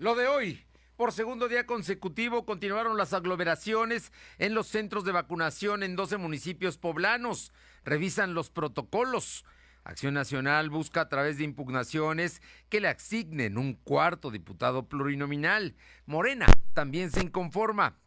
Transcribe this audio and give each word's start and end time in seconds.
Lo 0.00 0.14
de 0.14 0.28
hoy. 0.28 0.64
Por 0.96 1.12
segundo 1.12 1.46
día 1.46 1.66
consecutivo 1.66 2.46
continuaron 2.46 2.96
las 2.96 3.12
aglomeraciones 3.12 4.12
en 4.38 4.54
los 4.54 4.66
centros 4.66 5.04
de 5.04 5.12
vacunación 5.12 5.82
en 5.82 5.94
12 5.94 6.16
municipios 6.16 6.78
poblanos. 6.78 7.52
Revisan 7.84 8.32
los 8.32 8.48
protocolos. 8.48 9.44
Acción 9.84 10.14
Nacional 10.14 10.70
busca 10.70 11.02
a 11.02 11.08
través 11.10 11.36
de 11.36 11.44
impugnaciones 11.44 12.40
que 12.70 12.80
le 12.80 12.88
asignen 12.88 13.58
un 13.58 13.74
cuarto 13.74 14.30
diputado 14.30 14.88
plurinominal. 14.88 15.76
Morena 16.06 16.46
también 16.72 17.10
se 17.10 17.20
inconforma. 17.20 17.98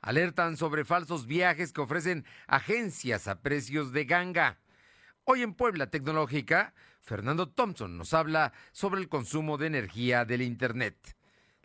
Alertan 0.00 0.56
sobre 0.56 0.84
falsos 0.84 1.28
viajes 1.28 1.72
que 1.72 1.82
ofrecen 1.82 2.24
agencias 2.48 3.28
a 3.28 3.42
precios 3.42 3.92
de 3.92 4.06
ganga. 4.06 4.58
Hoy 5.22 5.42
en 5.42 5.54
Puebla 5.54 5.88
Tecnológica, 5.88 6.74
Fernando 7.00 7.48
Thompson 7.48 7.96
nos 7.96 8.12
habla 8.12 8.52
sobre 8.72 9.00
el 9.00 9.08
consumo 9.08 9.56
de 9.56 9.68
energía 9.68 10.24
del 10.24 10.42
Internet. 10.42 11.17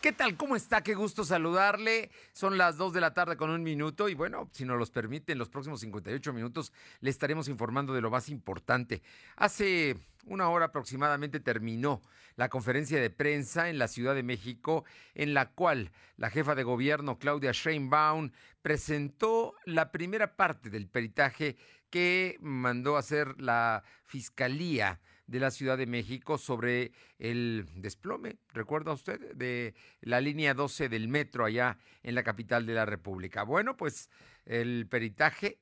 ¿Qué 0.00 0.12
tal? 0.12 0.36
¿Cómo 0.36 0.54
está? 0.54 0.80
Qué 0.80 0.94
gusto 0.94 1.24
saludarle. 1.24 2.12
Son 2.32 2.56
las 2.56 2.76
2 2.76 2.92
de 2.92 3.00
la 3.00 3.14
tarde 3.14 3.36
con 3.36 3.50
un 3.50 3.64
minuto 3.64 4.08
y 4.08 4.14
bueno, 4.14 4.48
si 4.52 4.64
nos 4.64 4.78
los 4.78 4.92
permite, 4.92 5.32
en 5.32 5.38
los 5.38 5.48
próximos 5.48 5.80
58 5.80 6.32
minutos 6.32 6.72
le 7.00 7.10
estaremos 7.10 7.48
informando 7.48 7.92
de 7.92 8.00
lo 8.00 8.08
más 8.08 8.28
importante. 8.28 9.02
Hace 9.34 9.96
una 10.26 10.50
hora 10.50 10.66
aproximadamente 10.66 11.40
terminó 11.40 12.00
la 12.36 12.48
conferencia 12.48 13.00
de 13.00 13.10
prensa 13.10 13.70
en 13.70 13.78
la 13.80 13.88
Ciudad 13.88 14.14
de 14.14 14.22
México 14.22 14.84
en 15.16 15.34
la 15.34 15.50
cual 15.50 15.90
la 16.16 16.30
jefa 16.30 16.54
de 16.54 16.62
gobierno 16.62 17.18
Claudia 17.18 17.50
Sheinbaum 17.50 18.30
presentó 18.62 19.56
la 19.64 19.90
primera 19.90 20.36
parte 20.36 20.70
del 20.70 20.86
peritaje 20.86 21.56
que 21.90 22.36
mandó 22.40 22.94
a 22.94 23.00
hacer 23.00 23.40
la 23.40 23.82
Fiscalía 24.04 25.00
de 25.28 25.40
la 25.40 25.50
Ciudad 25.50 25.78
de 25.78 25.86
México 25.86 26.38
sobre 26.38 26.90
el 27.18 27.66
desplome, 27.76 28.38
¿recuerda 28.52 28.92
usted? 28.92 29.34
De 29.34 29.74
la 30.00 30.20
línea 30.20 30.54
12 30.54 30.88
del 30.88 31.06
metro 31.06 31.44
allá 31.44 31.78
en 32.02 32.14
la 32.14 32.24
capital 32.24 32.66
de 32.66 32.74
la 32.74 32.86
República. 32.86 33.42
Bueno, 33.44 33.76
pues 33.76 34.10
el 34.46 34.86
peritaje 34.88 35.60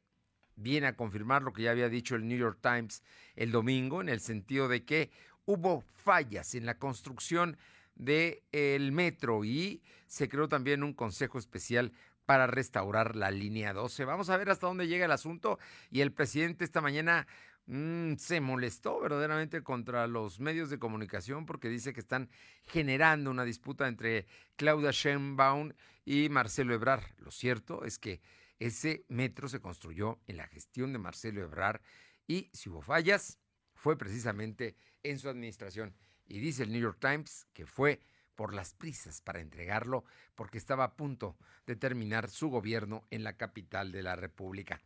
viene 0.55 0.87
a 0.87 0.97
confirmar 0.97 1.43
lo 1.43 1.53
que 1.53 1.63
ya 1.63 1.73
había 1.73 1.89
dicho 1.89 2.15
el 2.15 2.27
New 2.27 2.39
York 2.39 2.61
Times 2.63 3.03
el 3.35 3.51
domingo, 3.51 4.01
en 4.01 4.09
el 4.09 4.21
sentido 4.21 4.69
de 4.69 4.85
que 4.85 5.11
hubo 5.45 5.83
fallas 6.05 6.55
en 6.55 6.65
la 6.65 6.79
construcción 6.79 7.59
del 7.97 8.43
el 8.53 8.93
metro 8.93 9.45
y 9.45 9.83
se 10.07 10.29
creó 10.29 10.49
también 10.49 10.85
un 10.85 10.93
consejo 10.93 11.39
especial 11.39 11.93
para 12.25 12.47
restaurar 12.47 13.17
la 13.17 13.31
línea 13.31 13.73
12. 13.73 14.05
Vamos 14.05 14.31
a 14.31 14.37
ver 14.37 14.51
hasta 14.51 14.67
dónde 14.67 14.87
llega 14.87 15.07
el 15.07 15.13
asunto 15.13 15.59
y 15.91 16.03
el 16.03 16.13
presidente 16.13 16.65
esta 16.65 16.81
mañana 16.81 17.27
Mm, 17.69 18.15
se 18.17 18.41
molestó 18.41 19.01
verdaderamente 19.01 19.63
contra 19.65 20.07
los 20.07 20.39
medios 20.39 20.71
de 20.71 20.79
comunicación 20.79 21.47
porque 21.47 21.69
dice 21.69 21.93
que 21.93 21.99
están 21.99 22.31
generando 22.65 23.29
una 23.29 23.45
disputa 23.45 23.89
entre 23.89 24.27
Claudia 24.55 24.93
Sheinbaum 24.93 25.73
y 26.05 26.29
Marcelo 26.29 26.75
Ebrar. 26.75 27.03
Lo 27.19 27.33
cierto 27.33 27.85
es 27.85 27.99
que 27.99 28.21
ese 28.61 29.05
metro 29.09 29.49
se 29.49 29.61
construyó 29.61 30.21
en 30.29 30.37
la 30.37 30.47
gestión 30.47 30.93
de 30.93 31.01
Marcelo 31.01 31.43
Ebrar 31.43 31.83
y 32.29 32.51
si 32.53 32.71
hubo 32.71 32.83
fallas 32.83 33.41
fue 33.75 33.99
precisamente 33.99 34.77
en 35.03 35.19
su 35.19 35.29
administración. 35.29 35.97
Y 36.29 36.39
dice 36.39 36.63
el 36.63 36.71
New 36.71 36.81
York 36.81 36.99
Times 37.01 37.49
que 37.53 37.67
fue 37.67 38.01
por 38.37 38.55
las 38.55 38.75
prisas 38.75 39.21
para 39.21 39.41
entregarlo 39.41 40.05
porque 40.37 40.59
estaba 40.59 40.85
a 40.85 40.95
punto 40.95 41.37
de 41.67 41.75
terminar 41.75 42.31
su 42.31 42.49
gobierno 42.49 43.09
en 43.11 43.25
la 43.25 43.37
capital 43.37 43.91
de 43.91 44.05
la 44.05 44.15
República 44.15 44.81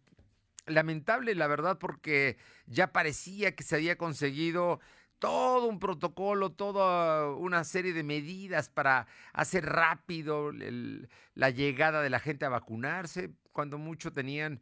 lamentable 0.67 1.35
la 1.35 1.47
verdad, 1.47 1.79
porque 1.79 2.37
ya 2.67 2.93
parecía 2.93 3.55
que 3.55 3.65
se 3.65 3.77
había 3.77 3.97
conseguido 3.97 4.81
todo 5.19 5.67
un 5.67 5.81
protocolo, 5.81 6.51
toda 6.53 7.33
una 7.33 7.65
serie 7.65 7.93
de 7.93 8.05
medidas 8.05 8.69
para 8.69 9.07
hacer 9.33 9.67
rápido 9.67 10.53
la 11.35 11.51
llegada 11.51 12.03
de 12.03 12.11
la 12.11 12.21
gente 12.21 12.45
a 12.45 12.51
vacunarse, 12.51 13.31
cuando 13.53 13.79
mucho 13.79 14.13
tenían 14.13 14.61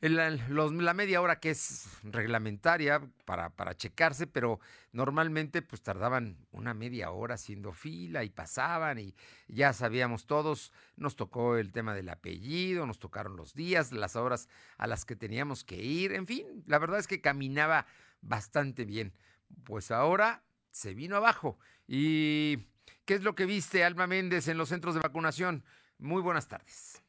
la, 0.00 0.30
la 0.30 0.94
media 0.94 1.20
hora 1.20 1.40
que 1.40 1.50
es 1.50 1.88
reglamentaria 2.04 3.00
para, 3.24 3.50
para 3.50 3.76
checarse, 3.76 4.26
pero 4.26 4.60
normalmente 4.92 5.60
pues 5.60 5.82
tardaban 5.82 6.36
una 6.52 6.72
media 6.72 7.10
hora 7.10 7.34
haciendo 7.34 7.72
fila 7.72 8.22
y 8.22 8.30
pasaban 8.30 8.98
y 8.98 9.14
ya 9.48 9.72
sabíamos 9.72 10.26
todos, 10.26 10.72
nos 10.96 11.16
tocó 11.16 11.56
el 11.56 11.72
tema 11.72 11.94
del 11.94 12.08
apellido, 12.08 12.86
nos 12.86 13.00
tocaron 13.00 13.36
los 13.36 13.54
días, 13.54 13.92
las 13.92 14.14
horas 14.14 14.48
a 14.76 14.86
las 14.86 15.04
que 15.04 15.16
teníamos 15.16 15.64
que 15.64 15.76
ir, 15.76 16.12
en 16.12 16.26
fin, 16.26 16.62
la 16.66 16.78
verdad 16.78 17.00
es 17.00 17.08
que 17.08 17.20
caminaba 17.20 17.86
bastante 18.20 18.84
bien. 18.84 19.14
Pues 19.64 19.90
ahora 19.90 20.44
se 20.70 20.94
vino 20.94 21.16
abajo. 21.16 21.58
¿Y 21.86 22.58
qué 23.04 23.14
es 23.14 23.22
lo 23.22 23.34
que 23.34 23.46
viste, 23.46 23.82
Alma 23.82 24.06
Méndez, 24.06 24.46
en 24.46 24.58
los 24.58 24.68
centros 24.68 24.94
de 24.94 25.00
vacunación? 25.00 25.64
Muy 25.98 26.22
buenas 26.22 26.46
tardes 26.46 27.02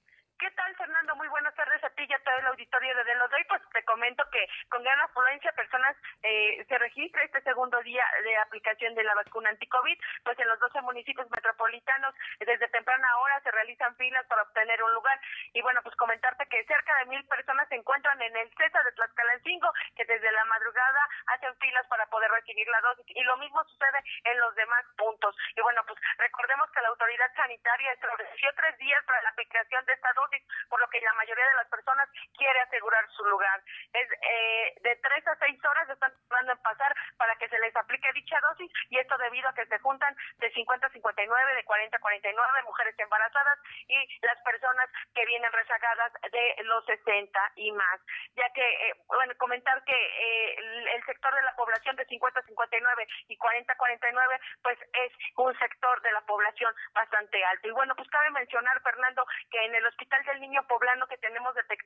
ya 2.08 2.20
todo 2.20 2.38
el 2.38 2.48
auditorio 2.48 2.96
de 3.04 3.16
los 3.16 3.30
doy, 3.30 3.44
pues 3.46 3.62
te 3.74 3.84
comento 3.84 4.24
que 4.32 4.48
con 4.70 4.84
gran 4.84 5.00
afluencia 5.02 5.52
personas 5.54 5.96
eh, 6.24 6.66
se 6.68 6.78
registra 6.78 7.24
este 7.24 7.42
segundo 7.42 7.80
día 7.82 8.06
de 8.24 8.38
aplicación 8.38 8.96
de 8.96 9.04
la 9.04 9.16
vacuna 9.16 9.50
anti-COVID, 9.50 10.00
pues 10.24 10.40
en 10.40 10.48
los 10.48 10.60
12 10.60 10.82
municipios 10.82 11.30
metropolitanos 11.30 12.16
desde 12.40 12.68
temprana 12.70 13.18
hora 13.20 13.40
se 13.42 13.52
realizan 13.52 13.96
filas 13.96 14.26
para 14.28 14.44
obtener 14.44 14.82
un 14.84 14.94
lugar. 14.94 15.20
Y 15.54 15.62
bueno, 15.62 15.82
pues 15.84 15.96
comentarte 15.96 16.46
que 16.48 16.64
cerca 16.66 16.96
de 17.00 17.06
mil 17.06 17.24
personas 17.26 17.68
se 17.70 17.76
encuentran 17.76 18.22
en 18.22 18.36
el 18.36 18.50
CESA 18.56 18.84
de 18.84 18.92
Tlaxcalancingo, 18.94 19.72
que 19.96 20.06
desde 20.06 20.32
la 20.32 20.46
madrugada 20.46 21.10
hacen 21.28 21.56
filas 21.58 21.86
para 21.88 22.06
poder 22.08 22.32
recibir 22.32 22.68
la 22.68 22.82
dosis. 22.82 23.06
Y 23.10 23.24
lo 23.24 23.38
mismo 23.38 23.64
sucede 23.66 24.04
en 24.24 24.40
los 24.40 24.56
demás 24.56 24.86
puntos. 24.98 25.36
Y 25.56 25.62
bueno, 25.62 25.84
pues 25.86 26.00
recordemos 26.18 26.70
que 26.72 26.82
la 26.82 26.90
autoridad 26.90 27.32
sanitaria 27.36 27.92
estableció 27.94 28.50
tres 28.56 28.78
días 28.78 29.04
para 29.06 29.22
la 29.24 29.30
aplicación 29.30 29.86
de 29.86 29.94
esta 29.94 30.14
dosis, 30.14 30.44
por 30.70 30.80
lo 30.80 30.90
que 30.90 31.02
la 31.02 31.14
mayoría 31.14 31.48
de 31.48 31.56
las 31.56 31.68
personas 31.68 31.89
personas 31.90 32.10
quiere 32.38 32.60
asegurar 32.62 33.06
su 33.16 33.24
lugar. 33.26 33.62
Es, 33.94 34.08
eh, 34.12 34.76
de 34.82 34.96
tres 34.98 35.28
a 35.28 35.36
seis 35.38 35.60
horas 35.66 35.90
están 35.90 36.14
tardando 36.30 36.54
en 36.54 36.58
pasar 36.60 36.94
para 37.18 37.36
que 37.36 37.50
se 37.50 37.60
les 37.60 37.76
aplique 37.76 38.12
dicha 38.14 38.40
dosis 38.50 38.72
y 38.90 38.98
esto 38.98 39.18
debido 39.18 39.50
a 39.50 39.54
que 39.54 39.66
se 39.66 39.80
juntan 39.80 40.16
de 40.38 40.52
50 40.52 40.88
a 40.88 40.90
59, 40.90 41.56
de 41.56 41.64
40 41.64 41.98
a 41.98 42.00
49 42.00 42.64
mujeres 42.64 42.96
embarazadas 42.98 43.60
y 43.88 43.98
las 44.22 44.40
personas 44.42 44.90
que 45.14 45.26
vienen 45.26 45.52
rezagadas 45.52 46.14
de 46.32 46.64
los 46.64 46.86
60 46.86 47.52
y 47.56 47.72
más. 47.72 48.00
Ya 48.36 48.50
que, 48.54 48.62
eh, 48.62 48.94
bueno, 49.08 49.34
comentar 49.38 49.84
que 49.84 49.96
eh, 49.96 50.56
el 50.94 51.04
sector 51.06 51.34
de 51.34 51.42
la 51.42 51.56
población 51.56 51.96
de 51.96 52.06
50 52.06 52.40
a 52.40 52.44
59 52.44 53.08
y 53.28 53.38
40 53.38 53.74
a 53.74 53.78
49, 53.78 54.40
pues 54.62 54.78
es 54.94 55.12
un 55.38 55.58
sector 55.58 56.02
de 56.02 56.12
la 56.12 56.22
población 56.22 56.74
bastante 56.94 57.44
alto. 57.46 57.68
Y 57.68 57.72
bueno, 57.72 57.96
pues 57.96 58.08
cabe 58.10 58.30
mencionar, 58.32 58.80
Fernando, 58.82 59.26
que 59.50 59.66
en 59.66 59.76
el 59.76 59.86
Hospital 59.86 60.24
del 60.26 60.42
Niño 60.42 60.66
Poblano 60.68 61.08
que 61.08 61.18
tenemos 61.18 61.54
detectado 61.56 61.79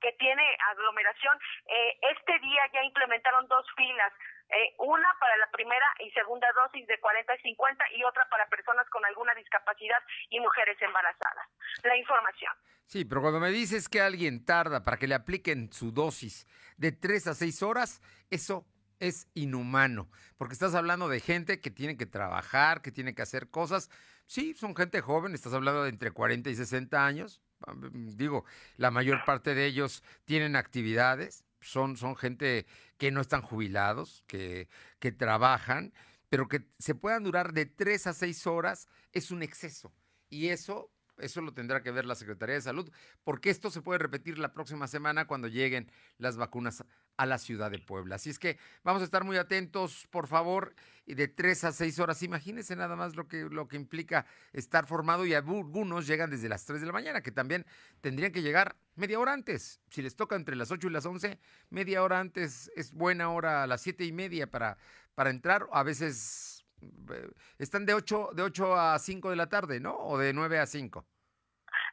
que 0.00 0.12
tiene 0.12 0.42
aglomeración, 0.70 1.38
eh, 1.66 1.98
este 2.02 2.38
día 2.38 2.62
ya 2.72 2.82
implementaron 2.82 3.46
dos 3.48 3.66
filas 3.76 4.12
eh, 4.48 4.74
una 4.78 5.08
para 5.18 5.36
la 5.38 5.50
primera 5.50 5.86
y 5.98 6.10
segunda 6.12 6.46
dosis 6.52 6.86
de 6.86 7.00
40 7.00 7.34
y 7.34 7.42
50 7.50 7.84
y 7.96 8.04
otra 8.04 8.28
para 8.30 8.46
personas 8.48 8.88
con 8.90 9.04
alguna 9.04 9.34
discapacidad 9.34 9.98
y 10.30 10.38
mujeres 10.38 10.80
embarazadas. 10.80 11.48
La 11.82 11.96
información. 11.96 12.52
Sí, 12.86 13.04
pero 13.04 13.22
cuando 13.22 13.40
me 13.40 13.50
dices 13.50 13.88
que 13.88 14.00
alguien 14.00 14.44
tarda 14.44 14.84
para 14.84 14.98
que 14.98 15.08
le 15.08 15.16
apliquen 15.16 15.72
su 15.72 15.90
dosis 15.90 16.46
de 16.76 16.92
3 16.92 17.26
a 17.26 17.34
6 17.34 17.62
horas, 17.64 18.00
eso 18.30 18.64
es 19.00 19.28
inhumano, 19.34 20.08
porque 20.38 20.54
estás 20.54 20.74
hablando 20.76 21.08
de 21.08 21.20
gente 21.20 21.60
que 21.60 21.70
tiene 21.70 21.96
que 21.96 22.06
trabajar, 22.06 22.82
que 22.82 22.92
tiene 22.92 23.14
que 23.14 23.22
hacer 23.22 23.50
cosas. 23.50 23.90
Sí, 24.26 24.54
son 24.54 24.76
gente 24.76 25.00
joven, 25.00 25.34
estás 25.34 25.54
hablando 25.54 25.82
de 25.82 25.90
entre 25.90 26.12
40 26.12 26.48
y 26.50 26.54
60 26.54 27.04
años. 27.04 27.42
Digo, 27.84 28.44
la 28.76 28.90
mayor 28.90 29.24
parte 29.24 29.54
de 29.54 29.66
ellos 29.66 30.02
tienen 30.24 30.56
actividades, 30.56 31.44
son, 31.60 31.96
son 31.96 32.16
gente 32.16 32.66
que 32.98 33.10
no 33.10 33.20
están 33.20 33.42
jubilados, 33.42 34.22
que, 34.26 34.68
que 34.98 35.12
trabajan, 35.12 35.92
pero 36.28 36.48
que 36.48 36.66
se 36.78 36.94
puedan 36.94 37.24
durar 37.24 37.52
de 37.52 37.66
tres 37.66 38.06
a 38.06 38.12
seis 38.12 38.46
horas 38.46 38.88
es 39.12 39.30
un 39.30 39.42
exceso. 39.42 39.92
Y 40.28 40.48
eso 40.48 40.90
eso 41.18 41.40
lo 41.40 41.52
tendrá 41.52 41.82
que 41.82 41.90
ver 41.90 42.04
la 42.04 42.14
Secretaría 42.14 42.56
de 42.56 42.60
Salud, 42.60 42.90
porque 43.24 43.50
esto 43.50 43.70
se 43.70 43.82
puede 43.82 43.98
repetir 43.98 44.38
la 44.38 44.52
próxima 44.52 44.86
semana 44.86 45.26
cuando 45.26 45.48
lleguen 45.48 45.90
las 46.18 46.36
vacunas 46.36 46.84
a 47.16 47.26
la 47.26 47.38
ciudad 47.38 47.70
de 47.70 47.78
Puebla. 47.78 48.16
Así 48.16 48.30
es 48.30 48.38
que 48.38 48.58
vamos 48.84 49.02
a 49.02 49.04
estar 49.04 49.24
muy 49.24 49.36
atentos, 49.36 50.06
por 50.10 50.26
favor, 50.26 50.74
y 51.06 51.14
de 51.14 51.28
tres 51.28 51.64
a 51.64 51.72
seis 51.72 51.98
horas. 51.98 52.22
Imagínense 52.22 52.76
nada 52.76 52.96
más 52.96 53.16
lo 53.16 53.28
que, 53.28 53.44
lo 53.50 53.68
que 53.68 53.76
implica 53.76 54.26
estar 54.52 54.86
formado 54.86 55.24
y 55.24 55.34
algunos 55.34 56.06
llegan 56.06 56.30
desde 56.30 56.48
las 56.48 56.64
tres 56.64 56.80
de 56.80 56.86
la 56.86 56.92
mañana, 56.92 57.22
que 57.22 57.32
también 57.32 57.64
tendrían 58.00 58.32
que 58.32 58.42
llegar 58.42 58.76
media 58.94 59.18
hora 59.18 59.32
antes. 59.32 59.80
Si 59.90 60.02
les 60.02 60.16
toca 60.16 60.36
entre 60.36 60.56
las 60.56 60.70
ocho 60.70 60.88
y 60.88 60.90
las 60.90 61.06
once, 61.06 61.38
media 61.70 62.02
hora 62.02 62.20
antes 62.20 62.70
es 62.74 62.92
buena 62.92 63.30
hora 63.30 63.62
a 63.62 63.66
las 63.66 63.82
siete 63.82 64.04
y 64.04 64.12
media 64.12 64.50
para, 64.50 64.76
para 65.14 65.30
entrar. 65.30 65.66
A 65.72 65.82
veces 65.82 66.56
eh, 66.82 67.30
están 67.58 67.86
de 67.86 67.94
8, 67.94 68.30
de 68.34 68.42
8 68.42 68.76
a 68.76 68.98
5 68.98 69.30
de 69.30 69.36
la 69.36 69.48
tarde, 69.48 69.80
¿no? 69.80 69.96
¿O 69.96 70.18
de 70.18 70.32
9 70.32 70.58
a 70.58 70.66
5? 70.66 71.06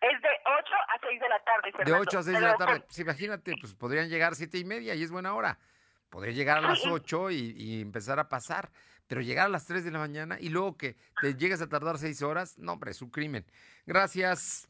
Es 0.01 0.21
de 0.21 0.29
8 0.73 0.87
a 0.87 0.99
6 0.99 1.21
de 1.21 1.29
la 1.29 1.43
tarde. 1.43 1.85
De 1.85 1.93
8 1.93 2.19
a 2.19 2.23
6 2.23 2.39
de 2.39 2.41
la 2.41 2.55
tarde. 2.55 2.79
Pues 2.81 2.99
imagínate, 2.99 3.53
pues 3.59 3.73
podrían 3.73 4.09
llegar 4.09 4.35
7 4.35 4.57
y 4.57 4.65
media 4.65 4.95
y 4.95 5.03
es 5.03 5.11
buena 5.11 5.33
hora. 5.33 5.57
Podría 6.09 6.33
llegar 6.33 6.59
a 6.59 6.61
las 6.61 6.85
8 6.85 7.31
y, 7.31 7.53
y, 7.57 7.81
empezar 7.81 8.19
a 8.19 8.29
pasar, 8.29 8.69
pero 9.07 9.21
llegar 9.21 9.47
a 9.47 9.49
las 9.49 9.65
3 9.65 9.83
de 9.83 9.91
la 9.91 9.99
mañana 9.99 10.37
y 10.39 10.49
luego 10.49 10.77
que 10.77 10.95
te 11.21 11.35
llegues 11.35 11.61
a 11.61 11.69
tardar 11.69 11.97
6 11.97 12.21
horas, 12.21 12.57
no, 12.59 12.73
hombre, 12.73 12.91
es 12.91 13.01
un 13.01 13.09
crimen. 13.09 13.45
Gracias. 13.85 14.69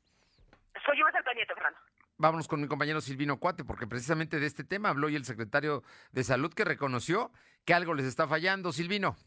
Soy 0.86 0.98
yo 0.98 1.06
el 1.08 1.24
pendiente, 1.24 1.54
Fernando. 1.54 1.80
Vámonos 2.18 2.48
con 2.48 2.62
mi 2.62 2.68
compañero 2.68 3.02
Silvino 3.02 3.38
Cuate, 3.38 3.66
porque 3.66 3.88
precisamente 3.88 4.40
de 4.40 4.46
este 4.46 4.64
tema 4.64 4.90
habló 4.90 5.10
y 5.10 5.16
el 5.16 5.26
secretario 5.26 5.84
de 6.12 6.24
Salud 6.24 6.54
que 6.54 6.64
reconoció 6.64 7.32
que 7.66 7.74
algo 7.74 7.94
les 7.94 8.06
está 8.06 8.28
fallando. 8.28 8.72
Silvino. 8.72 9.18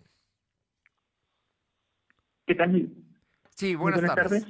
¿Qué 2.46 2.54
tal? 2.54 2.88
Sí, 3.54 3.74
buenas, 3.74 4.02
tardes. 4.14 4.46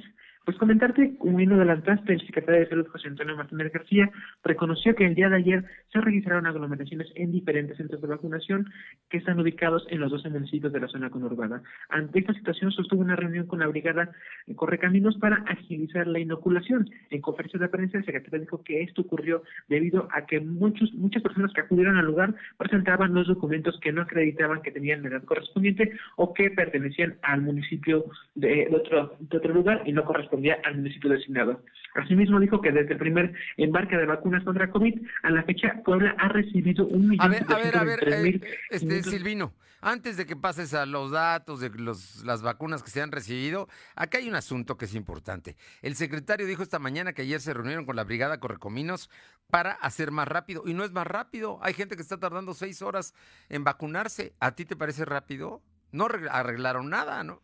Pues 0.47 0.57
comentarte, 0.59 1.17
como 1.17 1.35
bien 1.35 1.49
lo 1.49 1.55
adelantaste, 1.57 2.13
el 2.13 2.25
secretario 2.25 2.61
de 2.61 2.69
Salud, 2.69 2.87
José 2.87 3.09
Antonio 3.09 3.35
Martínez 3.35 3.69
García, 3.69 4.09
reconoció 4.45 4.95
que 4.95 5.05
el 5.05 5.13
día 5.13 5.27
de 5.27 5.35
ayer 5.35 5.65
se 5.91 5.99
registraron 5.99 6.45
aglomeraciones 6.45 7.11
en 7.15 7.33
diferentes 7.33 7.75
centros 7.75 8.01
de 8.01 8.07
vacunación 8.07 8.65
que 9.09 9.17
están 9.17 9.37
ubicados 9.41 9.85
en 9.89 9.99
los 9.99 10.09
12 10.09 10.29
municipios 10.29 10.71
de 10.71 10.79
la 10.79 10.87
zona 10.87 11.09
conurbada. 11.09 11.63
Ante 11.89 12.19
esta 12.19 12.33
situación, 12.33 12.71
sostuvo 12.71 13.01
una 13.01 13.17
reunión 13.17 13.45
con 13.45 13.59
la 13.59 13.67
brigada 13.67 14.09
Correcaminos 14.55 15.17
para 15.17 15.43
agilizar 15.47 16.07
la 16.07 16.19
inoculación. 16.19 16.89
En 17.09 17.19
conferencia 17.19 17.59
de 17.59 17.67
prensa, 17.67 17.97
el 17.97 18.05
secretario 18.05 18.39
dijo 18.39 18.63
que 18.63 18.83
esto 18.83 19.01
ocurrió 19.01 19.43
debido 19.67 20.07
a 20.13 20.25
que 20.27 20.39
muchos, 20.39 20.93
muchas 20.93 21.23
personas 21.23 21.51
que 21.51 21.59
acudieron 21.59 21.97
al 21.97 22.05
lugar 22.05 22.33
presentaban 22.57 23.13
los 23.13 23.27
documentos 23.27 23.77
que 23.81 23.91
no 23.91 24.03
acreditaban 24.03 24.61
que 24.61 24.71
tenían 24.71 25.03
la 25.03 25.09
edad 25.09 25.25
correspondiente 25.25 25.91
o 26.15 26.33
que 26.33 26.51
pertenecían 26.51 27.17
al 27.21 27.41
municipio 27.41 28.05
de, 28.33 28.69
otro, 28.71 29.17
de 29.19 29.37
otro 29.37 29.53
lugar 29.53 29.81
y 29.85 29.91
no 29.91 30.05
correspondían 30.05 30.36
al 30.63 30.75
municipio 30.75 31.09
designado. 31.09 31.63
Asimismo, 31.95 32.39
dijo 32.39 32.61
que 32.61 32.71
desde 32.71 32.93
el 32.93 32.99
primer 32.99 33.33
embarque 33.57 33.97
de 33.97 34.05
vacunas 34.05 34.43
contra 34.43 34.69
COVID, 34.69 35.01
a 35.23 35.31
la 35.31 35.43
fecha, 35.43 35.81
Puebla 35.83 36.15
ha 36.19 36.27
recibido 36.29 36.85
un 36.85 37.09
millón 37.09 37.31
de 37.31 37.37
A 37.37 37.57
ver, 37.57 37.77
a 37.77 37.83
ver, 37.83 38.07
eh, 38.07 38.41
este, 38.69 39.03
Silvino, 39.03 39.53
antes 39.81 40.15
de 40.15 40.25
que 40.25 40.35
pases 40.35 40.73
a 40.73 40.85
los 40.85 41.11
datos 41.11 41.59
de 41.59 41.69
los, 41.69 42.23
las 42.23 42.43
vacunas 42.43 42.83
que 42.83 42.91
se 42.91 43.01
han 43.01 43.11
recibido, 43.11 43.67
acá 43.95 44.19
hay 44.19 44.27
un 44.27 44.35
asunto 44.35 44.77
que 44.77 44.85
es 44.85 44.93
importante. 44.93 45.55
El 45.81 45.95
secretario 45.95 46.45
dijo 46.45 46.61
esta 46.61 46.77
mañana 46.77 47.13
que 47.13 47.23
ayer 47.23 47.39
se 47.39 47.53
reunieron 47.53 47.85
con 47.85 47.95
la 47.95 48.03
Brigada 48.03 48.39
Correcominos 48.39 49.09
para 49.49 49.71
hacer 49.71 50.11
más 50.11 50.27
rápido. 50.27 50.63
Y 50.65 50.73
no 50.73 50.83
es 50.83 50.91
más 50.91 51.07
rápido. 51.07 51.59
Hay 51.63 51.73
gente 51.73 51.95
que 51.95 52.01
está 52.01 52.19
tardando 52.19 52.53
seis 52.53 52.81
horas 52.81 53.13
en 53.49 53.63
vacunarse. 53.63 54.33
¿A 54.39 54.51
ti 54.51 54.65
te 54.65 54.75
parece 54.75 55.03
rápido? 55.05 55.63
No 55.91 56.05
arreglaron 56.05 56.89
nada, 56.89 57.23
¿no? 57.23 57.41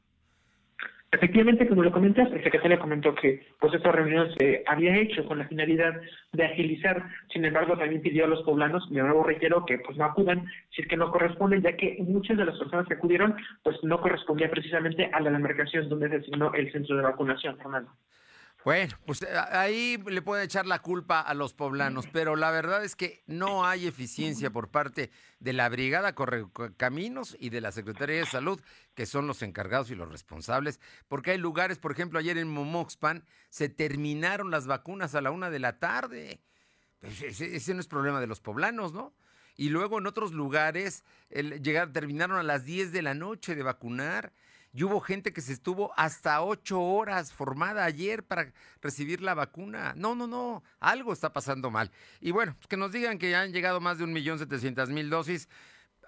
Efectivamente, 1.13 1.67
como 1.67 1.83
lo 1.83 1.91
comentas, 1.91 2.31
el 2.31 2.43
secretario 2.43 2.79
comentó 2.79 3.13
que 3.13 3.45
pues 3.59 3.71
esta 3.71 3.91
reunión 3.91 4.33
se 4.35 4.63
había 4.65 4.97
hecho 4.97 5.23
con 5.25 5.37
la 5.37 5.47
finalidad 5.47 5.93
de 6.31 6.43
agilizar, 6.43 7.07
sin 7.31 7.45
embargo 7.45 7.77
también 7.77 8.01
pidió 8.01 8.25
a 8.25 8.27
los 8.27 8.41
poblanos, 8.41 8.89
de 8.89 8.99
nuevo 8.99 9.23
reitero, 9.23 9.63
que 9.63 9.77
pues 9.77 9.95
no 9.95 10.05
acudan 10.05 10.47
si 10.71 10.81
es 10.81 10.87
que 10.87 10.97
no 10.97 11.11
corresponden, 11.11 11.61
ya 11.61 11.77
que 11.77 11.97
muchas 11.99 12.35
de 12.35 12.45
las 12.45 12.57
personas 12.57 12.87
que 12.87 12.95
acudieron 12.95 13.35
pues 13.61 13.77
no 13.83 14.01
correspondía 14.01 14.49
precisamente 14.49 15.07
a 15.13 15.19
la 15.19 15.29
demarcación 15.29 15.87
donde 15.87 16.09
se 16.09 16.15
asignó 16.15 16.51
el 16.55 16.71
centro 16.71 16.97
de 16.97 17.03
vacunación, 17.03 17.57
Fernando. 17.57 17.91
Bueno, 18.65 18.97
pues 19.05 19.21
ahí 19.51 20.01
le 20.07 20.21
pueden 20.21 20.45
echar 20.45 20.65
la 20.65 20.79
culpa 20.79 21.19
a 21.19 21.33
los 21.33 21.53
poblanos, 21.53 22.07
pero 22.07 22.37
la 22.37 22.49
verdad 22.49 22.85
es 22.85 22.95
que 22.95 23.21
no 23.27 23.65
hay 23.65 23.87
eficiencia 23.87 24.51
por 24.51 24.69
parte 24.69 25.11
de 25.39 25.51
la 25.51 25.67
Brigada 25.67 26.15
Caminos 26.77 27.35
y 27.39 27.49
de 27.49 27.59
la 27.59 27.73
Secretaría 27.73 28.17
de 28.17 28.25
Salud, 28.25 28.61
que 28.95 29.05
son 29.05 29.27
los 29.27 29.41
encargados 29.41 29.91
y 29.91 29.95
los 29.95 30.09
responsables, 30.09 30.79
porque 31.09 31.31
hay 31.31 31.37
lugares, 31.37 31.77
por 31.77 31.91
ejemplo, 31.91 32.19
ayer 32.19 32.37
en 32.37 32.47
Momoxpan 32.47 33.25
se 33.49 33.67
terminaron 33.67 34.49
las 34.49 34.65
vacunas 34.65 35.13
a 35.13 35.21
la 35.21 35.31
una 35.31 35.49
de 35.49 35.59
la 35.59 35.79
tarde. 35.79 36.39
Pues, 37.01 37.21
ese, 37.21 37.57
ese 37.57 37.73
no 37.73 37.81
es 37.81 37.87
problema 37.87 38.21
de 38.21 38.27
los 38.27 38.39
poblanos, 38.39 38.93
¿no? 38.93 39.13
Y 39.55 39.69
luego 39.69 39.99
en 39.99 40.07
otros 40.07 40.31
lugares 40.31 41.03
terminaron 41.29 42.37
a 42.37 42.43
las 42.43 42.65
10 42.65 42.91
de 42.91 43.01
la 43.01 43.13
noche 43.13 43.55
de 43.55 43.63
vacunar 43.63 44.33
y 44.73 44.83
hubo 44.83 44.99
gente 44.99 45.33
que 45.33 45.41
se 45.41 45.53
estuvo 45.53 45.93
hasta 45.95 46.41
ocho 46.41 46.81
horas 46.81 47.31
formada 47.31 47.85
ayer 47.85 48.23
para 48.23 48.51
recibir 48.81 49.21
la 49.21 49.35
vacuna. 49.35 49.93
No, 49.95 50.15
no, 50.15 50.25
no, 50.25 50.63
algo 50.79 51.13
está 51.13 51.31
pasando 51.31 51.69
mal. 51.69 51.91
Y 52.19 52.31
bueno, 52.31 52.55
pues 52.55 52.67
que 52.67 52.77
nos 52.77 52.91
digan 52.91 53.19
que 53.19 53.29
ya 53.29 53.41
han 53.41 53.53
llegado 53.53 53.79
más 53.79 53.99
de 53.99 54.03
un 54.03 54.13
millón 54.13 54.39
setecientas 54.39 54.89
mil 54.89 55.09
dosis. 55.09 55.47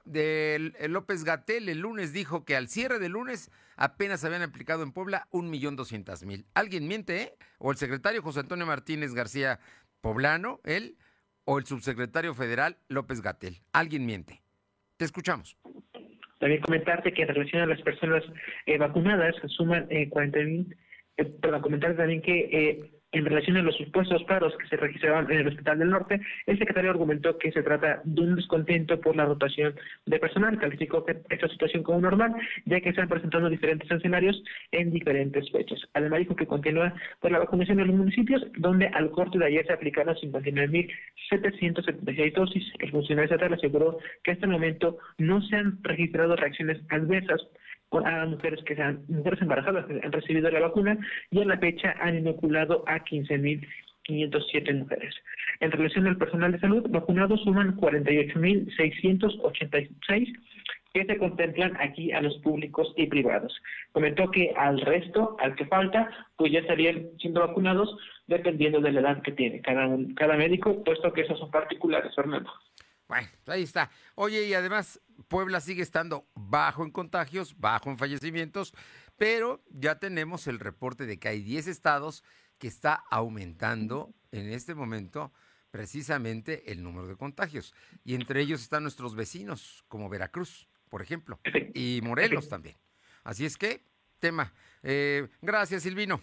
De 0.04 0.72
López 0.88 1.24
Gatel 1.24 1.68
el 1.68 1.80
lunes 1.80 2.14
dijo 2.14 2.46
que 2.46 2.56
al 2.56 2.70
cierre 2.70 3.00
del 3.00 3.14
lunes 3.14 3.50
apenas 3.76 4.24
habían 4.24 4.44
aplicado 4.44 4.84
en 4.84 4.92
Puebla 4.92 5.28
un 5.32 5.50
millón 5.50 5.76
doscientas 5.76 6.24
mil. 6.24 6.46
¿Alguien 6.54 6.88
miente, 6.88 7.22
eh? 7.22 7.38
O 7.58 7.72
el 7.72 7.78
secretario 7.78 8.22
José 8.22 8.42
Antonio 8.42 8.68
Martínez 8.68 9.14
García 9.14 9.60
Poblano, 10.02 10.60
él, 10.64 10.98
o 11.44 11.58
el 11.58 11.66
subsecretario 11.66 12.36
federal 12.36 12.78
López 12.88 13.22
Gatel. 13.22 13.64
Alguien 13.72 14.06
miente. 14.06 14.44
Te 14.98 15.06
escuchamos. 15.06 15.58
También 16.40 16.62
comentarte 16.62 17.14
que 17.14 17.22
en 17.22 17.30
relación 17.30 17.62
a 17.62 17.66
las 17.66 17.82
personas 17.82 18.24
eh, 18.66 18.78
vacunadas 18.78 19.36
suman 19.48 19.88
eh, 19.90 20.10
40 20.10 20.40
mil, 20.40 20.76
eh, 21.18 21.26
perdón, 21.26 21.62
comentarte 21.62 21.98
también 21.98 22.22
que 22.22 22.40
eh, 22.52 22.92
en 23.16 23.26
relación 23.26 23.58
a 23.58 23.62
los 23.62 23.76
supuestos 23.78 24.24
paros 24.26 24.54
que 24.58 24.68
se 24.68 24.76
registraban 24.76 25.32
en 25.32 25.40
el 25.40 25.48
Hospital 25.48 25.80
del 25.80 25.90
Norte, 25.90 26.20
el 26.46 26.60
secretario 26.60 26.92
argumentó 26.92 27.38
que 27.38 27.50
se 27.52 27.64
trata 27.64 28.02
de 28.04 28.22
un 28.22 28.36
descontento 28.36 29.00
por 29.00 29.16
la 29.16 29.24
rotación 29.26 29.74
de 30.06 30.20
personal. 30.20 30.60
Calificó 30.60 31.06
esta 31.30 31.48
situación 31.48 31.84
como 31.84 32.02
normal, 32.02 32.36
ya 32.66 32.82
que 32.82 32.92
se 32.92 33.00
han 33.00 33.08
presentado 33.08 33.50
diferentes 33.50 33.90
escenarios 33.90 34.44
en 34.72 34.92
diferentes 34.92 35.50
fechas. 35.50 35.80
Además 35.94 36.20
dijo 36.20 36.36
que 36.36 36.46
continúa 36.46 36.94
por 37.22 37.32
la 37.32 37.40
vacunación 37.40 37.80
en 37.80 37.88
los 37.88 37.96
municipios, 37.96 38.46
donde 38.58 38.88
al 38.88 39.12
corte 39.12 39.40
de 39.40 39.46
ayer 39.46 39.66
se 39.66 39.72
aplicaron 39.72 40.14
59.776 40.16 42.34
dosis. 42.34 42.66
El 42.80 42.92
funcionario 42.92 43.34
estatal 43.34 43.54
aseguró 43.54 43.98
que 44.24 44.32
hasta 44.32 44.46
el 44.46 44.52
momento 44.52 44.98
no 45.18 45.42
se 45.42 45.56
han 45.56 45.82
registrado 45.84 46.36
reacciones 46.36 46.82
adversas 46.90 47.48
a 47.92 48.26
mujeres 48.26 48.62
que 48.66 48.76
sean 48.76 49.04
mujeres 49.08 49.42
embarazadas 49.42 49.86
que 49.86 50.02
han 50.04 50.12
recibido 50.12 50.52
la 50.52 50.60
vacuna 50.60 50.98
y 51.32 51.42
a 51.42 51.46
la 51.46 51.58
fecha 51.58 51.96
han 52.00 52.18
inoculado 52.18 52.84
a 52.88 53.00
15.507 53.00 54.78
mujeres. 54.78 55.16
En 55.60 55.72
relación 55.72 56.06
al 56.08 56.18
personal 56.18 56.52
de 56.52 56.60
salud, 56.60 56.86
vacunados 56.90 57.42
suman 57.44 57.78
48.686 57.78 60.34
que 60.94 61.06
se 61.06 61.18
contemplan 61.18 61.76
aquí 61.82 62.12
a 62.14 62.22
los 62.22 62.38
públicos 62.38 62.94
y 62.96 63.08
privados. 63.08 63.54
Comentó 63.92 64.32
que 64.32 64.54
al 64.56 64.80
resto, 64.80 65.36
al 65.42 65.54
que 65.56 65.66
falta, 65.66 66.10
pues 66.38 66.54
ya 66.54 66.60
estarían 66.60 67.10
siendo 67.20 67.42
vacunados 67.42 67.98
dependiendo 68.28 68.80
de 68.80 68.94
la 68.94 69.02
edad 69.02 69.22
que 69.22 69.34
tiene 69.34 69.62
cada, 69.62 69.90
cada 70.16 70.38
médico, 70.38 70.86
puesto 70.86 71.12
que 71.12 71.20
esos 71.22 71.38
son 71.38 71.52
particulares, 71.52 72.16
Fernando. 72.16 72.50
Bueno, 73.08 73.28
ahí 73.48 73.64
está. 73.64 73.92
Oye, 74.16 74.46
y 74.46 74.54
además 74.54 75.00
Puebla 75.28 75.62
sigue 75.62 75.84
estando 75.84 76.28
bajo 76.34 76.84
en 76.84 76.92
contagios, 76.92 77.56
bajo 77.60 77.90
en 77.90 77.98
fallecimientos, 77.98 78.74
pero 79.18 79.64
ya 79.70 80.00
tenemos 80.00 80.48
el 80.48 80.60
reporte 80.60 81.06
de 81.06 81.20
que 81.20 81.28
hay 81.28 81.42
10 81.42 81.68
estados 81.68 82.24
que 82.58 82.68
está 82.68 83.04
aumentando 83.10 84.14
en 84.32 84.50
este 84.52 84.76
momento 84.76 85.32
precisamente 85.72 86.72
el 86.72 86.82
número 86.82 87.08
de 87.08 87.16
contagios. 87.16 87.74
Y 88.04 88.16
entre 88.16 88.42
ellos 88.42 88.62
están 88.62 88.84
nuestros 88.84 89.16
vecinos, 89.16 89.84
como 89.88 90.10
Veracruz, 90.10 90.68
por 90.90 91.02
ejemplo, 91.02 91.40
y 91.74 92.00
Morelos 92.02 92.48
también. 92.48 92.78
Así 93.24 93.46
es 93.46 93.58
que, 93.58 93.84
tema. 94.20 94.54
Eh, 94.84 95.28
gracias, 95.42 95.84
Silvino. 95.84 96.22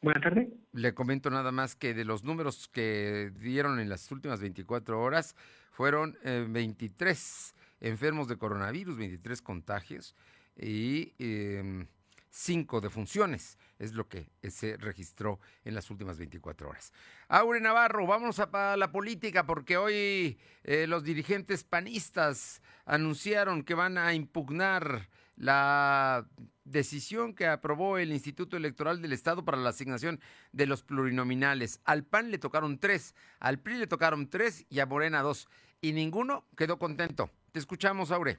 Buenas 0.00 0.24
tardes. 0.24 0.48
Le 0.72 0.94
comento 0.94 1.30
nada 1.30 1.52
más 1.52 1.76
que 1.76 1.94
de 1.94 2.04
los 2.04 2.24
números 2.24 2.66
que 2.66 3.32
dieron 3.38 3.78
en 3.78 3.88
las 3.88 4.10
últimas 4.10 4.40
24 4.40 5.00
horas, 5.00 5.36
fueron 5.72 6.16
23 6.22 7.54
eh, 7.80 7.88
enfermos 7.88 8.28
de 8.28 8.36
coronavirus, 8.36 8.96
23 8.96 9.42
contagios 9.42 10.14
y 10.56 11.14
eh, 11.18 11.86
5 12.30 12.80
defunciones. 12.80 13.58
Es 13.78 13.94
lo 13.94 14.08
que 14.08 14.30
se 14.48 14.76
registró 14.76 15.40
en 15.64 15.74
las 15.74 15.90
últimas 15.90 16.18
24 16.18 16.68
horas. 16.68 16.92
Aure 17.28 17.60
Navarro, 17.60 18.06
vamos 18.06 18.38
a 18.38 18.76
la 18.76 18.92
política 18.92 19.44
porque 19.44 19.76
hoy 19.76 20.38
eh, 20.62 20.86
los 20.86 21.02
dirigentes 21.02 21.64
panistas 21.64 22.62
anunciaron 22.84 23.64
que 23.64 23.74
van 23.74 23.98
a 23.98 24.14
impugnar 24.14 25.08
la 25.42 26.28
decisión 26.64 27.34
que 27.34 27.48
aprobó 27.48 27.98
el 27.98 28.12
Instituto 28.12 28.56
Electoral 28.56 29.02
del 29.02 29.12
Estado 29.12 29.44
para 29.44 29.58
la 29.58 29.70
asignación 29.70 30.20
de 30.52 30.66
los 30.66 30.84
plurinominales. 30.84 31.80
Al 31.84 32.04
PAN 32.04 32.30
le 32.30 32.38
tocaron 32.38 32.78
tres, 32.78 33.16
al 33.40 33.58
PRI 33.58 33.78
le 33.78 33.88
tocaron 33.88 34.30
tres 34.30 34.64
y 34.70 34.78
a 34.78 34.86
Morena 34.86 35.20
dos. 35.20 35.48
Y 35.80 35.94
ninguno 35.94 36.44
quedó 36.56 36.78
contento. 36.78 37.28
Te 37.50 37.58
escuchamos, 37.58 38.12
Aure. 38.12 38.38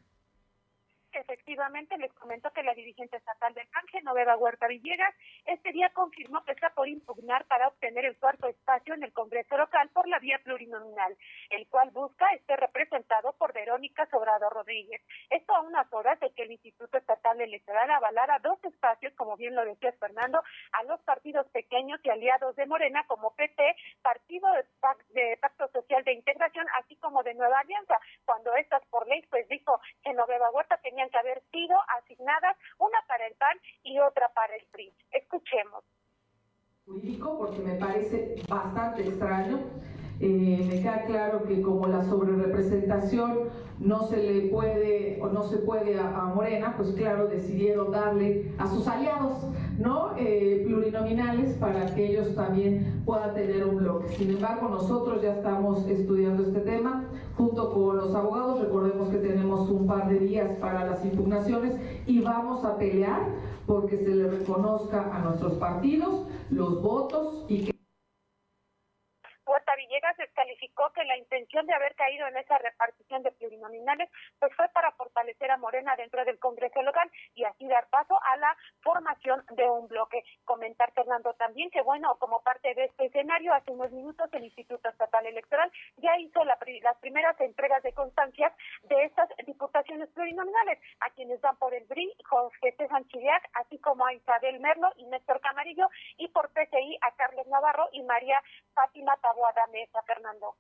Efectivamente, 1.34 1.98
les 1.98 2.14
comento 2.14 2.52
que 2.52 2.62
la 2.62 2.76
dirigente 2.76 3.18
estatal 3.18 3.56
del 3.56 3.68
PAN, 3.70 3.88
Genoveva 3.88 4.38
Huerta 4.38 4.68
Villegas, 4.68 5.16
este 5.46 5.72
día 5.72 5.90
confirmó 5.90 6.46
que 6.46 6.52
está 6.52 6.70
por 6.70 6.88
impugnar 6.88 7.46
para 7.46 7.70
obtener 7.70 8.06
el 8.06 8.16
cuarto 8.18 8.48
espacio 8.48 8.94
en 8.94 9.02
el 9.02 9.12
Congreso 9.14 9.58
local 9.58 9.90
por 9.90 10.08
la 10.08 10.20
vía 10.20 10.40
plurinominal, 10.44 11.18
el 11.50 11.68
cual 11.70 11.90
busca 11.90 12.30
estar 12.36 12.60
representado 12.60 13.34
por 13.34 13.52
Verónica 13.52 14.06
Sobrado 14.12 14.48
Rodríguez. 14.52 15.02
Esto 15.32 15.56
a 15.56 15.62
unas 15.62 15.92
horas 15.92 16.20
de 16.20 16.32
que 16.34 16.44
el 16.44 16.52
Instituto 16.52 17.00
Estatal 17.00 17.42
Electoral 17.42 17.90
avalara 17.90 18.38
dos 18.38 18.64
espacios, 18.64 19.12
como 19.16 19.36
bien 19.36 19.56
lo 19.56 19.66
decía 19.66 19.92
Fernando, 19.94 20.44
a 20.74 20.84
los 20.84 21.02
partidos 21.02 21.48
pequeños 21.48 22.00
y 22.04 22.10
aliados 22.12 22.56
de 22.56 22.68
Morena 22.68 23.06
como 23.08 23.34
PT, 23.34 23.76
Partido 24.04 24.48
de 25.10 25.38
Pacto 25.38 25.68
Social 25.70 26.04
de 26.04 26.14
Integración, 26.14 26.68
así 26.80 26.96
como 26.98 27.24
de 27.24 27.34
Nueva 27.34 27.58
Alianza, 27.58 27.98
cuando 28.24 28.56
estas 28.56 28.86
por 28.92 29.08
ley, 29.08 29.26
pues 29.32 29.48
dijo 29.48 29.82
Genoveva 30.04 30.52
Huerta 30.52 30.78
tenía 30.78 31.10
que 31.10 31.23
haber 31.24 31.42
sido 31.52 31.76
asignadas 31.98 32.58
una 32.78 33.00
para 33.08 33.26
el 33.28 33.34
PAN 33.36 33.58
y 33.84 34.00
otra 34.00 34.30
para 34.34 34.56
el 34.56 34.66
PRI. 34.72 34.94
Escuchemos. 35.12 35.84
Jurídico, 36.86 37.38
porque 37.38 37.60
me 37.60 37.76
parece 37.76 38.36
bastante 38.48 39.08
extraño. 39.08 39.60
Eh, 40.26 40.66
me 40.70 40.80
queda 40.80 41.04
claro 41.06 41.44
que 41.44 41.62
como 41.62 41.86
la 41.86 42.06
sobrerepresentación 42.06 43.40
no 43.78 44.08
se 44.08 44.16
le 44.16 44.48
puede 44.48 45.20
o 45.22 45.28
no 45.28 45.44
se 45.44 45.58
puede 45.58 46.00
a, 46.00 46.32
Morena, 46.34 46.76
pues 46.78 46.92
claro, 46.92 47.28
decidieron 47.28 47.92
darle 47.92 48.54
a 48.58 48.66
sus 48.68 48.88
aliados, 48.88 49.34
¿no? 49.78 50.12
Eh, 50.18 50.64
plurinominales 50.66 51.56
para 51.58 51.94
que 51.94 52.12
ellos 52.12 52.34
también 52.36 53.04
puedan 53.06 53.34
tener 53.34 53.66
un 53.66 53.80
bloque. 53.80 54.08
Sin 54.16 54.30
embargo, 54.30 54.70
nosotros 54.70 55.22
ya 55.22 55.34
estamos 55.34 55.86
estudiando 55.88 56.44
este 56.44 56.62
tema 56.62 57.04
junto 57.36 57.74
con 57.74 57.98
los 57.98 58.16
abogados. 58.16 58.62
Recordemos 58.62 59.10
que 59.10 59.18
tenemos 59.18 59.70
un 59.70 59.88
par 59.88 60.08
de 60.08 60.20
días 60.20 60.56
para 60.62 60.86
las 60.86 61.04
impugnaciones 61.04 61.76
y 62.08 62.22
vamos 62.22 62.64
a 62.64 62.78
pelear 62.78 63.28
porque 63.68 63.98
se 63.98 64.16
le 64.16 64.30
reconozca 64.30 65.14
a 65.14 65.20
nuestros 65.20 65.54
partidos 65.56 66.22
los 66.50 66.82
votos 66.82 67.44
y 67.50 67.66
que 67.66 67.73
Descalificó 70.18 70.92
que 70.94 71.04
la 71.04 71.18
intención 71.18 71.66
de 71.66 71.74
haber 71.74 71.96
caído 71.96 72.28
en 72.28 72.38
esa 72.38 72.58
repartición 72.58 73.24
de 73.24 73.32
plurinominales 73.32 74.10
pues 74.40 74.54
fue 74.56 74.68
para 74.70 74.92
fortalecer 74.94 75.52
a 75.52 75.58
Morena 75.58 75.96
dentro 75.96 76.24
del 76.26 76.40
Congreso 76.40 76.82
local 76.82 77.10
y 77.36 77.44
así 77.44 77.68
dar 77.68 77.88
paso 77.90 78.20
a 78.24 78.38
la 78.38 78.56
formación 78.82 79.44
de 79.52 79.70
un 79.70 79.88
bloque. 79.88 80.24
Comentar, 80.46 80.92
Fernando, 80.94 81.34
también 81.34 81.70
que 81.70 81.82
bueno, 81.82 82.16
como 82.20 82.42
parte 82.42 82.74
de 82.74 82.86
este 82.86 83.06
escenario, 83.06 83.54
hace 83.54 83.72
unos 83.72 83.92
minutos 83.92 84.30
el 84.34 84.46
Instituto 84.46 84.90
Estatal 84.90 85.26
Electoral 85.26 85.72
ya 85.98 86.18
hizo 86.18 86.44
las 86.44 86.58
primeras 87.00 87.40
entregas 87.40 87.84
de 87.84 87.94
constancias 87.94 88.54
de 88.84 89.04
estas 89.06 89.30
diputaciones 89.46 90.10
plurinominales, 90.10 90.80
a 91.00 91.10
quienes 91.12 91.42
dan 91.42 91.58
por 91.58 91.74
el 91.74 91.86
BRI, 91.86 92.14
José 92.26 92.74
César 92.78 93.04
Chiriac, 93.08 93.50
así 93.54 93.80
como 93.80 94.06
a 94.06 94.14
Isabel 94.14 94.60
Merlo 94.60 94.92
y 94.98 95.06
Néstor 95.06 95.40
Camarillo, 95.42 95.88
y 96.18 96.28
por 96.30 96.50
PCI 96.52 96.98
a 97.02 97.12
Carlos 97.16 97.48
Navarro 97.48 97.90
y 97.92 98.04
María 98.04 98.42
Fátima 98.74 99.16
Taboada 99.18 99.68
Fernando. 100.06 100.56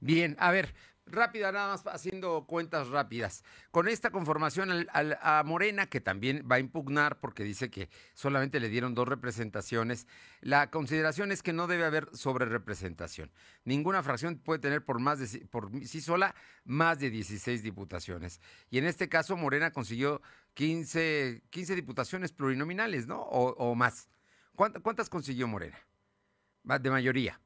Bien, 0.00 0.36
a 0.38 0.52
ver, 0.52 0.74
rápida, 1.10 1.52
nada 1.52 1.68
más 1.68 1.86
haciendo 1.86 2.44
cuentas 2.46 2.88
rápidas. 2.88 3.44
Con 3.70 3.88
esta 3.88 4.10
conformación 4.10 4.86
a 4.92 5.42
Morena, 5.44 5.86
que 5.86 6.00
también 6.00 6.46
va 6.50 6.56
a 6.56 6.60
impugnar 6.60 7.18
porque 7.20 7.44
dice 7.44 7.70
que 7.70 7.88
solamente 8.14 8.60
le 8.60 8.68
dieron 8.68 8.94
dos 8.94 9.08
representaciones, 9.08 10.06
la 10.40 10.70
consideración 10.70 11.32
es 11.32 11.42
que 11.42 11.52
no 11.52 11.66
debe 11.66 11.84
haber 11.84 12.08
sobre 12.14 12.46
representación. 12.46 13.30
Ninguna 13.64 14.02
fracción 14.02 14.38
puede 14.38 14.60
tener 14.60 14.84
por, 14.84 15.00
más 15.00 15.18
de, 15.18 15.46
por 15.46 15.70
sí 15.84 16.00
sola 16.00 16.34
más 16.64 16.98
de 16.98 17.10
16 17.10 17.62
diputaciones. 17.62 18.40
Y 18.70 18.78
en 18.78 18.84
este 18.84 19.08
caso, 19.08 19.36
Morena 19.36 19.72
consiguió 19.72 20.22
15, 20.54 21.42
15 21.50 21.74
diputaciones 21.74 22.32
plurinominales, 22.32 23.06
¿no? 23.06 23.22
O, 23.22 23.74
más. 23.74 24.08
¿Cuántas 24.54 25.08
consiguió 25.08 25.46
Morena? 25.46 25.78
De 26.64 26.90
mayoría. 26.90 27.40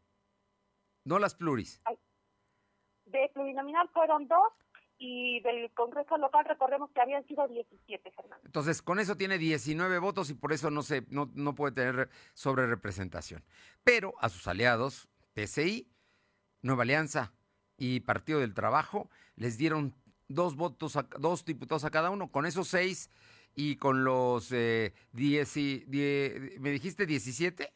No 1.04 1.18
las 1.18 1.34
pluris. 1.34 1.82
De 3.06 3.30
plurinominal 3.34 3.88
fueron 3.92 4.28
dos 4.28 4.52
y 4.98 5.40
del 5.40 5.72
Congreso 5.74 6.16
local 6.16 6.44
recordemos 6.44 6.90
que 6.92 7.00
habían 7.00 7.26
sido 7.26 7.48
17, 7.48 8.12
Fernando. 8.12 8.46
Entonces, 8.46 8.82
con 8.82 9.00
eso 9.00 9.16
tiene 9.16 9.36
19 9.36 9.98
votos 9.98 10.30
y 10.30 10.34
por 10.34 10.52
eso 10.52 10.70
no, 10.70 10.82
se, 10.82 11.04
no, 11.08 11.30
no 11.34 11.54
puede 11.54 11.72
tener 11.72 12.08
sobre 12.34 12.68
representación. 12.68 13.42
Pero 13.82 14.14
a 14.20 14.28
sus 14.28 14.46
aliados, 14.46 15.08
PCI, 15.34 15.88
Nueva 16.62 16.84
Alianza 16.84 17.32
y 17.76 18.00
Partido 18.00 18.38
del 18.38 18.54
Trabajo, 18.54 19.10
les 19.34 19.58
dieron 19.58 19.94
dos 20.28 20.54
votos, 20.54 20.96
a, 20.96 21.02
dos 21.18 21.44
diputados 21.44 21.84
a 21.84 21.90
cada 21.90 22.10
uno. 22.10 22.30
Con 22.30 22.46
esos 22.46 22.68
seis 22.68 23.10
y 23.56 23.76
con 23.76 24.04
los 24.04 24.52
eh, 24.52 24.94
diez, 25.12 25.56
¿me 25.56 26.70
dijiste 26.70 27.06
17? 27.06 27.72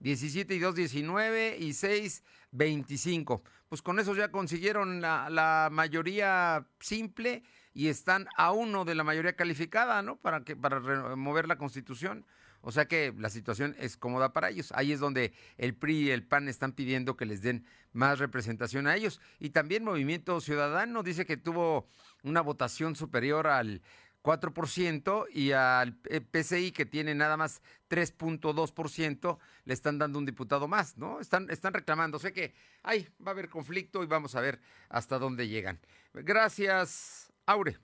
Así 0.00 0.14
es. 0.14 0.20
17 0.20 0.54
y 0.54 0.58
2, 0.58 0.74
19 0.74 1.56
y 1.58 1.72
6, 1.72 2.22
25. 2.52 3.42
Pues 3.68 3.82
con 3.82 3.98
eso 4.00 4.14
ya 4.14 4.30
consiguieron 4.30 5.00
la, 5.00 5.68
mayoría 5.70 6.66
simple 6.80 7.44
y 7.72 7.88
están 7.88 8.26
a 8.36 8.50
uno 8.50 8.84
de 8.84 8.94
la 8.94 9.04
mayoría 9.04 9.36
calificada, 9.36 10.02
¿no? 10.02 10.16
Para, 10.16 10.42
que, 10.42 10.56
para 10.56 10.80
remover 10.80 11.46
la 11.46 11.56
constitución. 11.56 12.26
O 12.62 12.72
sea 12.72 12.86
que 12.86 13.14
la 13.16 13.30
situación 13.30 13.74
es 13.78 13.96
cómoda 13.96 14.32
para 14.32 14.50
ellos. 14.50 14.72
Ahí 14.74 14.92
es 14.92 15.00
donde 15.00 15.32
el 15.56 15.74
PRI 15.74 16.08
y 16.08 16.10
el 16.10 16.26
PAN 16.26 16.48
están 16.48 16.72
pidiendo 16.72 17.16
que 17.16 17.24
les 17.24 17.42
den 17.42 17.64
más 17.92 18.18
representación 18.18 18.86
a 18.86 18.96
ellos. 18.96 19.20
Y 19.38 19.50
también 19.50 19.84
Movimiento 19.84 20.40
Ciudadano 20.40 21.02
dice 21.02 21.24
que 21.24 21.38
tuvo 21.38 21.88
una 22.22 22.42
votación 22.42 22.96
superior 22.96 23.46
al 23.46 23.80
4% 24.22 25.26
y 25.30 25.52
al 25.52 25.96
PCI 25.96 26.72
que 26.72 26.86
tiene 26.86 27.14
nada 27.14 27.36
más 27.36 27.62
3.2% 27.88 29.38
le 29.64 29.74
están 29.74 29.98
dando 29.98 30.18
un 30.18 30.26
diputado 30.26 30.68
más, 30.68 30.96
¿no? 30.96 31.20
Están, 31.20 31.48
están 31.50 31.72
reclamando. 31.72 32.16
O 32.16 32.20
sea 32.20 32.32
que 32.32 32.54
ahí 32.82 33.08
va 33.24 33.30
a 33.30 33.34
haber 33.34 33.48
conflicto 33.48 34.02
y 34.02 34.06
vamos 34.06 34.34
a 34.34 34.40
ver 34.40 34.60
hasta 34.88 35.18
dónde 35.18 35.48
llegan. 35.48 35.80
Gracias, 36.12 37.32
Aure. 37.46 37.78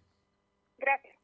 Gracias. 0.78 1.16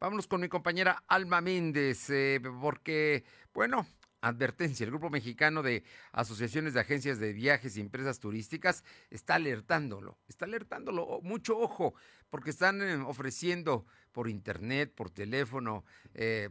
Vámonos 0.00 0.26
con 0.26 0.40
mi 0.40 0.48
compañera 0.48 1.04
Alma 1.08 1.42
Méndez, 1.42 2.08
eh, 2.08 2.40
porque, 2.60 3.22
bueno, 3.52 3.86
advertencia, 4.22 4.84
el 4.84 4.90
Grupo 4.90 5.10
Mexicano 5.10 5.62
de 5.62 5.84
Asociaciones 6.12 6.74
de 6.74 6.80
Agencias 6.80 7.18
de 7.18 7.32
Viajes 7.32 7.76
y 7.76 7.80
Empresas 7.80 8.18
Turísticas 8.18 8.84
está 9.10 9.34
alertándolo, 9.34 10.18
está 10.26 10.44
alertándolo, 10.44 11.20
mucho 11.22 11.58
ojo, 11.58 11.94
porque 12.30 12.50
están 12.50 12.82
eh, 12.82 12.96
ofreciendo 12.96 13.86
por 14.12 14.28
internet, 14.28 14.92
por 14.94 15.10
teléfono, 15.10 15.84
eh, 16.14 16.48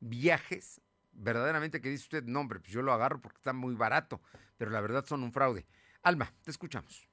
viajes, 0.00 0.80
verdaderamente 1.12 1.80
que 1.80 1.90
dice 1.90 2.04
usted, 2.04 2.24
no 2.24 2.40
hombre, 2.40 2.60
pues 2.60 2.72
yo 2.72 2.82
lo 2.82 2.92
agarro 2.92 3.20
porque 3.20 3.38
está 3.38 3.52
muy 3.52 3.74
barato, 3.74 4.20
pero 4.56 4.70
la 4.70 4.80
verdad 4.80 5.04
son 5.06 5.22
un 5.22 5.32
fraude. 5.32 5.66
Alma, 6.02 6.32
te 6.42 6.50
escuchamos. 6.50 7.09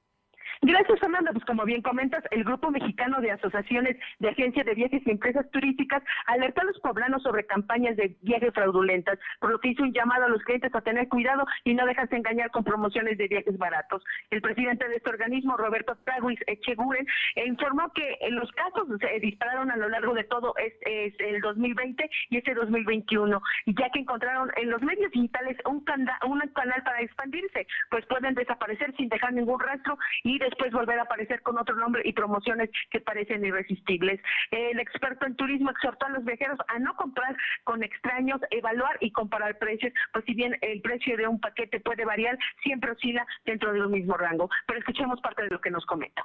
Gracias, 0.62 0.98
Fernanda. 0.98 1.32
Pues 1.32 1.44
como 1.44 1.64
bien 1.64 1.82
comentas, 1.82 2.24
el 2.30 2.44
Grupo 2.44 2.70
Mexicano 2.70 3.20
de 3.20 3.30
Asociaciones 3.30 3.96
de 4.18 4.28
Agencias 4.28 4.66
de 4.66 4.74
Viajes 4.74 5.02
y 5.06 5.10
Empresas 5.10 5.48
Turísticas 5.50 6.02
alertó 6.26 6.62
a 6.62 6.64
los 6.64 6.78
poblanos 6.80 7.22
sobre 7.22 7.46
campañas 7.46 7.96
de 7.96 8.16
viajes 8.22 8.52
fraudulentas, 8.52 9.18
por 9.40 9.50
lo 9.50 9.60
que 9.60 9.68
hizo 9.68 9.82
un 9.82 9.92
llamado 9.92 10.24
a 10.24 10.28
los 10.28 10.42
clientes 10.42 10.74
a 10.74 10.80
tener 10.80 11.08
cuidado 11.08 11.46
y 11.64 11.74
no 11.74 11.86
dejarse 11.86 12.16
engañar 12.16 12.50
con 12.50 12.64
promociones 12.64 13.18
de 13.18 13.28
viajes 13.28 13.56
baratos. 13.56 14.02
El 14.30 14.40
presidente 14.40 14.88
de 14.88 14.96
este 14.96 15.10
organismo, 15.10 15.56
Roberto 15.56 15.96
Traguis 16.04 16.40
Echeguren, 16.46 17.06
informó 17.46 17.92
que 17.92 18.18
los 18.30 18.50
casos 18.52 18.88
se 19.00 19.20
dispararon 19.20 19.70
a 19.70 19.76
lo 19.76 19.88
largo 19.88 20.14
de 20.14 20.24
todo 20.24 20.54
este, 20.58 21.14
el 21.18 21.40
2020 21.40 22.10
y 22.30 22.36
este 22.36 22.54
2021, 22.54 23.40
ya 23.66 23.90
que 23.90 24.00
encontraron 24.00 24.50
en 24.56 24.70
los 24.70 24.82
medios 24.82 25.10
digitales 25.12 25.56
un, 25.66 25.84
un 26.26 26.40
canal 26.48 26.82
para 26.82 27.00
expandirse, 27.00 27.66
pues 27.90 28.04
pueden 28.06 28.34
desaparecer 28.34 28.94
sin 28.96 29.08
dejar 29.08 29.32
ningún 29.32 29.60
rastro 29.60 29.98
y 30.24 30.38
después 30.48 30.72
volver 30.72 30.98
a 30.98 31.02
aparecer 31.02 31.42
con 31.42 31.58
otro 31.58 31.76
nombre 31.76 32.02
y 32.04 32.12
promociones 32.12 32.70
que 32.90 33.00
parecen 33.00 33.44
irresistibles. 33.44 34.20
El 34.50 34.80
experto 34.80 35.26
en 35.26 35.36
turismo 35.36 35.70
exhortó 35.70 36.06
a 36.06 36.10
los 36.10 36.24
viajeros 36.24 36.58
a 36.68 36.78
no 36.78 36.94
comprar 36.96 37.36
con 37.64 37.82
extraños, 37.82 38.40
evaluar 38.50 38.96
y 39.00 39.12
comparar 39.12 39.58
precios, 39.58 39.92
pues 40.12 40.24
si 40.24 40.34
bien 40.34 40.56
el 40.62 40.80
precio 40.80 41.16
de 41.16 41.26
un 41.26 41.40
paquete 41.40 41.80
puede 41.80 42.04
variar, 42.04 42.38
siempre 42.62 42.92
oscila 42.92 43.26
dentro 43.44 43.72
del 43.72 43.88
mismo 43.88 44.16
rango. 44.16 44.48
Pero 44.66 44.78
escuchemos 44.80 45.20
parte 45.20 45.42
de 45.42 45.50
lo 45.50 45.60
que 45.60 45.70
nos 45.70 45.84
comenta. 45.86 46.22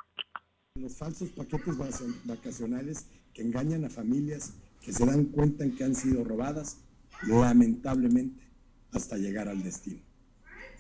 Los 0.76 0.98
falsos 0.98 1.30
paquetes 1.30 1.78
vacacionales 2.26 3.10
que 3.34 3.42
engañan 3.42 3.86
a 3.86 3.90
familias 3.90 4.60
que 4.84 4.92
se 4.92 5.06
dan 5.06 5.26
cuenta 5.26 5.64
en 5.64 5.76
que 5.76 5.84
han 5.84 5.96
sido 5.96 6.24
robadas, 6.24 6.84
lamentablemente, 7.28 8.44
hasta 8.92 9.18
llegar 9.18 9.48
al 9.48 9.64
destino. 9.64 10.02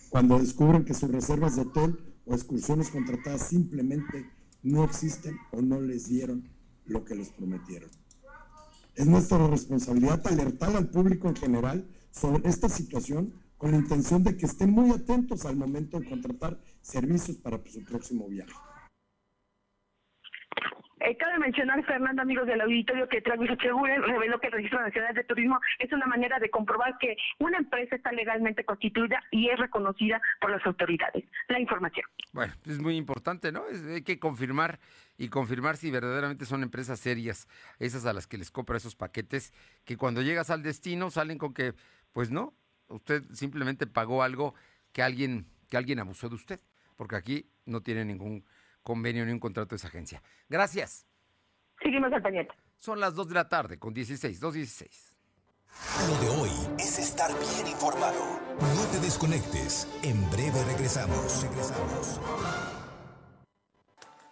Cuando 0.09 0.39
descubren 0.39 0.83
que 0.85 0.93
sus 0.93 1.11
reservas 1.11 1.55
de 1.55 1.61
hotel 1.63 2.12
o 2.25 2.33
excursiones 2.33 2.89
contratadas 2.89 3.47
simplemente 3.47 4.29
no 4.61 4.83
existen 4.83 5.37
o 5.51 5.61
no 5.61 5.81
les 5.81 6.07
dieron 6.07 6.49
lo 6.85 7.03
que 7.03 7.15
les 7.15 7.29
prometieron. 7.29 7.89
Es 8.95 9.07
nuestra 9.07 9.47
responsabilidad 9.47 10.25
alertar 10.27 10.75
al 10.75 10.89
público 10.89 11.27
en 11.27 11.35
general 11.35 11.87
sobre 12.11 12.47
esta 12.47 12.69
situación 12.69 13.33
con 13.57 13.71
la 13.71 13.77
intención 13.77 14.23
de 14.23 14.37
que 14.37 14.45
estén 14.45 14.71
muy 14.71 14.91
atentos 14.91 15.45
al 15.45 15.55
momento 15.55 15.99
de 15.99 16.09
contratar 16.09 16.59
servicios 16.81 17.37
para 17.37 17.61
su 17.65 17.83
próximo 17.83 18.27
viaje. 18.27 18.53
Eh, 21.05 21.17
cabe 21.17 21.37
mencionar, 21.37 21.83
Fernando, 21.83 22.21
amigos 22.21 22.47
del 22.47 22.61
auditorio, 22.61 23.09
que 23.09 23.19
Travis 23.19 23.49
reveló 23.49 24.39
que 24.39 24.47
el 24.47 24.53
Registro 24.53 24.79
Nacional 24.79 25.13
de 25.13 25.25
Turismo 25.25 25.59
es 25.77 25.91
una 25.91 26.05
manera 26.05 26.39
de 26.39 26.49
comprobar 26.49 26.97
que 26.97 27.17
una 27.39 27.57
empresa 27.57 27.97
está 27.97 28.13
legalmente 28.13 28.63
constituida 28.63 29.21
y 29.29 29.49
es 29.49 29.59
reconocida 29.59 30.21
por 30.39 30.51
las 30.51 30.65
autoridades. 30.65 31.25
La 31.49 31.59
información. 31.59 32.05
Bueno, 32.31 32.53
es 32.65 32.79
muy 32.79 32.95
importante, 32.95 33.51
¿no? 33.51 33.63
hay 33.93 34.03
que 34.03 34.17
confirmar 34.17 34.79
y 35.17 35.27
confirmar 35.27 35.75
si 35.75 35.91
verdaderamente 35.91 36.45
son 36.45 36.63
empresas 36.63 37.01
serias, 37.01 37.49
esas 37.79 38.05
a 38.05 38.13
las 38.13 38.25
que 38.25 38.37
les 38.37 38.49
compra 38.49 38.77
esos 38.77 38.95
paquetes, 38.95 39.51
que 39.83 39.97
cuando 39.97 40.21
llegas 40.21 40.51
al 40.51 40.63
destino 40.63 41.11
salen 41.11 41.37
con 41.37 41.53
que, 41.53 41.73
pues 42.13 42.31
no, 42.31 42.53
usted 42.87 43.23
simplemente 43.33 43.87
pagó 43.87 44.23
algo 44.23 44.55
que 44.93 45.03
alguien, 45.03 45.47
que 45.69 45.75
alguien 45.75 45.99
abusó 45.99 46.29
de 46.29 46.35
usted, 46.35 46.61
porque 46.95 47.17
aquí 47.17 47.49
no 47.65 47.81
tiene 47.81 48.05
ningún 48.05 48.45
convenio 48.83 49.25
ni 49.25 49.31
un 49.31 49.39
contrato 49.39 49.69
de 49.69 49.77
esa 49.77 49.87
agencia. 49.87 50.21
Gracias. 50.49 51.07
Seguimos 51.81 52.13
al 52.13 52.21
pendiente. 52.21 52.53
Son 52.77 52.99
las 52.99 53.15
2 53.15 53.29
de 53.29 53.33
la 53.33 53.49
tarde 53.49 53.79
con 53.79 53.93
16, 53.93 54.41
2.16. 54.41 55.13
Lo 56.07 56.17
de 56.19 56.29
hoy 56.41 56.51
es 56.77 56.99
estar 56.99 57.31
bien 57.31 57.67
informado. 57.67 58.39
No 58.59 58.85
te 58.91 58.99
desconectes. 58.99 59.87
En 60.03 60.29
breve 60.29 60.63
regresamos. 60.65 61.43
Regresamos. 61.43 62.19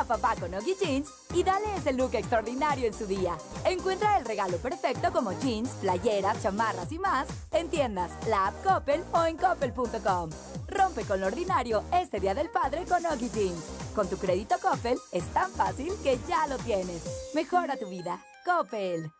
a 0.00 0.04
papá 0.04 0.34
con 0.36 0.54
Oggy 0.54 0.74
Jeans 0.80 1.08
y 1.34 1.42
dale 1.42 1.76
ese 1.76 1.92
look 1.92 2.14
extraordinario 2.14 2.86
en 2.86 2.94
su 2.94 3.06
día. 3.06 3.36
Encuentra 3.64 4.18
el 4.18 4.24
regalo 4.24 4.56
perfecto 4.56 5.12
como 5.12 5.32
jeans, 5.32 5.70
playeras, 5.80 6.42
chamarras 6.42 6.90
y 6.90 6.98
más 6.98 7.28
en 7.52 7.68
tiendas, 7.68 8.10
la 8.26 8.48
app 8.48 8.64
Coppel 8.64 9.04
o 9.12 9.24
en 9.24 9.36
coppel.com. 9.36 10.30
Rompe 10.68 11.04
con 11.04 11.20
lo 11.20 11.26
ordinario 11.26 11.82
este 11.92 12.20
Día 12.20 12.34
del 12.34 12.50
Padre 12.50 12.84
con 12.86 13.04
Oggy 13.04 13.28
Jeans. 13.30 13.64
Con 13.94 14.08
tu 14.08 14.16
crédito 14.16 14.56
Coppel 14.60 14.98
es 15.12 15.24
tan 15.32 15.50
fácil 15.52 15.92
que 16.02 16.18
ya 16.26 16.46
lo 16.46 16.56
tienes. 16.58 17.02
Mejora 17.34 17.76
tu 17.76 17.88
vida. 17.88 18.24
Coppel. 18.44 19.19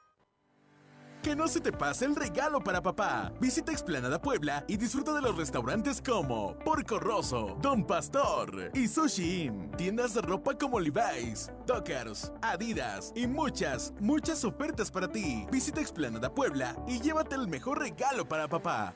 Que 1.22 1.36
no 1.36 1.48
se 1.48 1.60
te 1.60 1.70
pase 1.70 2.06
el 2.06 2.16
regalo 2.16 2.64
para 2.64 2.82
papá. 2.82 3.30
Visita 3.38 3.72
Explanada 3.72 4.22
Puebla 4.22 4.64
y 4.66 4.78
disfruta 4.78 5.12
de 5.12 5.20
los 5.20 5.36
restaurantes 5.36 6.00
como 6.00 6.58
Porco 6.60 6.98
Rosso, 6.98 7.58
Don 7.60 7.86
Pastor 7.86 8.70
y 8.72 8.88
Sushi 8.88 9.42
Inn. 9.42 9.70
Tiendas 9.76 10.14
de 10.14 10.22
ropa 10.22 10.56
como 10.56 10.80
Levi's, 10.80 11.52
Dockers, 11.66 12.32
Adidas 12.40 13.12
y 13.14 13.26
muchas, 13.26 13.92
muchas 14.00 14.44
ofertas 14.46 14.90
para 14.90 15.08
ti. 15.08 15.46
Visita 15.52 15.82
Explanada 15.82 16.32
Puebla 16.32 16.74
y 16.88 16.98
llévate 17.00 17.34
el 17.34 17.48
mejor 17.48 17.80
regalo 17.80 18.26
para 18.26 18.48
papá. 18.48 18.94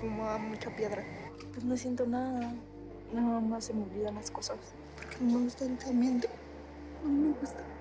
Fumaba 0.00 0.38
mucha 0.38 0.74
piedra. 0.74 1.04
Pues 1.52 1.64
no 1.64 1.76
siento 1.76 2.04
nada. 2.06 2.52
Nada 3.12 3.38
más 3.40 3.66
se 3.66 3.72
me 3.72 3.84
olvidan 3.84 4.16
las 4.16 4.32
cosas. 4.32 4.58
Porque 4.96 5.16
no 5.20 5.38
me 5.38 5.44
gusta 5.44 5.64
el 5.64 5.78
No 7.04 7.08
me 7.08 7.32
gusta. 7.38 7.77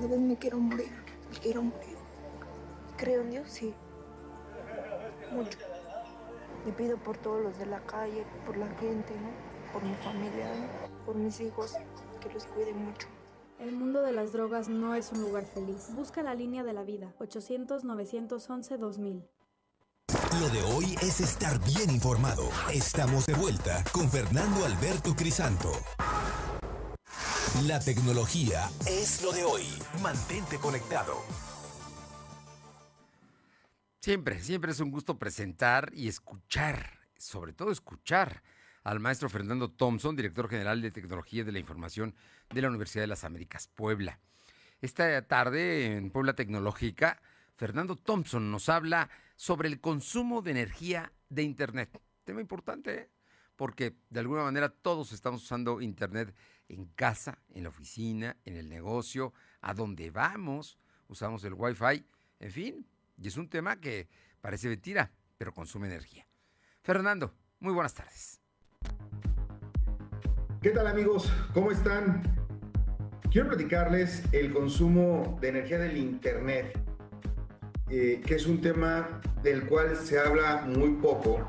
Vez 0.00 0.20
me 0.20 0.36
quiero 0.36 0.58
morir, 0.58 0.92
me 1.30 1.38
quiero 1.38 1.62
morir. 1.62 1.96
Creo 2.96 3.22
en 3.22 3.30
Dios, 3.30 3.48
sí. 3.48 3.74
Mucho. 5.32 5.58
Le 6.66 6.72
pido 6.72 6.96
por 6.98 7.16
todos 7.18 7.42
los 7.42 7.58
de 7.58 7.66
la 7.66 7.80
calle, 7.80 8.24
por 8.46 8.56
la 8.56 8.68
gente, 8.76 9.12
¿no? 9.14 9.72
Por 9.72 9.82
mi 9.82 9.94
familia, 9.96 10.52
por 11.04 11.16
mis 11.16 11.40
hijos, 11.40 11.74
que 12.20 12.32
los 12.32 12.46
cuide 12.46 12.72
mucho. 12.72 13.08
El 13.58 13.72
mundo 13.72 14.02
de 14.02 14.12
las 14.12 14.32
drogas 14.32 14.68
no 14.68 14.94
es 14.94 15.10
un 15.12 15.22
lugar 15.22 15.44
feliz. 15.44 15.88
Busca 15.94 16.22
la 16.22 16.34
línea 16.34 16.64
de 16.64 16.72
la 16.72 16.82
vida. 16.82 17.14
800-911-2000. 17.20 19.22
Lo 20.40 20.48
de 20.48 20.62
hoy 20.74 20.96
es 21.00 21.20
estar 21.20 21.60
bien 21.64 21.90
informado. 21.90 22.48
Estamos 22.72 23.26
de 23.26 23.34
vuelta 23.34 23.84
con 23.92 24.10
Fernando 24.10 24.64
Alberto 24.64 25.14
Crisanto. 25.14 25.70
La 27.62 27.78
tecnología 27.78 28.68
es 28.84 29.22
lo 29.22 29.32
de 29.32 29.44
hoy. 29.44 29.62
Mantente 30.02 30.58
conectado. 30.58 31.14
Siempre, 34.00 34.42
siempre 34.42 34.72
es 34.72 34.80
un 34.80 34.90
gusto 34.90 35.20
presentar 35.20 35.92
y 35.94 36.08
escuchar, 36.08 36.98
sobre 37.16 37.52
todo 37.52 37.70
escuchar 37.70 38.42
al 38.82 38.98
maestro 38.98 39.30
Fernando 39.30 39.70
Thompson, 39.70 40.16
director 40.16 40.50
general 40.50 40.82
de 40.82 40.90
Tecnología 40.90 41.44
de 41.44 41.52
la 41.52 41.60
Información 41.60 42.16
de 42.52 42.60
la 42.60 42.68
Universidad 42.68 43.04
de 43.04 43.08
las 43.08 43.22
Américas, 43.22 43.68
Puebla. 43.68 44.18
Esta 44.82 45.22
tarde 45.22 45.96
en 45.96 46.10
Puebla 46.10 46.34
Tecnológica, 46.34 47.22
Fernando 47.54 47.94
Thompson 47.94 48.50
nos 48.50 48.68
habla 48.68 49.10
sobre 49.36 49.68
el 49.68 49.80
consumo 49.80 50.42
de 50.42 50.50
energía 50.50 51.12
de 51.28 51.44
Internet. 51.44 52.02
Tema 52.24 52.40
importante, 52.40 52.94
¿eh? 52.94 53.10
porque 53.54 53.94
de 54.10 54.20
alguna 54.20 54.42
manera 54.42 54.70
todos 54.70 55.12
estamos 55.12 55.44
usando 55.44 55.80
Internet 55.80 56.34
en 56.68 56.86
casa, 56.86 57.38
en 57.50 57.64
la 57.64 57.68
oficina, 57.68 58.36
en 58.44 58.56
el 58.56 58.68
negocio, 58.68 59.32
a 59.60 59.74
donde 59.74 60.10
vamos, 60.10 60.78
usamos 61.08 61.44
el 61.44 61.54
Wi-Fi, 61.54 62.06
en 62.40 62.50
fin, 62.50 62.86
y 63.16 63.28
es 63.28 63.36
un 63.36 63.48
tema 63.48 63.80
que 63.80 64.08
parece 64.40 64.68
mentira, 64.68 65.10
pero 65.38 65.52
consume 65.52 65.86
energía. 65.86 66.26
Fernando, 66.82 67.34
muy 67.60 67.72
buenas 67.72 67.94
tardes. 67.94 68.40
¿Qué 70.60 70.70
tal 70.70 70.86
amigos? 70.86 71.30
¿Cómo 71.52 71.70
están? 71.70 72.22
Quiero 73.30 73.48
platicarles 73.48 74.22
el 74.32 74.52
consumo 74.52 75.38
de 75.40 75.48
energía 75.48 75.78
del 75.78 75.96
Internet, 75.96 76.78
eh, 77.90 78.22
que 78.24 78.36
es 78.36 78.46
un 78.46 78.60
tema 78.60 79.20
del 79.42 79.66
cual 79.66 79.96
se 79.96 80.18
habla 80.18 80.64
muy 80.66 80.92
poco. 80.94 81.46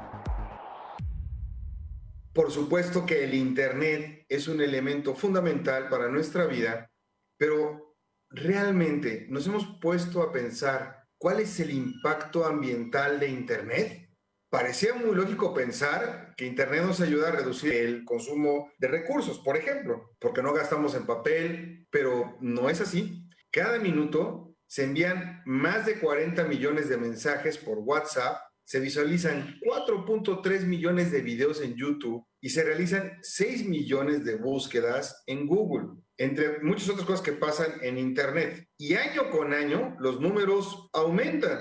Por 2.35 2.51
supuesto 2.51 3.05
que 3.05 3.23
el 3.23 3.33
Internet 3.33 4.25
es 4.27 4.49
un 4.49 4.59
elemento 4.59 5.15
fundamental 5.15 5.87
para 5.87 6.09
nuestra 6.09 6.45
vida, 6.45 6.91
pero 7.37 7.95
realmente 8.29 9.25
nos 9.29 9.47
hemos 9.47 9.79
puesto 9.79 10.21
a 10.21 10.33
pensar 10.33 11.05
cuál 11.17 11.39
es 11.39 11.57
el 11.61 11.71
impacto 11.71 12.45
ambiental 12.45 13.21
de 13.21 13.29
Internet. 13.29 14.09
Parecía 14.49 14.95
muy 14.95 15.15
lógico 15.15 15.53
pensar 15.53 16.33
que 16.35 16.45
Internet 16.45 16.83
nos 16.83 16.99
ayuda 16.99 17.29
a 17.29 17.31
reducir 17.31 17.71
el 17.71 18.03
consumo 18.03 18.69
de 18.79 18.89
recursos, 18.89 19.39
por 19.39 19.55
ejemplo, 19.55 20.11
porque 20.19 20.43
no 20.43 20.51
gastamos 20.51 20.93
en 20.93 21.05
papel, 21.05 21.87
pero 21.89 22.35
no 22.41 22.69
es 22.69 22.81
así. 22.81 23.29
Cada 23.49 23.79
minuto 23.79 24.57
se 24.67 24.83
envían 24.83 25.41
más 25.45 25.85
de 25.85 26.01
40 26.01 26.43
millones 26.43 26.89
de 26.89 26.97
mensajes 26.97 27.57
por 27.57 27.77
WhatsApp, 27.77 28.35
se 28.65 28.79
visualizan 28.79 29.59
4.3 29.61 30.65
millones 30.65 31.11
de 31.11 31.21
videos 31.21 31.61
en 31.61 31.75
YouTube 31.75 32.25
y 32.41 32.49
se 32.49 32.63
realizan 32.63 33.17
6 33.21 33.67
millones 33.67 34.25
de 34.25 34.35
búsquedas 34.35 35.23
en 35.27 35.45
Google, 35.45 36.01
entre 36.17 36.59
muchas 36.63 36.89
otras 36.89 37.05
cosas 37.05 37.21
que 37.21 37.33
pasan 37.33 37.73
en 37.81 37.97
Internet. 37.99 38.67
Y 38.77 38.95
año 38.95 39.29
con 39.29 39.53
año 39.53 39.95
los 39.99 40.19
números 40.19 40.89
aumentan. 40.93 41.59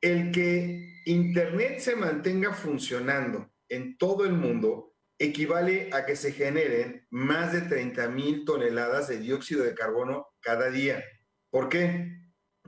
El 0.00 0.30
que 0.30 1.02
Internet 1.06 1.80
se 1.80 1.96
mantenga 1.96 2.52
funcionando 2.52 3.50
en 3.68 3.98
todo 3.98 4.24
el 4.24 4.32
mundo 4.32 4.94
equivale 5.18 5.90
a 5.92 6.06
que 6.06 6.16
se 6.16 6.32
generen 6.32 7.06
más 7.10 7.52
de 7.52 7.62
30 7.62 8.08
mil 8.08 8.44
toneladas 8.44 9.08
de 9.08 9.18
dióxido 9.18 9.64
de 9.64 9.74
carbono 9.74 10.28
cada 10.40 10.70
día. 10.70 11.02
¿Por 11.50 11.68
qué? 11.68 12.18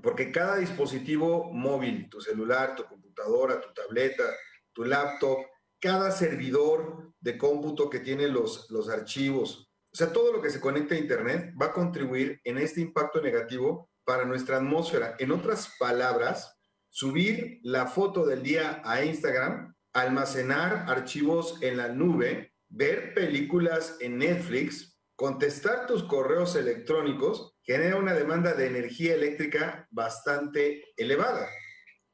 Porque 0.03 0.33
cada 0.33 0.57
dispositivo 0.57 1.53
móvil, 1.53 2.09
tu 2.09 2.21
celular, 2.21 2.75
tu 2.75 2.85
computadora, 2.85 3.06
tu 3.16 3.74
tableta, 3.74 4.24
tu 4.72 4.85
laptop, 4.85 5.38
cada 5.81 6.11
servidor 6.11 7.12
de 7.20 7.37
cómputo 7.37 7.90
que 7.90 8.00
tiene 8.00 8.29
los, 8.29 8.70
los 8.70 8.88
archivos, 8.88 9.66
o 9.92 9.98
sea, 9.98 10.12
todo 10.12 10.31
lo 10.31 10.42
que 10.42 10.50
se 10.50 10.61
conecta 10.61 10.94
a 10.94 10.98
Internet 10.98 11.55
va 11.59 11.66
a 11.66 11.72
contribuir 11.72 12.38
en 12.44 12.59
este 12.59 12.83
impacto 12.83 13.22
negativo 13.22 13.88
para 14.05 14.26
nuestra 14.26 14.59
atmósfera. 14.59 15.16
En 15.18 15.33
otras 15.33 15.72
palabras, 15.79 16.55
subir 16.90 17.61
la 17.62 17.87
foto 17.87 18.26
del 18.26 18.42
día 18.42 18.83
a 18.85 19.02
Instagram, 19.02 19.74
almacenar 19.94 20.85
archivos 20.87 21.57
en 21.62 21.79
la 21.79 21.88
nube, 21.88 22.52
ver 22.68 23.14
películas 23.14 23.96
en 24.00 24.18
Netflix, 24.18 24.98
contestar 25.14 25.87
tus 25.87 26.05
correos 26.05 26.57
electrónicos, 26.57 27.55
genera 27.62 27.96
una 27.96 28.12
demanda 28.12 28.52
de 28.52 28.66
energía 28.66 29.14
eléctrica 29.14 29.88
bastante 29.90 30.85
elevada. 30.98 31.48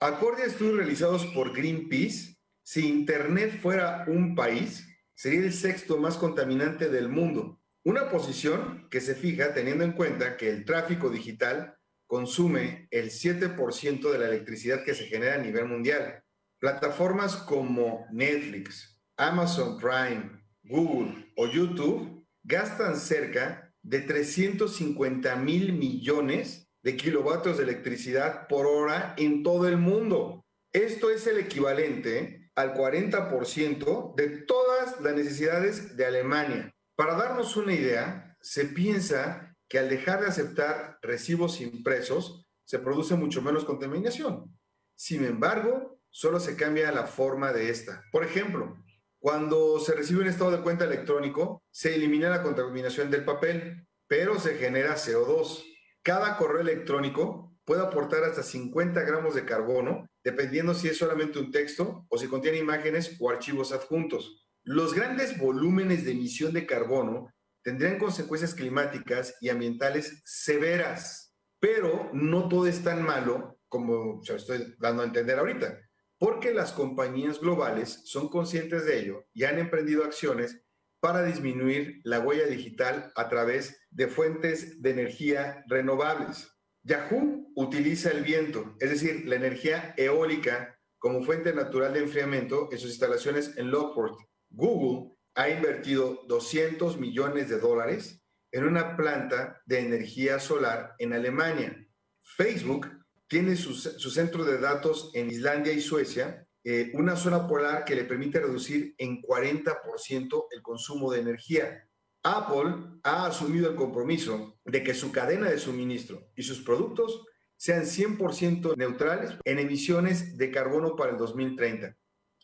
Acorde 0.02 0.42
a 0.42 0.46
estudios 0.46 0.78
realizados 0.78 1.26
por 1.26 1.56
Greenpeace, 1.56 2.36
si 2.64 2.88
Internet 2.88 3.60
fuera 3.62 4.04
un 4.08 4.34
país, 4.34 4.84
sería 5.14 5.38
el 5.38 5.52
sexto 5.52 5.96
más 5.96 6.16
contaminante 6.16 6.88
del 6.88 7.08
mundo. 7.08 7.60
Una 7.84 8.10
posición 8.10 8.88
que 8.90 9.00
se 9.00 9.14
fija 9.14 9.54
teniendo 9.54 9.84
en 9.84 9.92
cuenta 9.92 10.36
que 10.36 10.50
el 10.50 10.64
tráfico 10.64 11.08
digital 11.08 11.76
consume 12.08 12.88
el 12.90 13.10
7% 13.10 14.10
de 14.10 14.18
la 14.18 14.26
electricidad 14.26 14.82
que 14.82 14.96
se 14.96 15.06
genera 15.06 15.36
a 15.36 15.38
nivel 15.38 15.66
mundial. 15.66 16.24
Plataformas 16.58 17.36
como 17.36 18.08
Netflix, 18.10 19.00
Amazon 19.16 19.78
Prime, 19.78 20.32
Google 20.64 21.32
o 21.36 21.46
YouTube 21.46 22.26
gastan 22.42 22.96
cerca 22.96 23.72
de 23.82 24.00
350 24.00 25.36
mil 25.36 25.74
millones 25.74 26.71
de 26.83 26.97
kilovatios 26.97 27.59
de 27.59 27.64
electricidad 27.64 28.49
por 28.49 28.66
hora 28.66 29.14
en 29.16 29.42
todo 29.42 29.68
el 29.68 29.77
mundo. 29.77 30.45
Esto 30.73 31.11
es 31.11 31.27
el 31.27 31.38
equivalente 31.38 32.51
al 32.55 32.75
40% 32.75 34.14
de 34.14 34.29
todas 34.29 35.01
las 35.01 35.14
necesidades 35.14 35.97
de 35.97 36.07
Alemania. 36.07 36.71
Para 36.97 37.14
darnos 37.14 37.57
una 37.57 37.73
idea, 37.73 38.37
se 38.40 38.66
piensa 38.66 39.55
que 39.68 39.79
al 39.79 39.88
dejar 39.88 40.21
de 40.21 40.27
aceptar 40.27 40.99
recibos 41.01 41.61
impresos, 41.61 42.47
se 42.64 42.79
produce 42.79 43.14
mucho 43.14 43.42
menos 43.42 43.64
contaminación. 43.64 44.57
Sin 44.95 45.25
embargo, 45.25 45.99
solo 46.11 46.40
se 46.40 46.57
cambia 46.57 46.92
la 46.92 47.07
forma 47.07 47.53
de 47.53 47.71
esta. 47.71 48.05
Por 48.12 48.25
ejemplo, 48.25 48.77
cuando 49.18 49.79
se 49.81 49.95
recibe 49.95 50.21
un 50.21 50.29
estado 50.29 50.51
de 50.51 50.62
cuenta 50.62 50.85
electrónico, 50.85 51.62
se 51.71 51.95
elimina 51.95 52.29
la 52.29 52.42
contaminación 52.42 53.11
del 53.11 53.25
papel, 53.25 53.87
pero 54.07 54.38
se 54.38 54.57
genera 54.57 54.97
CO2. 54.97 55.64
Cada 56.02 56.36
correo 56.36 56.60
electrónico 56.60 57.54
puede 57.64 57.82
aportar 57.82 58.24
hasta 58.24 58.42
50 58.42 59.00
gramos 59.02 59.34
de 59.34 59.44
carbono, 59.44 60.08
dependiendo 60.24 60.74
si 60.74 60.88
es 60.88 60.98
solamente 60.98 61.38
un 61.38 61.52
texto 61.52 62.06
o 62.08 62.18
si 62.18 62.26
contiene 62.26 62.58
imágenes 62.58 63.16
o 63.20 63.30
archivos 63.30 63.72
adjuntos. 63.72 64.44
Los 64.64 64.94
grandes 64.94 65.38
volúmenes 65.38 66.04
de 66.04 66.12
emisión 66.12 66.52
de 66.52 66.66
carbono 66.66 67.32
tendrían 67.62 67.98
consecuencias 67.98 68.54
climáticas 68.54 69.36
y 69.40 69.48
ambientales 69.48 70.22
severas, 70.24 71.34
pero 71.60 72.10
no 72.12 72.48
todo 72.48 72.66
es 72.66 72.82
tan 72.82 73.04
malo 73.04 73.58
como 73.68 74.22
se 74.24 74.34
estoy 74.34 74.74
dando 74.78 75.02
a 75.02 75.06
entender 75.06 75.38
ahorita, 75.38 75.78
porque 76.18 76.52
las 76.52 76.72
compañías 76.72 77.40
globales 77.40 78.02
son 78.04 78.28
conscientes 78.28 78.84
de 78.86 79.00
ello 79.00 79.24
y 79.32 79.44
han 79.44 79.58
emprendido 79.58 80.04
acciones 80.04 80.64
para 81.02 81.24
disminuir 81.24 82.00
la 82.04 82.20
huella 82.20 82.46
digital 82.46 83.10
a 83.16 83.28
través 83.28 83.76
de 83.90 84.06
fuentes 84.06 84.80
de 84.80 84.90
energía 84.90 85.64
renovables. 85.66 86.48
Yahoo 86.84 87.50
utiliza 87.56 88.12
el 88.12 88.22
viento, 88.22 88.76
es 88.78 88.90
decir, 88.90 89.26
la 89.26 89.34
energía 89.34 89.94
eólica 89.96 90.78
como 90.98 91.24
fuente 91.24 91.52
natural 91.52 91.92
de 91.92 92.04
enfriamiento 92.04 92.68
en 92.70 92.78
sus 92.78 92.90
instalaciones 92.90 93.58
en 93.58 93.72
Lockport. 93.72 94.16
Google 94.48 95.16
ha 95.34 95.48
invertido 95.48 96.20
200 96.28 96.96
millones 96.98 97.48
de 97.48 97.58
dólares 97.58 98.22
en 98.52 98.62
una 98.62 98.96
planta 98.96 99.60
de 99.66 99.80
energía 99.80 100.38
solar 100.38 100.94
en 101.00 101.14
Alemania. 101.14 101.84
Facebook 102.22 102.86
tiene 103.26 103.56
su, 103.56 103.74
centro 103.74 104.44
de 104.44 104.58
datos 104.58 105.10
en 105.14 105.32
Islandia 105.32 105.72
y 105.72 105.80
Suecia, 105.80 106.46
eh, 106.64 106.92
una 106.94 107.16
zona 107.16 107.46
polar 107.46 107.85
que 107.85 107.96
le 107.96 108.05
permite 108.05 108.40
reducir 108.40 108.94
en 108.98 109.20
40% 109.20 110.46
el 110.51 110.62
consumo 110.62 111.11
de 111.11 111.20
energía. 111.20 111.88
Apple 112.22 113.01
ha 113.03 113.27
asumido 113.27 113.68
el 113.68 113.77
compromiso 113.77 114.59
de 114.64 114.85
que 114.85 114.94
su 114.94 115.11
cadena 115.11 115.51
de 115.51 115.59
suministro 115.59 116.31
y 116.37 116.42
sus 116.42 116.61
productos 116.62 117.25
sean 117.57 117.83
100% 117.83 118.77
neutrales 118.77 119.33
en 119.44 119.59
emisiones 119.59 120.37
de 120.37 120.51
carbono 120.51 120.94
para 120.96 121.12
el 121.12 121.18
2030. 121.18 121.96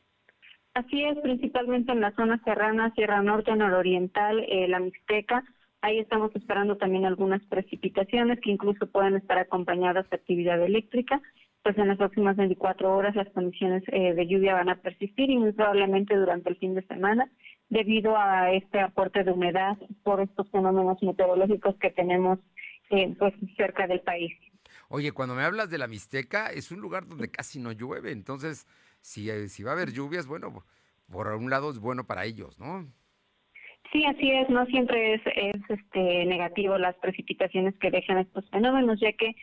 Así 0.78 1.04
es, 1.04 1.18
principalmente 1.18 1.92
en 1.92 2.02
la 2.02 2.14
zona 2.14 2.40
serrana, 2.46 2.94
Sierra 2.94 3.24
Norte, 3.24 3.56
Nororiental, 3.56 4.46
eh, 4.48 4.68
la 4.68 4.80
Mixteca. 4.80 5.44
Ahí 5.82 5.98
estamos 5.98 6.30
esperando 6.36 6.78
también 6.78 7.04
algunas 7.06 7.42
precipitaciones 7.46 8.40
que 8.42 8.52
incluso 8.52 8.86
pueden 8.86 9.16
estar 9.16 9.40
acompañadas 9.40 10.08
de 10.08 10.18
actividad 10.18 10.62
eléctrica. 10.62 11.20
Pues 11.64 11.76
en 11.80 11.88
las 11.88 11.98
próximas 11.98 12.38
24 12.38 12.96
horas 12.96 13.16
las 13.16 13.28
condiciones 13.30 13.82
eh, 13.88 14.14
de 14.14 14.28
lluvia 14.28 14.54
van 14.54 14.70
a 14.70 14.76
persistir 14.76 15.32
y 15.32 15.38
muy 15.38 15.52
probablemente 15.52 16.16
durante 16.16 16.52
el 16.52 16.58
fin 16.58 16.76
de 16.76 16.86
semana 16.86 17.28
debido 17.70 18.16
a 18.16 18.52
este 18.52 18.80
aporte 18.80 19.24
de 19.24 19.32
humedad 19.32 19.78
por 20.04 20.22
estos 20.22 20.48
fenómenos 20.52 21.02
meteorológicos 21.02 21.76
que 21.80 21.90
tenemos 21.90 22.38
eh, 22.92 23.16
pues 23.18 23.34
cerca 23.56 23.88
del 23.88 24.02
país. 24.02 24.32
Oye, 24.90 25.12
cuando 25.12 25.34
me 25.34 25.42
hablas 25.42 25.72
de 25.72 25.80
la 25.80 25.88
Mixteca, 25.88 26.52
es 26.52 26.72
un 26.72 26.82
lugar 26.82 27.08
donde 27.08 27.32
casi 27.32 27.60
no 27.60 27.72
llueve, 27.72 28.12
entonces 28.12 28.68
si, 29.08 29.30
eh, 29.30 29.48
si 29.48 29.64
va 29.64 29.72
a 29.72 29.74
haber 29.74 29.94
lluvias, 29.94 30.28
bueno, 30.28 30.66
por 31.10 31.28
un 31.28 31.50
lado 31.50 31.72
es 31.72 31.80
bueno 31.80 32.06
para 32.06 32.26
ellos, 32.26 32.60
¿no? 32.60 32.92
Sí, 33.94 34.04
así 34.04 34.30
es, 34.32 34.50
no 34.50 34.66
siempre 34.66 35.14
es, 35.14 35.22
es 35.34 35.62
este 35.70 36.26
negativo 36.26 36.78
las 36.78 36.96
precipitaciones 36.98 37.74
que 37.78 37.90
dejan 37.90 38.18
estos 38.18 38.50
fenómenos, 38.50 39.00
ya 39.00 39.14
que 39.14 39.34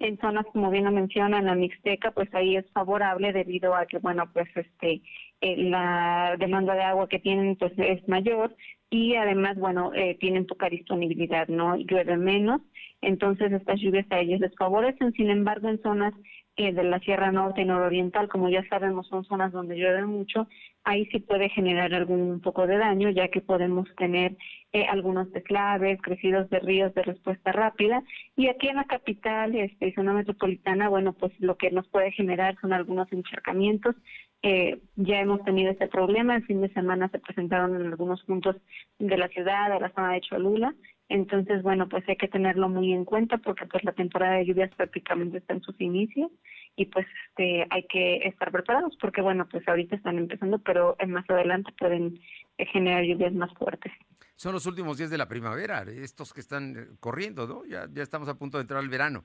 en 0.00 0.18
zonas 0.18 0.44
como 0.52 0.70
bien 0.70 0.84
lo 0.84 0.90
mencionan 0.90 1.46
la 1.46 1.54
Mixteca, 1.54 2.10
pues 2.10 2.28
ahí 2.34 2.56
es 2.56 2.70
favorable 2.72 3.32
debido 3.32 3.74
a 3.74 3.86
que 3.86 3.98
bueno, 3.98 4.30
pues 4.30 4.48
este 4.56 5.00
eh, 5.40 5.56
la 5.56 6.36
demanda 6.38 6.74
de 6.74 6.82
agua 6.82 7.08
que 7.08 7.18
tienen 7.18 7.56
pues 7.56 7.72
es 7.78 8.06
mayor 8.06 8.54
y 8.90 9.14
además 9.14 9.56
bueno, 9.56 9.94
eh, 9.94 10.18
tienen 10.20 10.46
poca 10.46 10.68
disponibilidad, 10.68 11.48
no 11.48 11.76
llueve 11.76 12.18
menos, 12.18 12.60
entonces 13.00 13.52
estas 13.52 13.80
lluvias 13.80 14.06
a 14.10 14.20
ellos 14.20 14.40
les 14.40 14.54
favorecen, 14.56 15.12
sin 15.12 15.30
embargo 15.30 15.68
en 15.70 15.80
zonas 15.80 16.12
eh, 16.56 16.72
de 16.72 16.84
la 16.84 17.00
Sierra 17.00 17.32
Norte 17.32 17.62
y 17.62 17.64
Nororiental, 17.64 18.28
como 18.28 18.48
ya 18.48 18.62
sabemos, 18.68 19.08
son 19.08 19.24
zonas 19.24 19.52
donde 19.52 19.76
llueve 19.76 20.06
mucho, 20.06 20.46
ahí 20.84 21.06
sí 21.06 21.18
puede 21.18 21.48
generar 21.48 21.92
algún 21.94 22.40
poco 22.40 22.66
de 22.66 22.78
daño, 22.78 23.10
ya 23.10 23.28
que 23.28 23.40
podemos 23.40 23.88
tener 23.96 24.36
eh, 24.72 24.86
algunos 24.86 25.32
deslaves, 25.32 26.00
crecidos 26.00 26.48
de 26.50 26.60
ríos 26.60 26.94
de 26.94 27.02
respuesta 27.02 27.50
rápida. 27.50 28.02
Y 28.36 28.48
aquí 28.48 28.68
en 28.68 28.76
la 28.76 28.84
capital, 28.84 29.54
este, 29.56 29.94
zona 29.94 30.12
metropolitana, 30.12 30.88
bueno, 30.88 31.12
pues 31.12 31.32
lo 31.40 31.56
que 31.56 31.70
nos 31.70 31.88
puede 31.88 32.12
generar 32.12 32.56
son 32.60 32.72
algunos 32.72 33.10
encharcamientos. 33.12 33.96
Eh, 34.42 34.78
ya 34.96 35.20
hemos 35.20 35.42
tenido 35.42 35.72
este 35.72 35.88
problema, 35.88 36.36
el 36.36 36.44
fin 36.44 36.60
de 36.60 36.72
semana 36.74 37.08
se 37.08 37.18
presentaron 37.18 37.74
en 37.76 37.86
algunos 37.86 38.22
puntos 38.24 38.56
de 38.98 39.16
la 39.16 39.28
ciudad, 39.28 39.72
de 39.72 39.80
la 39.80 39.90
zona 39.94 40.12
de 40.12 40.20
Cholula, 40.20 40.74
entonces, 41.08 41.62
bueno, 41.62 41.88
pues 41.88 42.08
hay 42.08 42.16
que 42.16 42.28
tenerlo 42.28 42.68
muy 42.68 42.92
en 42.92 43.04
cuenta 43.04 43.38
porque 43.38 43.66
pues 43.66 43.84
la 43.84 43.92
temporada 43.92 44.36
de 44.36 44.46
lluvias 44.46 44.74
prácticamente 44.74 45.38
está 45.38 45.54
en 45.54 45.62
sus 45.62 45.78
inicios 45.80 46.30
y 46.76 46.86
pues 46.86 47.06
este 47.28 47.66
hay 47.70 47.86
que 47.86 48.16
estar 48.26 48.50
preparados 48.50 48.96
porque 49.00 49.20
bueno, 49.20 49.46
pues 49.48 49.66
ahorita 49.68 49.96
están 49.96 50.18
empezando, 50.18 50.58
pero 50.58 50.96
más 51.06 51.28
adelante 51.28 51.72
pueden 51.78 52.18
eh, 52.58 52.66
generar 52.66 53.04
lluvias 53.04 53.34
más 53.34 53.52
fuertes. 53.54 53.92
Son 54.36 54.52
los 54.52 54.66
últimos 54.66 54.98
días 54.98 55.10
de 55.10 55.18
la 55.18 55.28
primavera, 55.28 55.82
estos 55.82 56.32
que 56.32 56.40
están 56.40 56.76
eh, 56.76 56.86
corriendo, 57.00 57.46
¿no? 57.46 57.64
Ya 57.66 57.86
ya 57.92 58.02
estamos 58.02 58.28
a 58.28 58.38
punto 58.38 58.58
de 58.58 58.62
entrar 58.62 58.80
al 58.80 58.88
verano. 58.88 59.24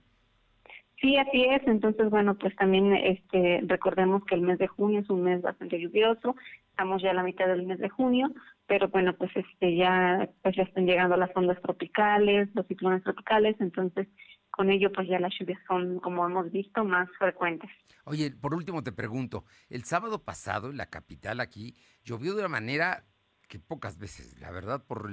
Sí, 1.02 1.15
así 1.15 1.46
es. 1.46 1.65
Entonces, 1.65 2.10
bueno, 2.10 2.36
pues 2.36 2.54
también 2.58 2.94
este, 2.94 3.62
recordemos 3.65 4.24
que 4.26 4.36
el 4.36 4.42
mes 4.42 4.60
de 4.60 4.68
junio 4.68 5.00
es 5.00 5.10
un 5.10 5.24
mes 5.24 5.42
bastante 5.42 5.80
lluvioso. 5.80 6.36
Estamos 6.72 7.02
ya 7.02 7.12
a 7.12 7.13
la 7.13 7.24
mitad 7.24 7.48
del 7.48 7.63
mes 7.65 7.80
de 7.80 7.89
junio, 7.89 8.30
pero 8.70 8.88
bueno, 8.88 9.18
pues 9.18 9.32
este 9.36 9.76
ya 9.76 10.30
pues 10.44 10.56
ya 10.56 10.64
están 10.64 10.86
llegando 10.86 11.18
las 11.18 11.32
ondas 11.36 11.60
tropicales, 11.62 12.48
los 12.54 12.68
ciclones 12.68 13.04
tropicales, 13.04 13.56
entonces 13.60 14.08
con 14.52 14.70
ello 14.70 14.92
pues 14.94 15.08
ya 15.10 15.20
las 15.20 15.34
lluvias 15.38 15.60
son, 15.68 16.00
como 16.00 16.26
hemos 16.26 16.52
visto, 16.52 16.86
más 16.86 17.10
frecuentes. 17.18 17.70
Oye, 18.06 18.32
por 18.32 18.54
último 18.54 18.84
te 18.84 18.92
pregunto, 18.92 19.44
el 19.70 19.84
sábado 19.84 20.24
pasado 20.24 20.70
en 20.70 20.78
la 20.78 20.86
capital 20.86 21.40
aquí 21.40 21.76
llovió 22.04 22.34
de 22.36 22.42
una 22.42 22.50
manera 22.50 23.06
que 23.48 23.60
pocas 23.60 23.98
veces, 23.98 24.40
la 24.40 24.52
verdad, 24.52 24.86
por 24.86 25.10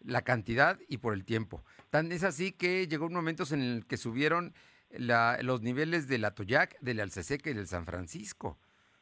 la 0.00 0.22
cantidad 0.22 0.78
y 0.86 0.98
por 0.98 1.14
el 1.14 1.24
tiempo. 1.24 1.64
Tan 1.88 2.12
es 2.12 2.22
así 2.22 2.52
que 2.52 2.86
llegó 2.86 3.06
un 3.06 3.14
momento 3.14 3.44
en 3.50 3.62
el 3.62 3.86
que 3.86 3.96
subieron 3.96 4.52
los 4.90 5.62
niveles 5.62 6.06
del 6.06 6.26
Atoyac, 6.26 6.78
del 6.80 7.00
Alceseca 7.00 7.48
y 7.48 7.54
del 7.54 7.66
San 7.66 7.86
Francisco. 7.86 8.58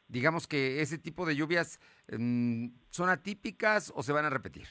Digamos 0.09 0.47
que 0.47 0.81
ese 0.81 0.97
tipo 0.97 1.25
de 1.25 1.35
lluvias 1.35 1.79
mm, 2.11 2.67
son 2.89 3.09
atípicas 3.09 3.93
o 3.95 4.03
se 4.03 4.11
van 4.11 4.25
a 4.25 4.29
repetir. 4.29 4.65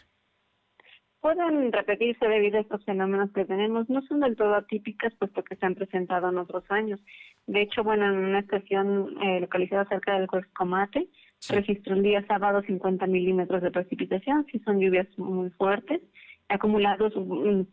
Pueden 1.20 1.72
repetirse 1.72 2.28
debido 2.28 2.58
a 2.58 2.60
estos 2.60 2.84
fenómenos 2.84 3.32
que 3.32 3.44
tenemos. 3.44 3.88
No 3.88 4.02
son 4.02 4.20
del 4.20 4.36
todo 4.36 4.54
atípicas, 4.54 5.14
puesto 5.14 5.42
que 5.42 5.56
se 5.56 5.66
han 5.66 5.74
presentado 5.74 6.28
en 6.28 6.38
otros 6.38 6.64
años. 6.68 7.00
De 7.46 7.62
hecho, 7.62 7.82
bueno, 7.82 8.06
en 8.06 8.18
una 8.18 8.40
estación 8.40 9.16
eh, 9.22 9.40
localizada 9.40 9.88
cerca 9.88 10.18
del 10.18 10.28
Comate, 10.52 11.08
registró 11.48 11.94
el 11.94 12.02
día 12.02 12.26
sábado 12.26 12.62
50 12.62 13.06
milímetros 13.06 13.62
de 13.62 13.70
precipitación. 13.70 14.46
Sí 14.52 14.60
son 14.60 14.80
lluvias 14.80 15.06
muy 15.16 15.50
fuertes 15.50 16.02
acumulados 16.48 17.12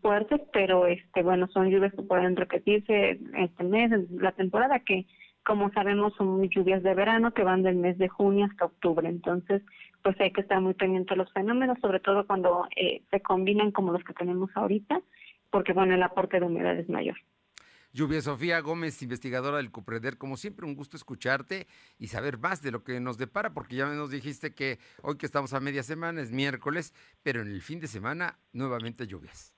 fuertes, 0.01 0.41
pero 0.51 0.85
este 0.85 1.23
bueno, 1.23 1.47
son 1.47 1.69
lluvias 1.69 1.93
que 1.93 2.01
pueden 2.03 2.35
repetirse 2.35 3.19
este 3.37 3.63
mes, 3.63 3.91
la 4.11 4.33
temporada 4.33 4.79
que 4.79 5.05
como 5.45 5.71
sabemos 5.71 6.13
son 6.17 6.41
lluvias 6.49 6.83
de 6.83 6.93
verano 6.93 7.33
que 7.33 7.43
van 7.43 7.63
del 7.63 7.75
mes 7.75 7.97
de 7.97 8.09
junio 8.09 8.45
hasta 8.45 8.65
octubre, 8.65 9.07
entonces 9.07 9.61
pues 10.01 10.19
hay 10.19 10.31
que 10.31 10.41
estar 10.41 10.59
muy 10.59 10.73
pendiente 10.73 11.15
los 11.15 11.31
fenómenos, 11.33 11.79
sobre 11.79 11.99
todo 11.99 12.27
cuando 12.27 12.67
eh, 12.75 13.03
se 13.11 13.21
combinan 13.21 13.71
como 13.71 13.91
los 13.91 14.03
que 14.03 14.13
tenemos 14.13 14.49
ahorita, 14.55 15.01
porque 15.49 15.73
bueno, 15.73 15.95
el 15.95 16.03
aporte 16.03 16.39
de 16.39 16.45
humedad 16.45 16.77
es 16.77 16.89
mayor. 16.89 17.15
Lluvia 17.93 18.21
Sofía 18.21 18.59
Gómez, 18.59 19.01
investigadora 19.01 19.57
del 19.57 19.71
CUPREDER, 19.71 20.17
como 20.17 20.35
siempre 20.35 20.65
un 20.65 20.75
gusto 20.75 20.97
escucharte 20.97 21.65
y 21.97 22.07
saber 22.07 22.37
más 22.37 22.61
de 22.61 22.71
lo 22.71 22.83
que 22.83 22.99
nos 22.99 23.17
depara, 23.17 23.53
porque 23.53 23.77
ya 23.77 23.85
nos 23.85 24.11
dijiste 24.11 24.53
que 24.53 24.79
hoy 25.01 25.17
que 25.17 25.25
estamos 25.25 25.53
a 25.53 25.61
media 25.61 25.81
semana 25.81 26.21
es 26.21 26.31
miércoles, 26.31 26.93
pero 27.23 27.41
en 27.41 27.47
el 27.47 27.61
fin 27.61 27.79
de 27.79 27.87
semana 27.87 28.37
nuevamente 28.51 29.07
lluvias. 29.07 29.54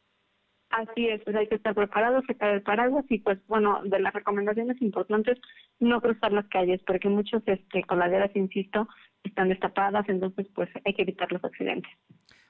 Así 0.69 1.07
es, 1.07 1.23
pues 1.23 1.35
hay 1.35 1.47
que 1.47 1.55
estar 1.55 1.73
preparados, 1.73 2.25
sacar 2.27 2.53
el 2.53 2.61
paraguas 2.61 3.05
y 3.09 3.19
pues 3.19 3.39
bueno, 3.47 3.81
de 3.85 3.99
las 3.99 4.13
recomendaciones 4.13 4.81
importantes, 4.81 5.39
no 5.79 6.01
cruzar 6.01 6.33
las 6.33 6.47
calles, 6.49 6.81
porque 6.85 7.07
muchos 7.07 7.41
este, 7.45 7.83
coladeras, 7.83 8.35
insisto, 8.35 8.87
están 9.23 9.49
destapadas, 9.49 10.07
entonces 10.09 10.45
pues 10.53 10.69
hay 10.85 10.93
que 10.93 11.03
evitar 11.03 11.31
los 11.31 11.43
accidentes. 11.43 11.91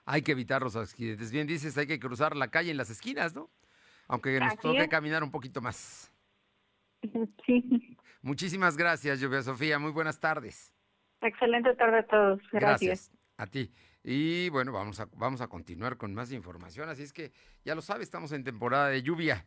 Hay 0.06 0.24
que 0.24 0.32
evitar 0.32 0.62
los 0.62 0.76
accidentes. 0.76 1.32
Bien 1.32 1.46
dices, 1.46 1.78
hay 1.78 1.86
que 1.86 2.00
cruzar 2.00 2.36
la 2.36 2.50
calle 2.50 2.72
en 2.72 2.78
las 2.78 2.90
esquinas, 2.90 3.36
¿no? 3.36 3.50
aunque 4.08 4.40
nos 4.40 4.58
toque 4.58 4.88
caminar 4.88 5.24
un 5.24 5.32
poquito 5.32 5.62
más. 5.62 6.12
Sí. 7.46 7.96
Muchísimas 8.22 8.76
gracias, 8.76 9.22
Lluvia 9.22 9.44
Sofía. 9.44 9.78
Muy 9.78 9.92
buenas 9.92 10.20
tardes. 10.20 10.74
Excelente 11.22 11.74
tarde 11.76 12.00
a 12.00 12.04
todos. 12.08 12.42
Gracias. 12.52 13.12
A 13.38 13.46
ti. 13.46 13.72
Y 14.10 14.48
bueno, 14.48 14.72
vamos 14.72 15.02
a, 15.02 15.10
vamos 15.18 15.42
a 15.42 15.50
continuar 15.50 15.98
con 15.98 16.14
más 16.14 16.32
información. 16.32 16.88
Así 16.88 17.04
es 17.04 17.12
que 17.12 17.34
ya 17.66 17.76
lo 17.76 17.82
sabes, 17.82 18.04
estamos 18.04 18.32
en 18.32 18.46
temporada 18.46 18.88
de 18.88 19.04
lluvia. 19.04 19.46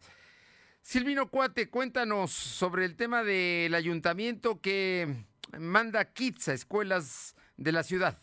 Silvino 0.83 1.31
Cuate, 1.31 1.71
cuéntanos 1.71 2.31
sobre 2.31 2.85
el 2.85 2.95
tema 2.95 3.25
del 3.25 3.75
ayuntamiento 3.75 4.61
que 4.61 5.25
manda 5.59 6.05
kits 6.13 6.49
a 6.49 6.53
escuelas 6.53 7.35
de 7.57 7.73
la 7.73 7.83
ciudad 7.83 8.19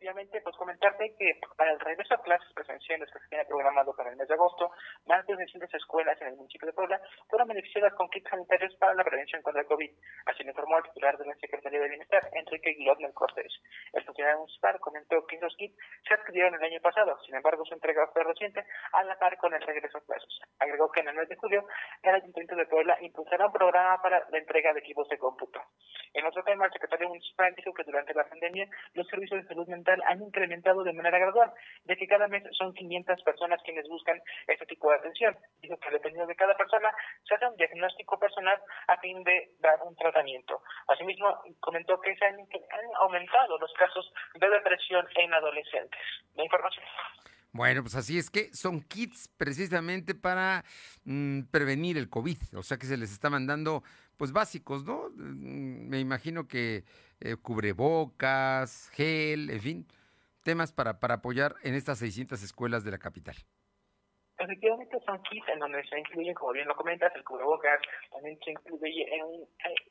efectivamente, 0.00 0.40
pues 0.40 0.56
comentarte 0.56 1.14
que 1.18 1.38
para 1.58 1.72
el 1.72 1.80
regreso 1.80 2.14
a 2.14 2.22
clases 2.22 2.48
presenciales 2.54 3.10
que 3.12 3.18
se 3.18 3.28
tiene 3.28 3.44
programado 3.44 3.92
para 3.94 4.08
el 4.08 4.16
mes 4.16 4.26
de 4.28 4.32
agosto, 4.32 4.72
más 5.04 5.26
de 5.26 5.34
200 5.34 5.74
escuelas 5.74 6.18
en 6.22 6.28
el 6.28 6.36
municipio 6.36 6.66
de 6.66 6.72
Puebla 6.72 6.98
fueron 7.28 7.48
beneficiadas 7.48 7.92
con 7.92 8.08
kits 8.08 8.30
sanitarios 8.30 8.74
para 8.76 8.94
la 8.94 9.04
prevención 9.04 9.42
contra 9.42 9.60
el 9.60 9.68
COVID. 9.68 9.90
Así 10.24 10.42
lo 10.42 10.50
informó 10.50 10.78
el 10.78 10.84
titular 10.84 11.18
de 11.18 11.26
la 11.26 11.34
Secretaría 11.34 11.80
de 11.80 11.88
Bienestar, 11.90 12.30
Enrique 12.32 12.70
Guillermo 12.78 13.12
Cortés. 13.12 13.52
El 13.92 14.08
autoridad 14.08 14.38
municipal 14.38 14.80
comentó 14.80 15.26
que 15.26 15.36
esos 15.36 15.54
kits 15.56 15.76
se 16.08 16.14
adquirieron 16.14 16.54
el 16.54 16.64
año 16.64 16.80
pasado, 16.80 17.18
sin 17.26 17.34
embargo 17.34 17.62
su 17.66 17.74
entrega 17.74 18.08
fue 18.14 18.24
reciente 18.24 18.64
a 18.92 19.04
la 19.04 19.18
par 19.18 19.36
con 19.36 19.52
el 19.52 19.60
regreso 19.60 19.98
a 19.98 20.00
clases. 20.00 20.40
Agregó 20.60 20.90
que 20.90 21.00
en 21.00 21.08
el 21.08 21.16
mes 21.16 21.28
de 21.28 21.36
julio 21.36 21.66
el 22.02 22.14
Ayuntamiento 22.14 22.56
de 22.56 22.64
Puebla 22.64 22.96
impulsará 23.02 23.46
un 23.46 23.52
programa 23.52 24.00
para 24.00 24.24
la 24.30 24.38
entrega 24.38 24.72
de 24.72 24.80
equipos 24.80 25.06
de 25.10 25.18
cómputo. 25.18 25.60
En 26.14 26.24
otro 26.24 26.42
tema, 26.42 26.64
el 26.64 26.72
secretario 26.72 27.08
municipal 27.08 27.54
dijo 27.54 27.72
que 27.74 27.84
durante 27.84 28.14
la 28.14 28.24
pandemia 28.24 28.66
los 28.94 29.06
servicios 29.06 29.42
de 29.42 29.48
salud 29.48 29.68
mental 29.68 29.89
han 30.06 30.22
incrementado 30.22 30.82
de 30.82 30.92
manera 30.92 31.18
gradual, 31.18 31.52
de 31.84 31.96
que 31.96 32.06
cada 32.06 32.28
mes 32.28 32.42
son 32.56 32.72
500 32.74 33.22
personas 33.22 33.60
quienes 33.62 33.88
buscan 33.88 34.20
este 34.46 34.66
tipo 34.66 34.90
de 34.90 34.96
atención. 34.96 35.36
Dijo 35.60 35.76
que 35.78 35.90
dependiendo 35.90 36.26
de 36.26 36.36
cada 36.36 36.56
persona 36.56 36.90
se 37.24 37.34
hace 37.34 37.46
un 37.46 37.56
diagnóstico 37.56 38.18
personal 38.18 38.60
a 38.88 38.96
fin 38.98 39.22
de 39.24 39.50
dar 39.60 39.78
un 39.82 39.96
tratamiento. 39.96 40.62
Asimismo, 40.88 41.42
comentó 41.60 42.00
que 42.00 42.14
se 42.16 42.24
han, 42.24 42.36
han 42.36 42.94
aumentado 43.00 43.58
los 43.58 43.72
casos 43.74 44.12
de 44.34 44.48
depresión 44.48 45.06
en 45.16 45.34
adolescentes. 45.34 46.00
La 46.34 46.44
información. 46.44 46.84
Bueno, 47.52 47.82
pues 47.82 47.96
así 47.96 48.16
es 48.16 48.30
que 48.30 48.52
son 48.54 48.80
kits 48.80 49.28
precisamente 49.36 50.14
para 50.14 50.64
mm, 51.04 51.42
prevenir 51.50 51.98
el 51.98 52.08
COVID, 52.08 52.38
o 52.54 52.62
sea 52.62 52.76
que 52.76 52.86
se 52.86 52.96
les 52.96 53.10
está 53.10 53.28
mandando 53.28 53.82
pues 54.16 54.32
básicos, 54.32 54.84
¿no? 54.84 55.10
Mm, 55.16 55.88
Me 55.88 55.98
imagino 55.98 56.46
que 56.46 56.84
eh, 57.20 57.36
cubrebocas, 57.42 58.88
gel, 58.90 59.50
en 59.50 59.60
fin, 59.60 59.86
temas 60.44 60.72
para, 60.72 61.00
para 61.00 61.14
apoyar 61.14 61.56
en 61.64 61.74
estas 61.74 61.98
600 61.98 62.40
escuelas 62.42 62.84
de 62.84 62.92
la 62.92 62.98
capital. 62.98 63.34
Efectivamente 64.38 64.96
son 65.04 65.20
kits 65.24 65.48
en 65.48 65.58
donde 65.58 65.84
se 65.84 65.98
incluyen, 65.98 66.32
como 66.34 66.52
bien 66.52 66.66
lo 66.66 66.74
comentas, 66.74 67.14
el 67.14 67.24
cubrebocas, 67.24 67.78
también 68.10 68.38
se 68.42 68.52
incluye 68.52 69.02
en, 69.14 69.24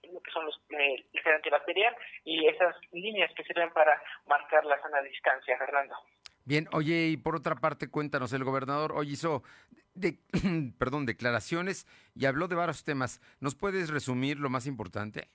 en 0.04 0.14
lo 0.14 0.20
que 0.22 0.32
son 0.32 0.46
los 0.46 0.60
eh, 0.72 1.06
el 1.14 1.34
antibacterial 1.34 1.96
y 2.24 2.48
esas 2.48 2.76
líneas 2.92 3.32
que 3.36 3.44
sirven 3.44 3.72
para 3.74 4.02
marcar 4.28 4.66
la 4.66 4.82
sana 4.82 5.02
distancia, 5.02 5.58
Fernando. 5.58 5.96
Bien, 6.50 6.68
oye, 6.72 7.10
y 7.10 7.18
por 7.18 7.36
otra 7.36 7.58
parte, 7.58 7.90
cuéntanos, 7.90 8.34
el 8.34 8.44
gobernador 8.44 8.94
hoy 8.96 9.12
hizo, 9.12 9.44
de, 9.94 10.20
perdón, 10.80 11.06
declaraciones 11.06 11.86
y 12.16 12.26
habló 12.26 12.48
de 12.48 12.56
varios 12.56 12.84
temas. 12.84 13.22
¿Nos 13.40 13.54
puedes 13.54 13.92
resumir 13.92 14.40
lo 14.40 14.50
más 14.50 14.66
importante? 14.66 15.30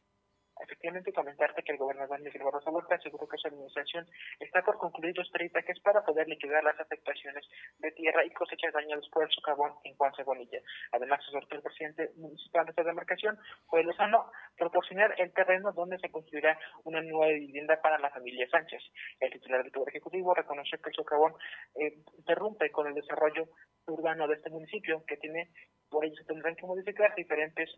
Efectivamente, 0.65 1.13
comentarte 1.13 1.63
que 1.63 1.73
el 1.73 1.79
gobernador 1.79 2.19
Miguel 2.21 2.43
Barroso 2.43 2.71
Huerta 2.71 2.95
aseguró 2.95 3.29
que 3.29 3.37
su 3.37 3.49
administración 3.49 4.07
está 4.41 4.63
por 4.63 4.79
concluir 4.79 5.17
los 5.17 5.29
peritajes 5.29 5.79
para 5.81 6.03
poder 6.03 6.27
liquidar 6.27 6.65
las 6.65 6.81
afectaciones 6.81 7.45
de 7.79 7.93
tierra 7.93 8.25
y 8.25 8.31
cosechas 8.31 8.73
dañadas 8.73 9.07
por 9.13 9.25
el 9.25 9.31
socavón 9.31 9.75
en 9.85 9.95
Juan 9.97 10.15
Cebonilla. 10.17 10.61
Además, 10.93 11.21
exhortó 11.21 11.57
el 11.57 11.63
presidente 11.63 12.11
municipal 12.17 12.65
de 12.65 12.71
esta 12.71 12.83
demarcación, 12.83 13.39
Joel 13.67 13.87
Lozano, 13.87 14.31
proporcionar 14.57 15.15
el 15.19 15.33
terreno 15.35 15.71
donde 15.73 15.99
se 15.99 16.11
construirá 16.11 16.59
una 16.85 17.03
nueva 17.03 17.33
vivienda 17.33 17.81
para 17.83 17.99
la 17.99 18.11
familia 18.11 18.49
Sánchez. 18.49 18.83
El 19.21 19.33
titular 19.33 19.63
del 19.63 19.73
Poder 19.73 19.91
Ejecutivo 19.91 20.35
reconoció 20.35 20.81
que 20.81 20.89
el 20.89 20.97
socavón 20.97 21.35
eh, 21.75 21.99
interrumpe 22.17 22.71
con 22.71 22.87
el 22.87 22.95
desarrollo 22.95 23.49
urbano 23.87 24.27
de 24.29 24.35
este 24.35 24.51
municipio, 24.51 25.05
que 25.07 25.17
tiene, 25.17 25.51
por 25.89 26.05
ello 26.05 26.15
se 26.17 26.25
tendrán 26.25 26.57
que 26.57 26.67
modificar 26.67 27.15
diferentes 27.15 27.71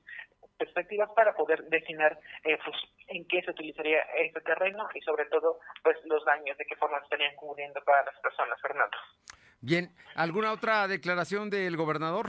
perspectivas 0.57 1.11
para 1.15 1.35
poder 1.35 1.65
definir 1.65 2.17
eh, 2.45 2.59
pues, 2.65 2.77
en 3.09 3.27
qué 3.27 3.43
se 3.43 3.51
utilizaría 3.51 4.01
este 4.19 4.41
terreno 4.41 4.89
y 4.95 5.01
sobre 5.01 5.27
todo 5.27 5.59
pues 5.83 5.97
los 6.05 6.25
daños 6.25 6.57
de 6.57 6.65
qué 6.65 6.77
forma 6.77 6.99
estarían 6.99 7.35
cubriendo 7.37 7.81
para 7.85 8.05
las 8.05 8.19
personas, 8.21 8.59
Fernando. 8.61 8.97
Bien, 9.61 9.91
¿alguna 10.15 10.53
otra 10.53 10.87
declaración 10.89 11.51
del 11.51 11.77
gobernador? 11.77 12.29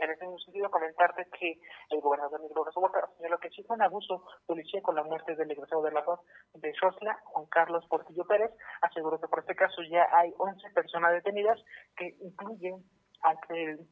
En 0.00 0.10
ese 0.10 0.24
sentido, 0.44 0.70
comentarte 0.70 1.26
que 1.38 1.60
el 1.90 2.00
gobernador 2.00 2.40
Miguel 2.40 2.56
Barroso 2.56 2.80
Huerta 2.80 3.06
señaló 3.18 3.38
que 3.38 3.50
sí 3.50 3.62
fue 3.64 3.76
un 3.76 3.82
abuso 3.82 4.24
policía 4.46 4.80
con 4.80 4.96
la 4.96 5.02
muerte 5.02 5.36
del 5.36 5.50
egresado 5.50 5.82
de 5.82 5.92
la 5.92 6.04
paz 6.04 6.20
de 6.54 6.72
Xosla, 6.72 7.20
Juan 7.24 7.46
Carlos 7.46 7.84
Portillo 7.86 8.24
Pérez. 8.24 8.50
Aseguró 8.80 9.20
que 9.20 9.28
por 9.28 9.40
este 9.40 9.54
caso 9.54 9.82
ya 9.82 10.08
hay 10.12 10.32
11 10.38 10.70
personas 10.70 11.12
detenidas 11.12 11.62
que 11.96 12.16
incluyen 12.20 12.82
ante 13.22 13.64
el 13.64 13.88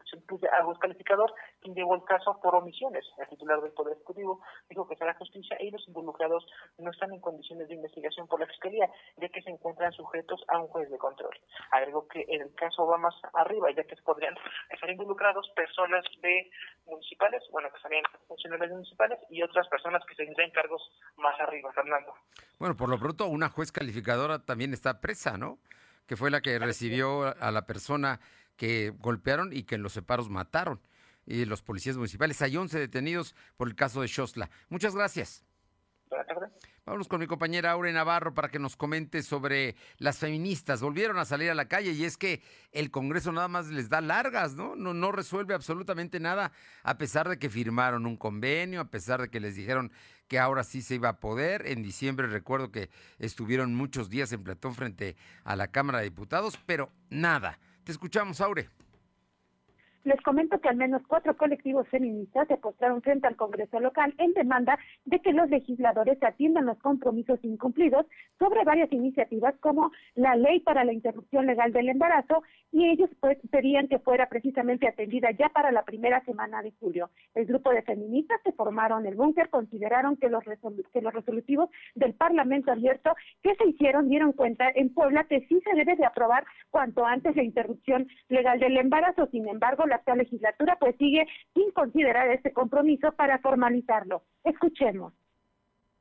juez 0.65 0.79
calificador 0.79 1.33
quien 1.61 1.75
llevó 1.75 1.95
el 1.95 2.05
caso 2.05 2.39
por 2.43 2.55
omisiones. 2.55 3.05
El 3.19 3.29
titular 3.29 3.61
del 3.61 3.73
Poder 3.73 3.95
Ejecutivo 3.95 4.41
dijo 4.69 4.87
que 4.89 4.97
será 4.97 5.15
justicia 5.15 5.57
y 5.61 5.71
los 5.71 5.87
involucrados 5.89 6.47
no 6.79 6.91
están 6.91 7.13
en 7.13 7.21
condiciones 7.21 7.69
de 7.69 7.75
investigación 7.75 8.27
por 8.29 8.41
la 8.41 8.47
Fiscalía, 8.47 8.89
ya 9.17 9.29
que 9.29 9.43
se 9.43 9.51
encuentran 9.51 9.93
sujetos 9.93 10.43
a 10.49 10.59
un 10.59 10.69
juez 10.69 10.91
de 10.91 10.99
control. 10.99 11.35
Agregó 11.71 12.07
que 12.09 12.25
el 12.29 12.55
caso 12.55 12.87
va 12.87 12.99
más 12.99 13.15
arriba, 13.35 13.71
ya 13.71 13.85
que 13.85 13.97
podrían 14.05 14.35
estar 14.71 14.91
involucrados 14.91 15.49
personas 15.55 16.05
de 16.23 16.51
municipales, 16.87 17.43
bueno, 17.51 17.69
que 17.71 17.77
estarían 17.77 18.05
funcionarios 18.27 18.71
municipales 18.71 19.19
y 19.31 19.43
otras 19.43 19.69
personas 19.69 20.03
que 20.07 20.15
tendrían 20.15 20.51
cargos 20.51 20.83
más 21.17 21.39
arriba, 21.41 21.73
Fernando. 21.73 22.15
Bueno, 22.59 22.77
por 22.77 22.89
lo 22.89 22.99
pronto 22.99 23.27
una 23.27 23.49
juez 23.49 23.73
calificadora 23.73 24.45
también 24.45 24.73
está 24.73 25.01
presa, 25.01 25.37
¿no? 25.37 25.59
Que 26.07 26.17
fue 26.17 26.31
la 26.31 26.41
que 26.41 26.59
recibió 26.59 27.35
a 27.39 27.51
la 27.51 27.67
persona 27.67 28.21
que 28.59 28.93
golpearon 28.99 29.55
y 29.55 29.63
que 29.63 29.77
en 29.77 29.83
los 29.83 29.95
separos 29.95 30.29
mataron. 30.29 30.81
Y 31.25 31.47
los 31.47 31.63
policías 31.63 31.97
municipales. 31.97 32.43
Hay 32.43 32.57
11 32.57 32.79
detenidos 32.79 33.35
por 33.57 33.69
el 33.69 33.75
caso 33.75 34.03
de 34.03 34.09
Shosla. 34.09 34.51
Muchas 34.69 34.95
gracias. 34.95 35.45
Vamos 36.87 37.07
con 37.07 37.21
mi 37.21 37.27
compañera 37.27 37.73
Aure 37.73 37.93
Navarro 37.93 38.33
para 38.33 38.49
que 38.49 38.59
nos 38.59 38.75
comente 38.75 39.23
sobre 39.23 39.77
las 39.99 40.17
feministas. 40.19 40.81
Volvieron 40.81 41.19
a 41.19 41.27
salir 41.27 41.51
a 41.51 41.55
la 41.55 41.69
calle 41.69 41.93
y 41.93 42.05
es 42.05 42.17
que 42.17 42.43
el 42.73 42.91
Congreso 42.91 43.31
nada 43.31 43.47
más 43.47 43.67
les 43.67 43.91
da 43.91 44.01
largas, 44.01 44.55
¿no? 44.55 44.75
No, 44.75 44.95
no 44.95 45.13
resuelve 45.13 45.53
absolutamente 45.53 46.19
nada, 46.19 46.51
a 46.83 46.97
pesar 46.97 47.29
de 47.29 47.39
que 47.39 47.51
firmaron 47.51 48.07
un 48.07 48.17
convenio, 48.17 48.81
a 48.81 48.91
pesar 48.91 49.21
de 49.21 49.29
que 49.29 49.39
les 49.39 49.55
dijeron 49.55 49.93
que 50.29 50.39
ahora 50.39 50.65
sí 50.65 50.81
se 50.81 50.95
iba 50.95 51.11
a 51.11 51.21
poder. 51.21 51.67
En 51.67 51.83
diciembre 51.83 52.27
recuerdo 52.27 52.73
que 52.73 52.89
estuvieron 53.19 53.75
muchos 53.75 54.09
días 54.09 54.33
en 54.33 54.43
Platón 54.43 54.75
frente 54.75 55.15
a 55.45 55.57
la 55.57 55.69
Cámara 55.69 55.99
de 55.99 56.05
Diputados, 56.05 56.59
pero 56.65 56.91
nada. 57.11 57.59
Te 57.89 57.93
escuchamos, 57.93 58.39
Aure. 58.43 58.69
Les 60.05 60.21
comento 60.23 60.61
que 60.61 60.69
al 60.69 60.77
menos 60.77 61.03
cuatro 61.07 61.37
colectivos 61.37 61.89
feministas 61.89 62.49
se 62.49 62.57
postraron 62.57 63.03
frente 63.03 63.27
al 63.27 63.37
Congreso 63.37 63.81
local 63.81 64.15
en 64.19 64.33
demanda 64.33 64.79
de 65.05 65.21
que 65.21 65.33
los 65.33 65.51
legisladores 65.51 66.23
atiendan 66.23 66.67
los 66.67 66.79
compromisos 66.79 67.39
incumplidos 67.43 68.07
sobre 68.39 68.65
varias 68.65 68.93
iniciativas 68.93 69.55
como 69.61 69.91
la 70.15 70.37
ley 70.37 70.61
para 70.61 70.85
la 70.85 70.93
interrupción 70.93 71.47
legal 71.47 71.73
del 71.73 71.89
embarazo 71.89 72.43
y 72.71 72.89
ellos 72.89 73.11
pues 73.21 73.39
pedían 73.51 73.89
que 73.89 73.99
fuera 73.99 74.29
precisamente 74.29 74.87
atendida 74.87 75.31
ya 75.33 75.49
para 75.49 75.73
la 75.73 75.83
primera 75.83 76.25
semana 76.25 76.63
de 76.63 76.73
julio. 76.79 77.11
El 77.35 77.47
grupo 77.47 77.71
de 77.71 77.83
feministas 77.83 78.41
que 78.45 78.53
formaron 78.53 79.07
el 79.07 79.15
búnker 79.15 79.49
consideraron 79.49 80.17
que 80.17 80.29
los, 80.29 80.45
que 80.93 81.01
los 81.01 81.13
resolutivos 81.13 81.71
del 81.95 82.15
Parlamento 82.15 82.73
abierto 82.73 83.15
que 83.43 83.55
se 83.57 83.69
hicieron 83.69 84.09
dieron 84.09 84.33
cuenta 84.33 84.69
en 84.75 84.93
Puebla 84.93 85.25
que 85.25 85.41
sí 85.49 85.61
se 85.65 85.77
debe 85.77 85.97
de 85.97 86.05
aprobar 86.05 86.45
cuanto 86.71 87.05
antes 87.05 87.35
la 87.37 87.43
interrupción 87.43 88.09
legal 88.29 88.61
del 88.61 88.77
embarazo. 88.77 89.27
Sin 89.31 89.49
embargo, 89.49 89.87
la 89.89 89.97
actual 89.97 90.19
legislatura 90.19 90.77
pues 90.79 90.97
sigue 90.97 91.27
sin 91.55 91.71
considerar 91.73 92.31
este 92.31 92.53
compromiso 92.53 93.13
para 93.13 93.39
formalizarlo. 93.39 94.23
Escuchemos 94.45 95.13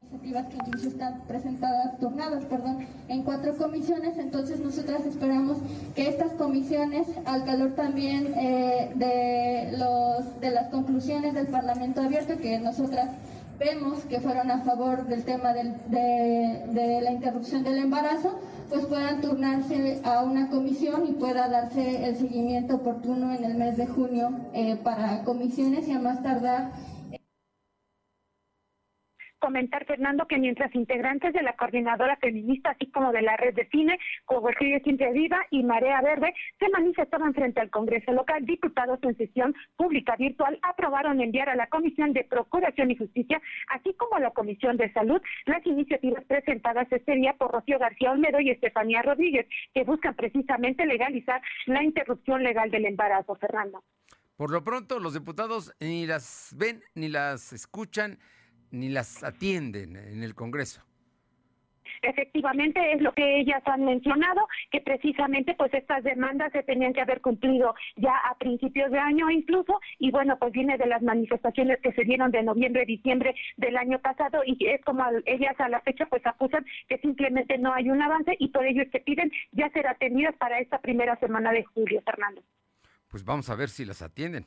iniciativas 0.02 0.48
que 0.48 0.56
incluso 0.56 0.88
están 0.90 1.22
presentadas, 1.28 2.00
turnadas, 2.00 2.46
perdón, 2.46 2.86
en 3.08 3.24
cuatro 3.24 3.56
comisiones, 3.58 4.18
entonces 4.18 4.60
nosotras 4.60 5.06
esperamos 5.06 5.58
que 5.96 6.08
estas 6.08 6.34
comisiones, 6.34 7.08
al 7.26 7.44
calor 7.46 7.74
también 7.76 8.34
eh, 8.38 8.92
de, 8.96 9.78
los, 9.78 10.40
de 10.40 10.52
las 10.52 10.70
conclusiones 10.70 11.34
del 11.34 11.48
Parlamento 11.48 12.02
abierto, 12.02 12.38
que 12.38 12.60
nosotras 12.60 13.10
vemos 13.60 14.04
que 14.06 14.20
fueron 14.20 14.52
a 14.52 14.60
favor 14.62 15.08
del 15.08 15.24
tema 15.24 15.54
de 15.54 17.02
la 17.04 17.12
interrupción 17.12 17.64
del 17.64 17.78
embarazo, 17.80 18.40
pues 18.70 18.86
puedan 18.86 19.22
turnarse 19.22 20.02
a 20.04 20.24
una 20.24 20.50
comisión 20.50 21.06
y 21.08 21.14
pueda 21.14 21.48
darse 21.48 22.06
el 22.06 22.18
seguimiento 22.18 22.76
oportuno 22.76 23.34
en 23.34 23.44
el 23.44 23.56
mes 23.56 23.78
de 23.78 23.88
junio 23.88 24.30
eh, 24.54 24.76
para 24.76 25.24
comisiones 25.24 25.88
y 25.88 25.94
a 25.94 26.00
más 26.00 26.22
tardar 26.22 26.72
comentar, 29.40 29.86
Fernando, 29.86 30.28
que 30.28 30.38
mientras 30.38 30.74
integrantes 30.76 31.34
de 31.34 31.42
la 31.42 31.54
coordinadora 31.54 32.18
feminista, 32.18 32.72
así 32.72 32.88
como 32.92 33.12
de 33.12 33.22
la 33.22 33.38
red 33.38 33.54
de 33.54 33.68
cine, 33.70 34.00
Cobertura 34.26 34.80
Siempre 34.80 35.12
Viva 35.12 35.46
y 35.52 35.64
Marea 35.64 36.02
Verde, 36.02 36.34
se 36.60 36.70
manifestaban 36.70 37.34
frente 37.34 37.60
al 37.60 37.70
Congreso 37.70 38.12
local, 38.12 38.46
diputados 38.46 39.00
en 39.04 39.18
sesión 39.18 39.56
pública 39.76 40.16
virtual 40.16 40.60
aprobaron 40.62 41.22
enviar 41.22 41.50
a 41.50 41.56
la 41.56 41.68
Comisión 41.68 42.14
de 42.14 42.24
Procuración 42.24 42.92
y 42.92 42.98
Justicia, 42.98 43.42
así 43.70 43.94
como 43.94 44.16
a 44.16 44.20
la 44.20 44.32
Comisión 44.32 44.78
de 44.78 44.92
Salud, 44.94 45.22
las 45.46 45.66
iniciativas 45.66 46.24
presentadas 46.26 46.88
este 46.92 47.16
día 47.16 47.34
por 47.34 47.52
Rocío 47.52 47.80
García 47.80 48.12
Olmedo 48.12 48.40
y 48.40 48.50
Estefanía 48.50 49.02
Rodríguez, 49.02 49.48
que 49.74 49.84
buscan 49.84 50.16
precisamente 50.16 50.86
legalizar 50.86 51.42
la 51.66 51.84
interrupción 51.84 52.44
legal 52.44 52.72
del 52.72 52.86
embarazo, 52.86 53.36
Fernando. 53.36 53.84
Por 54.36 54.52
lo 54.52 54.64
pronto, 54.64 55.00
los 55.00 55.16
diputados 55.16 55.74
ni 55.80 56.06
las 56.06 56.54
ven 56.56 56.84
ni 56.94 57.10
las 57.10 57.54
escuchan 57.54 58.20
ni 58.72 58.90
las 58.90 59.24
atienden 59.24 59.96
en 59.96 60.24
el 60.24 60.36
Congreso. 60.36 60.82
efectivamente 62.02 62.94
es 62.94 63.02
lo 63.02 63.12
que 63.14 63.40
ellas 63.40 63.62
han 63.66 63.86
mencionado, 63.86 64.48
que 64.72 64.82
precisamente 64.82 65.56
pues 65.56 65.74
estas 65.74 66.04
demandas 66.04 66.52
se 66.52 66.64
tenían 66.64 66.94
que 66.94 67.02
haber 67.02 67.22
cumplido 67.22 67.76
ya 67.96 68.16
a 68.30 68.38
principios 68.38 68.92
de 68.92 69.00
año 69.00 69.30
incluso, 69.30 69.80
y 70.00 70.12
bueno, 70.12 70.38
pues 70.40 70.52
viene 70.52 70.78
de 70.78 70.86
las 70.86 71.02
manifestaciones 71.02 71.80
que 71.82 71.94
se 71.94 72.04
dieron 72.04 72.32
de 72.32 72.44
noviembre 72.44 72.84
y 72.84 72.98
diciembre 72.98 73.36
del 73.58 73.78
año 73.78 74.00
pasado, 74.00 74.42
y 74.46 74.58
es 74.68 74.84
como 74.84 75.04
ellas 75.26 75.60
a 75.60 75.70
la 75.70 75.82
fecha 75.82 76.06
pues 76.08 76.26
acusan 76.26 76.66
que 76.88 76.98
simplemente 77.00 77.58
no 77.58 77.74
hay 77.74 77.90
un 77.90 78.02
avance 78.02 78.36
y 78.40 78.50
por 78.50 78.66
ello 78.66 78.84
es 78.84 78.92
que 78.92 79.00
piden 79.00 79.32
ya 79.52 79.70
ser 79.70 79.88
atendidas 79.88 80.36
para 80.38 80.60
esta 80.60 80.80
primera 80.80 81.16
semana 81.18 81.52
de 81.52 81.64
julio, 81.64 82.02
Fernando. 82.04 82.42
Pues 83.10 83.24
vamos 83.24 83.50
a 83.50 83.56
ver 83.56 83.70
si 83.70 83.86
las 83.86 84.02
atienden. 84.02 84.46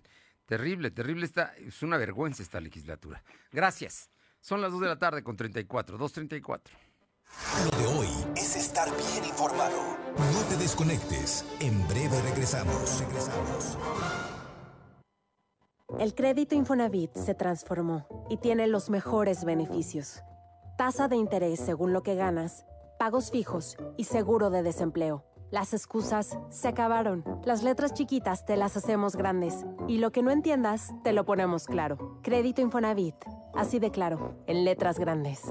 Terrible, 0.50 0.90
terrible 0.90 1.26
esta, 1.26 1.54
es 1.58 1.80
una 1.84 1.96
vergüenza 1.96 2.42
esta 2.42 2.60
legislatura. 2.60 3.22
Gracias. 3.52 4.10
Son 4.40 4.60
las 4.60 4.72
2 4.72 4.80
de 4.80 4.86
la 4.88 4.98
tarde 4.98 5.22
con 5.22 5.36
34, 5.36 5.96
2.34. 5.96 6.60
Lo 7.70 7.78
de 7.78 7.86
hoy 7.86 8.08
es 8.34 8.56
estar 8.56 8.88
bien 8.88 9.26
informado. 9.26 9.96
No 10.16 10.42
te 10.48 10.56
desconectes. 10.56 11.44
En 11.60 11.86
breve 11.86 12.20
regresamos. 12.22 12.98
Regresamos. 12.98 13.78
El 16.00 16.16
crédito 16.16 16.56
Infonavit 16.56 17.14
se 17.14 17.36
transformó 17.36 18.26
y 18.28 18.38
tiene 18.38 18.66
los 18.66 18.90
mejores 18.90 19.44
beneficios. 19.44 20.20
Tasa 20.76 21.06
de 21.06 21.14
interés 21.14 21.60
según 21.60 21.92
lo 21.92 22.02
que 22.02 22.16
ganas, 22.16 22.66
pagos 22.98 23.30
fijos 23.30 23.76
y 23.96 24.02
seguro 24.02 24.50
de 24.50 24.64
desempleo. 24.64 25.29
Las 25.50 25.74
excusas 25.74 26.38
se 26.50 26.68
acabaron. 26.68 27.24
Las 27.44 27.64
letras 27.64 27.92
chiquitas 27.92 28.46
te 28.46 28.56
las 28.56 28.76
hacemos 28.76 29.16
grandes. 29.16 29.64
Y 29.88 29.98
lo 29.98 30.12
que 30.12 30.22
no 30.22 30.30
entiendas, 30.30 30.92
te 31.02 31.12
lo 31.12 31.24
ponemos 31.24 31.66
claro. 31.66 32.20
Crédito 32.22 32.60
Infonavit. 32.60 33.16
Así 33.54 33.80
de 33.80 33.90
claro, 33.90 34.36
en 34.46 34.64
letras 34.64 35.00
grandes. 35.00 35.42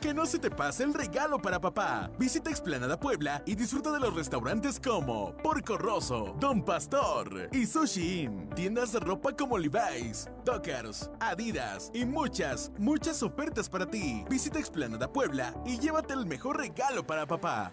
Que 0.00 0.14
no 0.14 0.26
se 0.26 0.38
te 0.38 0.50
pase 0.50 0.84
el 0.84 0.94
regalo 0.94 1.40
para 1.40 1.60
papá. 1.60 2.12
Visita 2.16 2.50
Explanada 2.50 3.00
Puebla 3.00 3.42
y 3.44 3.56
disfruta 3.56 3.90
de 3.90 3.98
los 3.98 4.14
restaurantes 4.14 4.78
como 4.78 5.34
Porco 5.38 5.76
Rosso, 5.76 6.36
Don 6.38 6.62
Pastor 6.62 7.48
y 7.50 7.66
Sushi 7.66 8.20
Inn. 8.20 8.50
Tiendas 8.50 8.92
de 8.92 9.00
ropa 9.00 9.32
como 9.34 9.58
Levi's, 9.58 10.28
Dockers, 10.44 11.10
Adidas 11.18 11.90
y 11.92 12.04
muchas, 12.04 12.70
muchas 12.78 13.20
ofertas 13.22 13.68
para 13.68 13.86
ti. 13.86 14.24
Visita 14.30 14.60
Explanada 14.60 15.10
Puebla 15.10 15.54
y 15.64 15.78
llévate 15.78 16.12
el 16.12 16.26
mejor 16.26 16.58
regalo 16.58 17.04
para 17.04 17.26
papá. 17.26 17.72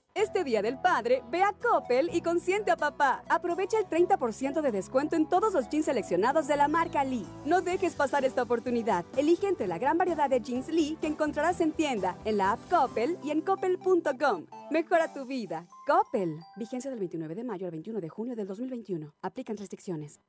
Este 0.13 0.43
Día 0.43 0.61
del 0.61 0.77
Padre, 0.77 1.23
ve 1.31 1.41
a 1.41 1.53
Coppel 1.53 2.09
y 2.13 2.21
consiente 2.21 2.69
a 2.69 2.75
papá. 2.75 3.23
Aprovecha 3.29 3.77
el 3.79 3.85
30% 3.85 4.61
de 4.61 4.71
descuento 4.71 5.15
en 5.15 5.25
todos 5.25 5.53
los 5.53 5.69
jeans 5.69 5.85
seleccionados 5.85 6.47
de 6.47 6.57
la 6.57 6.67
marca 6.67 7.05
Lee. 7.05 7.25
No 7.45 7.61
dejes 7.61 7.95
pasar 7.95 8.25
esta 8.25 8.43
oportunidad. 8.43 9.05
Elige 9.15 9.47
entre 9.47 9.67
la 9.67 9.77
gran 9.77 9.97
variedad 9.97 10.29
de 10.29 10.41
jeans 10.41 10.67
Lee 10.67 10.97
que 10.99 11.07
encontrarás 11.07 11.61
en 11.61 11.71
tienda, 11.71 12.17
en 12.25 12.37
la 12.37 12.51
app 12.51 12.69
Coppel 12.69 13.17
y 13.23 13.31
en 13.31 13.39
coppel.com. 13.39 14.47
Mejora 14.69 15.13
tu 15.13 15.25
vida. 15.25 15.65
Coppel. 15.87 16.39
Vigencia 16.57 16.89
del 16.89 16.99
29 16.99 17.33
de 17.33 17.43
mayo 17.45 17.67
al 17.67 17.71
21 17.71 18.01
de 18.01 18.09
junio 18.09 18.35
del 18.35 18.47
2021. 18.47 19.13
Aplican 19.21 19.55
restricciones. 19.55 20.19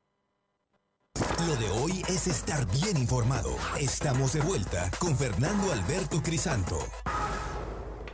Lo 1.47 1.57
de 1.57 1.69
hoy 1.71 2.03
es 2.09 2.29
estar 2.29 2.65
bien 2.71 2.97
informado. 2.97 3.51
Estamos 3.81 4.33
de 4.33 4.41
vuelta 4.43 4.91
con 5.01 5.17
Fernando 5.17 5.73
Alberto 5.73 6.23
Crisanto. 6.23 6.79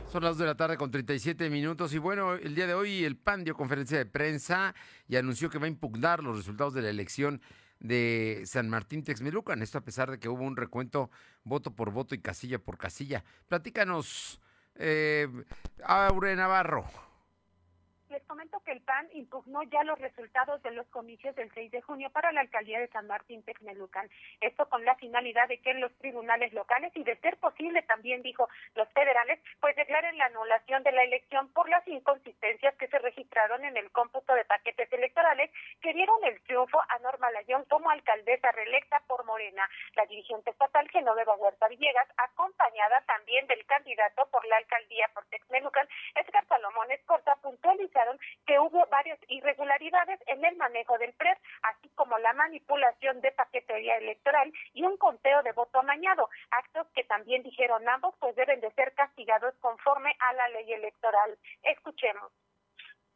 Son 0.09 0.23
las 0.23 0.31
2 0.31 0.39
de 0.39 0.45
la 0.47 0.55
tarde 0.55 0.75
con 0.75 0.89
37 0.89 1.51
minutos 1.51 1.93
y 1.93 1.99
bueno, 1.99 2.33
el 2.33 2.55
día 2.55 2.65
de 2.65 2.73
hoy 2.73 3.03
el 3.03 3.15
PAN 3.15 3.43
dio 3.43 3.53
conferencia 3.53 3.95
de 3.95 4.07
prensa 4.07 4.73
y 5.07 5.17
anunció 5.17 5.51
que 5.51 5.59
va 5.59 5.65
a 5.65 5.69
impugnar 5.69 6.23
los 6.23 6.35
resultados 6.35 6.73
de 6.73 6.81
la 6.81 6.89
elección 6.89 7.41
de 7.79 8.41
San 8.45 8.69
Martín 8.69 9.03
Texmelucan. 9.03 9.61
Esto 9.61 9.77
a 9.77 9.81
pesar 9.81 10.09
de 10.09 10.19
que 10.19 10.27
hubo 10.27 10.43
un 10.43 10.57
recuento 10.57 11.11
voto 11.43 11.75
por 11.75 11.91
voto 11.91 12.15
y 12.15 12.21
casilla 12.21 12.57
por 12.57 12.79
casilla. 12.79 13.23
Platícanos, 13.47 14.41
eh, 14.73 15.27
Aure 15.83 16.35
Navarro. 16.35 17.08
Les 18.09 18.23
comento 18.23 18.59
que 18.61 18.71
el 18.71 18.81
PAN 18.81 19.07
impugnó 19.13 19.61
ya 19.63 19.83
los 19.83 19.99
resultados 19.99 20.63
de 20.63 20.71
los 20.71 20.87
comicios 20.87 21.35
del 21.35 21.51
6 21.53 21.69
de 21.69 21.81
junio 21.83 22.09
para 22.09 22.31
la 22.31 22.41
alcaldía 22.41 22.79
de 22.79 22.87
San 22.87 23.05
Martín 23.05 23.43
Texmelucan. 23.43 24.09
Esto 24.41 24.67
con 24.67 24.83
la 24.83 24.95
finalidad 24.95 25.47
de 25.47 25.59
que 25.59 25.75
los 25.75 25.95
tribunales 25.99 26.51
locales 26.53 26.91
y 26.95 27.03
de 27.03 27.15
ser 27.17 27.37
posible 27.37 27.83
también 27.83 28.23
dijo 28.23 28.49
los 28.73 28.89
federales, 28.93 29.39
pues 29.59 29.75
declaren 29.75 30.17
la 30.17 30.25
anulación 30.25 30.81
de 30.81 30.91
la 30.91 31.03
elección 31.03 31.49
por 31.53 31.69
las 31.69 31.87
inconsistencias 31.87 32.73
que 32.77 32.87
se 32.87 32.97
registraron 32.97 33.63
en 33.63 33.77
el 33.77 33.91
cómputo 33.91 34.33
de 34.33 34.45
paquetes 34.45 34.91
electorales 34.91 35.51
que 35.79 35.93
dieron 35.93 36.17
el 36.23 36.41
triunfo 36.41 36.81
a 36.89 36.97
Norma 36.99 37.29
Layón 37.29 37.63
como 37.65 37.91
alcaldesa 37.91 38.51
reelecta 38.53 39.03
por 39.05 39.23
Morena. 39.25 39.69
La 39.95 40.07
dirigente 40.07 40.49
estatal 40.49 40.89
Genoveva 40.89 41.35
Huerta 41.35 41.67
Villegas, 41.67 42.07
acompañada 42.17 43.01
también 43.01 43.45
del 43.45 43.63
candidato 43.67 44.27
por 44.31 44.43
la 44.47 44.57
alcaldía 44.57 45.11
por 45.13 45.25
Texmelucan, 45.25 45.87
Edgar 46.15 46.47
Salomón 46.47 46.91
Escorta, 46.91 47.35
puntualizaron 47.35 47.99
que 48.45 48.59
hubo 48.59 48.85
varias 48.87 49.19
irregularidades 49.27 50.19
en 50.27 50.43
el 50.45 50.55
manejo 50.89 50.97
del 50.97 51.13
PREP, 51.13 51.37
así 51.63 51.89
como 51.95 52.17
la 52.19 52.33
manipulación 52.33 53.21
de 53.21 53.31
paquetería 53.31 53.97
electoral 53.97 54.51
y 54.73 54.83
un 54.83 54.97
conteo 54.97 55.43
de 55.43 55.51
voto 55.51 55.79
amañado, 55.79 56.29
actos 56.51 56.87
que 56.95 57.03
también 57.03 57.43
dijeron 57.43 57.87
ambos 57.87 58.15
pues 58.19 58.35
deben 58.35 58.61
de 58.61 58.71
ser 58.71 58.93
castigados 58.93 59.53
conforme 59.59 60.15
a 60.19 60.33
la 60.33 60.49
ley 60.49 60.73
electoral. 60.73 61.37
Escuchemos 61.63 62.31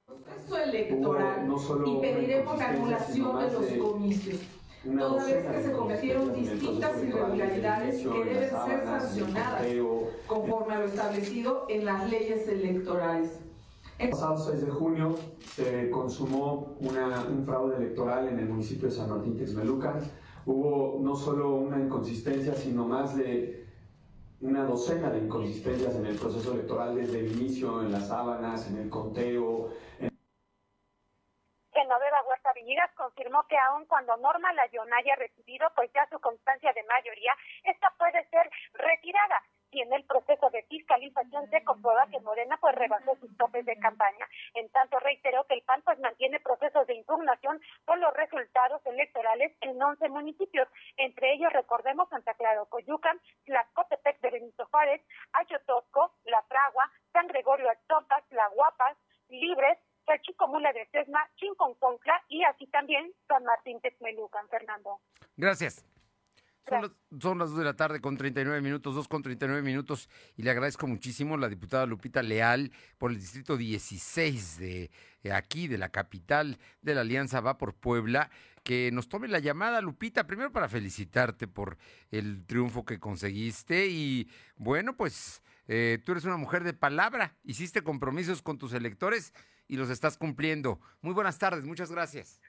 proceso 0.05 0.57
electoral 0.57 1.49
y 1.85 2.01
pediremos 2.01 2.57
la 2.59 2.69
anulación 2.69 3.39
de 3.39 3.51
los 3.51 3.91
comicios, 3.91 4.41
toda 4.83 5.25
vez 5.25 5.45
que 5.45 5.63
se 5.63 5.71
cometieron 5.71 6.33
distintas 6.33 7.03
irregularidades 7.03 8.01
que 8.01 8.23
deben 8.25 8.49
ser 8.49 8.83
sancionadas 8.83 9.65
conforme 10.27 10.73
a 10.75 10.79
lo 10.79 10.85
establecido 10.85 11.65
en 11.69 11.85
las 11.85 12.09
leyes 12.09 12.47
electorales. 12.49 13.52
El 14.03 14.09
pasado 14.09 14.35
6 14.35 14.65
de 14.65 14.69
junio 14.69 15.15
se 15.39 15.89
consumó 15.89 16.75
una, 16.81 17.21
un 17.21 17.45
fraude 17.45 17.77
electoral 17.77 18.27
en 18.27 18.37
el 18.37 18.49
municipio 18.49 18.89
de 18.89 18.93
San 18.93 19.09
Martín 19.09 19.37
Texmelucan. 19.37 20.01
Hubo 20.45 20.99
no 21.01 21.15
solo 21.15 21.55
una 21.55 21.79
inconsistencia, 21.79 22.53
sino 22.53 22.85
más 22.85 23.15
de 23.15 23.65
una 24.41 24.65
docena 24.65 25.09
de 25.09 25.19
inconsistencias 25.19 25.95
en 25.95 26.05
el 26.05 26.19
proceso 26.19 26.51
electoral 26.51 26.95
desde 26.95 27.21
el 27.21 27.31
inicio, 27.31 27.81
en 27.81 27.93
las 27.93 28.09
sábanas, 28.09 28.67
en 28.67 28.75
el 28.77 28.89
conteo. 28.89 29.69
En... 29.99 30.09
Genoveva 31.71 32.23
Huerta 32.27 32.51
Villegas 32.55 32.91
confirmó 32.97 33.47
que 33.47 33.55
aun 33.57 33.85
cuando 33.85 34.17
Norma 34.17 34.51
Layón 34.51 34.93
haya 34.93 35.15
recibido 35.15 35.65
pues 35.77 35.89
ya 35.93 36.05
su 36.11 36.19
constancia 36.19 36.73
de 36.73 36.83
mayoría, 36.83 37.31
esta 37.63 37.87
puede 37.97 38.27
ser 38.27 38.51
retirada 38.73 39.41
y 39.71 39.72
en 39.83 39.93
el 39.93 40.03
proceso 40.05 40.49
de 40.49 40.63
fiscalización 40.63 41.49
se 41.49 41.63
comprueba 41.63 42.07
que 42.07 42.19
Morena 42.21 42.57
pues 42.59 42.75
rebasó 42.75 43.15
sus 43.19 43.35
topes 43.37 43.65
de 43.65 43.77
campaña. 43.77 44.27
En 44.55 44.69
tanto 44.69 44.99
reiteró 44.99 45.45
que 45.45 45.55
el 45.55 45.61
PAN 45.63 45.81
pues 45.83 45.99
mantiene 45.99 46.39
procesos 46.39 46.87
de 46.87 46.95
impugnación 46.95 47.61
por 47.85 47.97
los 47.99 48.13
resultados 48.13 48.85
electorales 48.85 49.53
en 49.61 49.81
11 49.81 50.09
municipios, 50.09 50.67
entre 50.97 51.33
ellos 51.33 51.51
recordemos 51.53 52.09
Santa 52.09 52.33
Clara 52.33 52.63
Coyucan, 52.69 53.19
Tlaxcotepec 53.45 54.19
de 54.21 54.31
Benito 54.31 54.65
Juárez, 54.71 55.01
Ayotosco, 55.33 56.13
La 56.25 56.41
Fragua, 56.43 56.89
San 57.11 57.27
Gregorio 57.27 57.69
Achopas, 57.69 58.23
La 58.31 58.47
Guapas, 58.49 58.97
Libres, 59.29 59.77
Mula 60.47 60.73
de 60.73 60.85
Sesma, 60.87 61.27
Chinconconcla 61.35 62.21
y 62.27 62.43
así 62.43 62.67
también 62.67 63.11
San 63.27 63.43
Martín 63.43 63.79
Texmelucan, 63.81 64.47
Fernando. 64.49 64.99
Gracias. 65.37 65.85
Son 66.67 66.81
las, 66.81 66.91
son 67.19 67.39
las 67.39 67.49
2 67.49 67.59
de 67.59 67.65
la 67.65 67.75
tarde 67.75 67.99
con 67.99 68.15
39 68.15 68.61
minutos, 68.61 68.95
2 68.95 69.07
con 69.07 69.21
39 69.21 69.61
minutos, 69.61 70.09
y 70.37 70.43
le 70.43 70.51
agradezco 70.51 70.87
muchísimo 70.87 71.35
a 71.35 71.37
la 71.37 71.49
diputada 71.49 71.85
Lupita 71.85 72.23
Leal 72.23 72.71
por 72.97 73.11
el 73.11 73.19
distrito 73.19 73.57
16 73.57 74.59
de 74.59 74.89
aquí, 75.33 75.67
de 75.67 75.77
la 75.77 75.89
capital 75.89 76.57
de 76.81 76.95
la 76.95 77.01
Alianza 77.01 77.41
Va 77.41 77.57
por 77.57 77.73
Puebla, 77.73 78.29
que 78.63 78.91
nos 78.93 79.09
tome 79.09 79.27
la 79.27 79.39
llamada, 79.39 79.81
Lupita, 79.81 80.25
primero 80.25 80.51
para 80.51 80.69
felicitarte 80.69 81.47
por 81.47 81.77
el 82.11 82.45
triunfo 82.45 82.85
que 82.85 82.99
conseguiste 82.99 83.87
y 83.87 84.29
bueno, 84.55 84.95
pues 84.95 85.43
eh, 85.67 85.99
tú 86.05 86.13
eres 86.13 86.23
una 86.25 86.37
mujer 86.37 86.63
de 86.63 86.73
palabra, 86.73 87.35
hiciste 87.43 87.83
compromisos 87.83 88.41
con 88.41 88.57
tus 88.57 88.73
electores 88.73 89.33
y 89.67 89.75
los 89.75 89.89
estás 89.89 90.17
cumpliendo. 90.17 90.79
Muy 91.01 91.13
buenas 91.13 91.37
tardes, 91.37 91.65
muchas 91.65 91.91
gracias. 91.91 92.39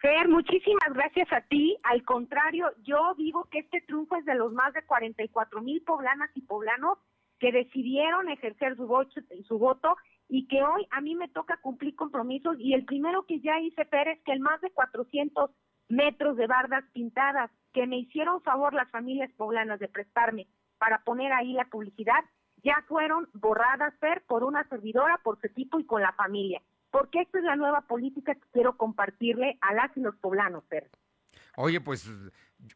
Fer, 0.00 0.28
muchísimas 0.28 0.94
gracias 0.94 1.30
a 1.30 1.42
ti. 1.42 1.76
Al 1.82 2.02
contrario, 2.04 2.72
yo 2.82 3.14
digo 3.18 3.48
que 3.50 3.58
este 3.58 3.82
triunfo 3.82 4.16
es 4.16 4.24
de 4.24 4.34
los 4.34 4.52
más 4.52 4.72
de 4.72 4.82
44 4.86 5.60
mil 5.60 5.82
poblanas 5.82 6.30
y 6.34 6.40
poblanos 6.40 6.98
que 7.38 7.52
decidieron 7.52 8.30
ejercer 8.30 8.76
su, 8.76 8.86
voto, 8.86 9.20
su 9.46 9.58
voto 9.58 9.96
y 10.26 10.48
que 10.48 10.62
hoy 10.62 10.86
a 10.90 11.02
mí 11.02 11.14
me 11.14 11.28
toca 11.28 11.58
cumplir 11.58 11.96
compromisos 11.96 12.56
y 12.58 12.72
el 12.72 12.86
primero 12.86 13.26
que 13.26 13.40
ya 13.40 13.60
hice, 13.60 13.84
Pérez, 13.84 14.18
que 14.24 14.32
el 14.32 14.40
más 14.40 14.60
de 14.62 14.70
400 14.70 15.50
metros 15.90 16.36
de 16.36 16.46
bardas 16.46 16.84
pintadas 16.92 17.50
que 17.74 17.86
me 17.86 17.98
hicieron 17.98 18.40
favor 18.42 18.72
las 18.72 18.90
familias 18.90 19.30
poblanas 19.32 19.80
de 19.80 19.88
prestarme 19.88 20.46
para 20.78 21.04
poner 21.04 21.30
ahí 21.32 21.52
la 21.52 21.66
publicidad, 21.66 22.24
ya 22.62 22.84
fueron 22.88 23.28
borradas, 23.34 23.92
Fer, 23.98 24.22
por 24.26 24.44
una 24.44 24.66
servidora, 24.68 25.18
por 25.22 25.38
su 25.40 25.46
equipo 25.46 25.78
y 25.78 25.84
con 25.84 26.00
la 26.00 26.12
familia. 26.12 26.62
Porque 26.90 27.20
esta 27.20 27.38
es 27.38 27.44
la 27.44 27.56
nueva 27.56 27.82
política 27.82 28.34
que 28.34 28.46
quiero 28.52 28.76
compartirle 28.76 29.58
a 29.60 29.74
las 29.74 29.96
y 29.96 30.00
los 30.00 30.16
poblanos, 30.16 30.64
Fer. 30.68 30.90
Oye, 31.56 31.80
pues 31.80 32.10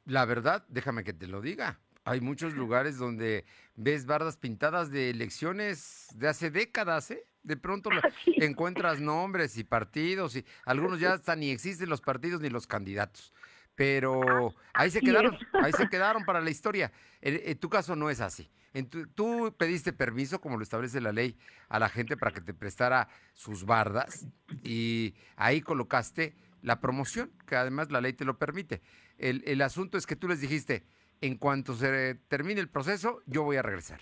la 0.05 0.25
verdad, 0.25 0.65
déjame 0.69 1.05
que 1.05 1.13
te 1.13 1.27
lo 1.27 1.41
diga. 1.41 1.81
Hay 2.05 2.21
muchos 2.21 2.55
lugares 2.55 2.99
donde 2.99 3.47
ves 3.77 4.05
bardas 4.05 4.37
pintadas 4.37 4.91
de 4.91 5.11
elecciones 5.11 6.09
de 6.15 6.29
hace 6.29 6.51
décadas, 6.51 7.11
¿eh? 7.11 7.25
De 7.43 7.57
pronto 7.57 7.91
encuentras 8.27 9.01
nombres 9.01 9.57
y 9.57 9.65
partidos 9.65 10.37
y 10.37 10.45
algunos 10.67 11.01
ya 11.01 11.15
hasta 11.15 11.35
ni 11.35 11.51
existen 11.51 11.89
los 11.89 12.03
partidos 12.03 12.41
ni 12.41 12.51
los 12.51 12.67
candidatos. 12.67 13.33
Pero 13.75 14.55
ahí 14.73 14.91
se 14.91 15.01
quedaron, 15.01 15.37
ahí 15.53 15.73
se 15.73 15.89
quedaron 15.89 16.25
para 16.25 16.41
la 16.41 16.51
historia. 16.51 16.93
En, 17.21 17.59
tu 17.59 17.69
caso 17.69 17.97
no 17.97 18.11
es 18.11 18.21
así. 18.21 18.49
En 18.73 18.89
tú 18.89 19.55
pediste 19.57 19.93
permiso, 19.93 20.41
como 20.41 20.57
lo 20.57 20.63
establece 20.63 21.01
la 21.01 21.13
ley, 21.13 21.37
a 21.69 21.79
la 21.79 21.89
gente 21.89 22.17
para 22.17 22.33
que 22.33 22.41
te 22.41 22.55
prestara 22.55 23.09
sus 23.33 23.65
bardas 23.65 24.29
y 24.63 25.15
ahí 25.37 25.61
colocaste 25.61 26.35
la 26.63 26.81
promoción, 26.81 27.31
que 27.47 27.57
además 27.57 27.91
la 27.91 28.01
ley 28.01 28.13
te 28.13 28.25
lo 28.25 28.39
permite. 28.39 28.81
El, 29.19 29.43
el 29.47 29.61
asunto 29.63 29.99
es 29.99 30.07
que 30.07 30.17
tú 30.17 30.29
les 30.29 30.41
dijiste, 30.41 30.85
en 31.21 31.37
cuanto 31.37 31.75
se 31.75 32.17
termine 32.29 32.61
el 32.61 32.69
proceso, 32.69 33.23
yo 33.27 33.43
voy 33.43 33.57
a 33.57 33.63
regresar. 33.63 34.01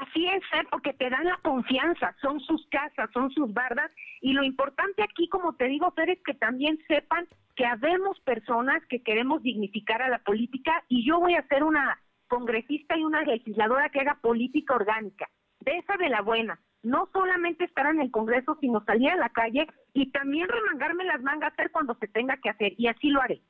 Así 0.00 0.26
es, 0.26 0.42
porque 0.70 0.92
te 0.94 1.10
dan 1.10 1.24
la 1.24 1.38
confianza, 1.42 2.14
son 2.22 2.40
sus 2.40 2.66
casas, 2.68 3.10
son 3.12 3.30
sus 3.32 3.52
bardas, 3.52 3.90
y 4.20 4.32
lo 4.32 4.42
importante 4.42 5.02
aquí, 5.02 5.28
como 5.28 5.54
te 5.54 5.66
digo, 5.66 5.90
Fer, 5.92 6.10
es 6.10 6.22
que 6.24 6.34
también 6.34 6.78
sepan 6.86 7.26
que 7.60 7.66
habemos 7.66 8.18
personas 8.20 8.82
que 8.86 9.02
queremos 9.02 9.42
dignificar 9.42 10.00
a 10.00 10.08
la 10.08 10.20
política, 10.20 10.82
y 10.88 11.06
yo 11.06 11.20
voy 11.20 11.34
a 11.34 11.46
ser 11.48 11.62
una 11.62 12.00
congresista 12.26 12.96
y 12.96 13.04
una 13.04 13.20
legisladora 13.20 13.90
que 13.90 14.00
haga 14.00 14.18
política 14.22 14.76
orgánica, 14.76 15.28
de 15.60 15.76
esa 15.76 15.98
de 15.98 16.08
la 16.08 16.22
buena, 16.22 16.58
no 16.82 17.10
solamente 17.12 17.64
estar 17.64 17.84
en 17.84 18.00
el 18.00 18.10
Congreso, 18.10 18.56
sino 18.62 18.82
salir 18.86 19.10
a 19.10 19.16
la 19.16 19.28
calle 19.28 19.66
y 19.92 20.10
también 20.10 20.48
remangarme 20.48 21.04
las 21.04 21.20
mangas 21.20 21.52
hacer 21.52 21.70
cuando 21.70 21.94
se 21.96 22.08
tenga 22.08 22.38
que 22.38 22.48
hacer, 22.48 22.72
y 22.78 22.86
así 22.86 23.10
lo 23.10 23.20
haré. 23.20 23.42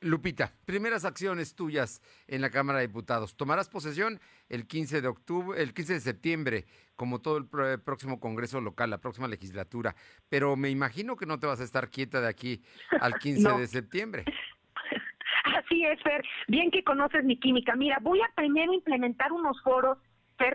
Lupita, 0.00 0.52
primeras 0.64 1.04
acciones 1.04 1.54
tuyas 1.54 2.00
en 2.26 2.40
la 2.40 2.50
Cámara 2.50 2.78
de 2.78 2.86
Diputados. 2.86 3.36
Tomarás 3.36 3.68
posesión 3.68 4.20
el 4.48 4.66
15 4.66 5.00
de 5.02 5.08
octubre, 5.08 5.62
el 5.62 5.74
15 5.74 5.94
de 5.94 6.00
septiembre, 6.00 6.66
como 6.96 7.20
todo 7.20 7.36
el 7.36 7.46
próximo 7.80 8.20
Congreso 8.20 8.60
local, 8.60 8.90
la 8.90 8.98
próxima 8.98 9.28
legislatura. 9.28 9.94
Pero 10.28 10.56
me 10.56 10.70
imagino 10.70 11.16
que 11.16 11.26
no 11.26 11.38
te 11.38 11.46
vas 11.46 11.60
a 11.60 11.64
estar 11.64 11.90
quieta 11.90 12.20
de 12.20 12.28
aquí 12.28 12.62
al 13.00 13.14
15 13.18 13.52
de 13.58 13.66
septiembre. 13.66 14.24
Así 15.56 15.84
es, 15.84 16.02
Fer. 16.02 16.22
Bien 16.48 16.70
que 16.70 16.84
conoces 16.84 17.24
mi 17.24 17.38
química. 17.38 17.74
Mira, 17.76 17.98
voy 18.00 18.20
a 18.20 18.30
primero 18.34 18.72
implementar 18.72 19.32
unos 19.32 19.60
foros 19.62 19.98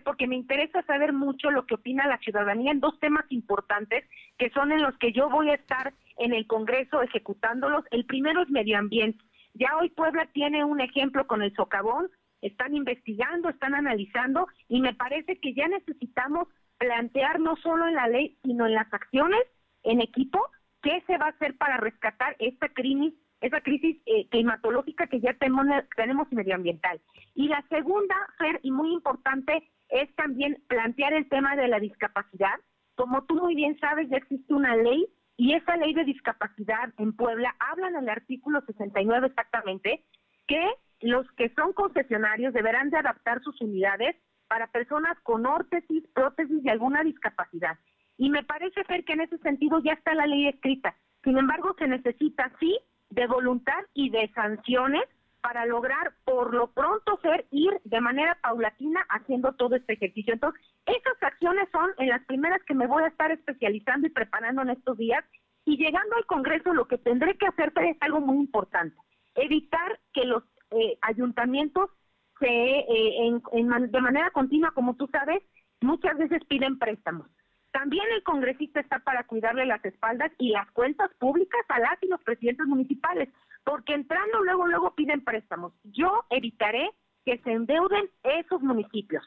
Porque 0.04 0.28
me 0.28 0.36
interesa 0.36 0.82
saber 0.84 1.14
mucho 1.14 1.52
lo 1.52 1.66
que 1.66 1.76
opina 1.76 2.08
la 2.08 2.18
ciudadanía 2.20 2.72
en 2.72 2.80
dos 2.80 3.00
temas 3.00 3.26
importantes 3.30 4.04
que 4.38 4.50
son 4.50 4.72
en 4.72 4.82
los 4.82 4.98
que 4.98 5.12
yo 5.12 5.30
voy 5.30 5.50
a 5.50 5.56
estar 5.56 5.94
en 6.18 6.34
el 6.34 6.48
Congreso 6.48 7.02
ejecutándolos. 7.02 7.86
El 7.92 8.06
primero 8.06 8.42
es 8.42 8.50
medio 8.50 8.78
ambiente. 8.78 9.24
Ya 9.54 9.78
hoy 9.78 9.90
Puebla 9.90 10.28
tiene 10.34 10.64
un 10.64 10.82
ejemplo 10.82 11.28
con 11.28 11.42
el 11.42 11.54
socavón, 11.56 12.10
están 12.42 12.76
investigando, 12.76 13.50
están 13.50 13.74
analizando 13.74 14.48
y 14.68 14.82
me 14.82 14.94
parece 14.94 15.40
que 15.40 15.54
ya 15.54 15.68
necesitamos 15.68 16.48
plantear 16.78 17.40
no 17.40 17.56
solo 17.58 17.88
en 17.88 17.96
la 17.96 18.08
ley, 18.08 18.38
sino 18.44 18.66
en 18.66 18.74
las 18.74 18.94
acciones 18.94 19.42
en 19.84 20.02
equipo 20.02 20.40
qué 20.82 21.04
se 21.08 21.18
va 21.18 21.28
a 21.28 21.30
hacer 21.30 21.58
para 21.58 21.78
rescatar 21.78 22.36
esta 22.40 22.70
crisis, 22.70 23.14
esa 23.42 23.62
crisis 23.62 23.98
eh, 24.06 24.28
climatológica 24.30 25.08
que 25.08 25.20
ya 25.20 25.34
tenemos, 25.34 25.66
tenemos 25.96 26.32
medioambiental. 26.32 27.00
Y 27.34 27.48
la 27.48 27.64
segunda, 27.70 28.16
Fer, 28.38 28.60
y 28.62 28.72
muy 28.72 28.94
importante, 28.94 29.64
es 29.90 30.14
también 30.16 30.62
plantear 30.68 31.14
el 31.14 31.28
tema 31.30 31.56
de 31.56 31.68
la 31.68 31.80
discapacidad. 31.80 32.60
Como 32.96 33.24
tú 33.26 33.36
muy 33.36 33.56
bien 33.56 33.78
sabes, 33.80 34.10
ya 34.10 34.18
existe 34.18 34.54
una 34.54 34.76
ley 34.76 35.08
y 35.38 35.54
esa 35.54 35.76
ley 35.78 35.94
de 35.94 36.06
discapacidad 36.06 36.94
en 36.98 37.16
Puebla 37.16 37.56
habla 37.60 37.90
en 37.90 37.98
el 37.98 38.10
artículo 38.10 38.62
69 38.66 39.28
exactamente 39.28 40.04
que 40.48 40.64
los 41.02 41.30
que 41.34 41.50
son 41.56 41.74
concesionarios 41.74 42.54
deberán 42.54 42.90
de 42.90 42.98
adaptar 42.98 43.42
sus 43.42 43.60
unidades 43.62 44.16
para 44.48 44.68
personas 44.68 45.20
con 45.24 45.46
órtesis, 45.46 46.04
prótesis 46.14 46.64
y 46.64 46.70
alguna 46.70 47.04
discapacidad. 47.04 47.78
Y 48.18 48.30
me 48.30 48.44
parece 48.44 48.84
ser 48.86 49.04
que 49.04 49.14
en 49.14 49.22
ese 49.22 49.38
sentido 49.40 49.80
ya 49.80 49.94
está 49.94 50.14
la 50.14 50.26
ley 50.26 50.48
escrita. 50.48 50.96
Sin 51.24 51.38
embargo, 51.38 51.76
se 51.78 51.88
necesita 51.88 52.52
sí 52.60 52.78
de 53.10 53.28
voluntad 53.28 53.84
y 53.94 54.10
de 54.10 54.32
sanciones 54.34 55.04
para 55.46 55.68
lograr 55.68 56.12
por 56.24 56.56
lo 56.56 56.72
pronto 56.72 57.20
ser 57.22 57.46
ir 57.52 57.70
de 57.84 58.02
manera 58.02 58.36
paulatina 58.42 59.06
haciendo 59.10 59.54
todo 59.54 59.76
este 59.76 59.94
ejercicio. 59.94 60.34
Entonces, 60.34 60.60
esas 60.88 61.22
acciones 61.22 61.70
son 61.72 61.92
en 62.00 62.10
las 62.10 62.26
primeras 62.26 62.64
que 62.64 62.74
me 62.74 62.88
voy 62.88 63.04
a 63.04 63.10
estar 63.10 63.30
especializando 63.30 64.08
y 64.08 64.10
preparando 64.10 64.64
en 64.64 64.72
estos 64.72 64.98
días 64.98 65.24
y 65.64 65.78
llegando 65.78 66.16
al 66.16 66.26
Congreso 66.26 66.74
lo 66.74 66.88
que 66.88 66.98
tendré 66.98 67.38
que 67.38 67.46
hacer 67.46 67.72
es 67.76 67.96
algo 68.00 68.22
muy 68.22 68.38
importante, 68.38 68.98
evitar 69.36 70.00
que 70.14 70.26
los 70.26 70.42
eh, 70.72 70.98
ayuntamientos 71.04 71.92
se, 72.40 72.48
eh, 72.48 73.40
de 73.54 74.02
manera 74.02 74.32
continua, 74.32 74.72
como 74.72 74.96
tú 74.96 75.08
sabes, 75.12 75.44
muchas 75.80 76.18
veces 76.18 76.44
piden 76.46 76.80
préstamos. 76.80 77.28
También 77.72 78.06
el 78.16 78.24
congresista 78.24 78.80
está 78.80 78.98
para 79.00 79.26
cuidarle 79.26 79.68
las 79.68 79.84
espaldas 79.86 80.32
y 80.40 80.50
las 80.50 80.72
cuentas 80.72 81.12
públicas 81.20 81.62
a 81.68 81.80
las 81.80 82.02
y 82.02 82.08
los 82.08 82.24
presidentes 82.24 82.66
municipales, 82.66 83.30
porque 83.66 83.94
entrando 83.94 84.42
luego, 84.44 84.68
luego 84.68 84.96
piden 84.96 85.24
préstamos. 85.24 85.74
Yo 85.84 86.24
evitaré 86.30 86.92
que 87.26 87.40
se 87.40 87.52
endeuden 87.52 88.10
esos 88.24 88.62
municipios. 88.62 89.24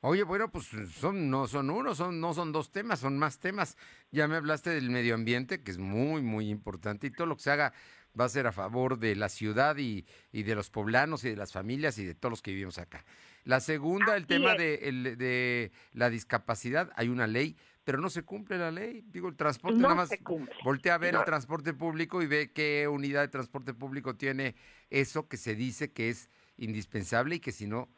Oye, 0.00 0.24
bueno, 0.24 0.50
pues 0.50 0.66
son, 0.92 1.30
no 1.30 1.46
son 1.46 1.70
uno, 1.70 1.94
son, 1.94 2.20
no 2.20 2.34
son 2.34 2.52
dos 2.52 2.70
temas, 2.70 3.00
son 3.00 3.16
más 3.16 3.38
temas. 3.38 3.78
Ya 4.10 4.28
me 4.28 4.36
hablaste 4.36 4.70
del 4.70 4.90
medio 4.90 5.14
ambiente, 5.14 5.62
que 5.62 5.70
es 5.70 5.78
muy, 5.78 6.20
muy 6.20 6.50
importante, 6.50 7.06
y 7.06 7.10
todo 7.10 7.26
lo 7.26 7.36
que 7.36 7.42
se 7.42 7.52
haga 7.52 7.72
va 8.18 8.26
a 8.26 8.28
ser 8.28 8.46
a 8.46 8.52
favor 8.52 8.98
de 8.98 9.16
la 9.16 9.28
ciudad 9.28 9.76
y, 9.78 10.04
y 10.30 10.42
de 10.42 10.54
los 10.54 10.70
poblanos 10.70 11.24
y 11.24 11.30
de 11.30 11.36
las 11.36 11.52
familias 11.52 11.98
y 11.98 12.04
de 12.04 12.14
todos 12.14 12.30
los 12.30 12.42
que 12.42 12.50
vivimos 12.50 12.78
acá. 12.78 13.04
La 13.44 13.60
segunda, 13.60 14.16
el 14.16 14.26
tema 14.26 14.54
de, 14.54 14.78
de, 15.16 15.72
la 15.92 16.10
discapacidad, 16.10 16.90
hay 16.96 17.08
una 17.08 17.26
ley, 17.26 17.56
pero 17.84 17.98
no 17.98 18.10
se 18.10 18.22
cumple 18.22 18.58
la 18.58 18.70
ley. 18.70 19.04
Digo, 19.08 19.28
el 19.28 19.36
transporte, 19.36 19.78
nada 19.78 19.94
más 19.94 20.10
voltea 20.64 20.94
a 20.94 20.98
ver 20.98 21.14
el 21.14 21.24
transporte 21.24 21.74
público 21.74 22.22
y 22.22 22.26
ve 22.26 22.50
qué 22.52 22.88
unidad 22.88 23.20
de 23.20 23.28
transporte 23.28 23.74
público 23.74 24.16
tiene 24.16 24.56
eso 24.90 25.28
que 25.28 25.36
se 25.36 25.54
dice 25.54 25.92
que 25.92 26.08
es 26.08 26.30
indispensable 26.56 27.36
y 27.36 27.40
que 27.40 27.52
si 27.52 27.66
no, 27.66 27.88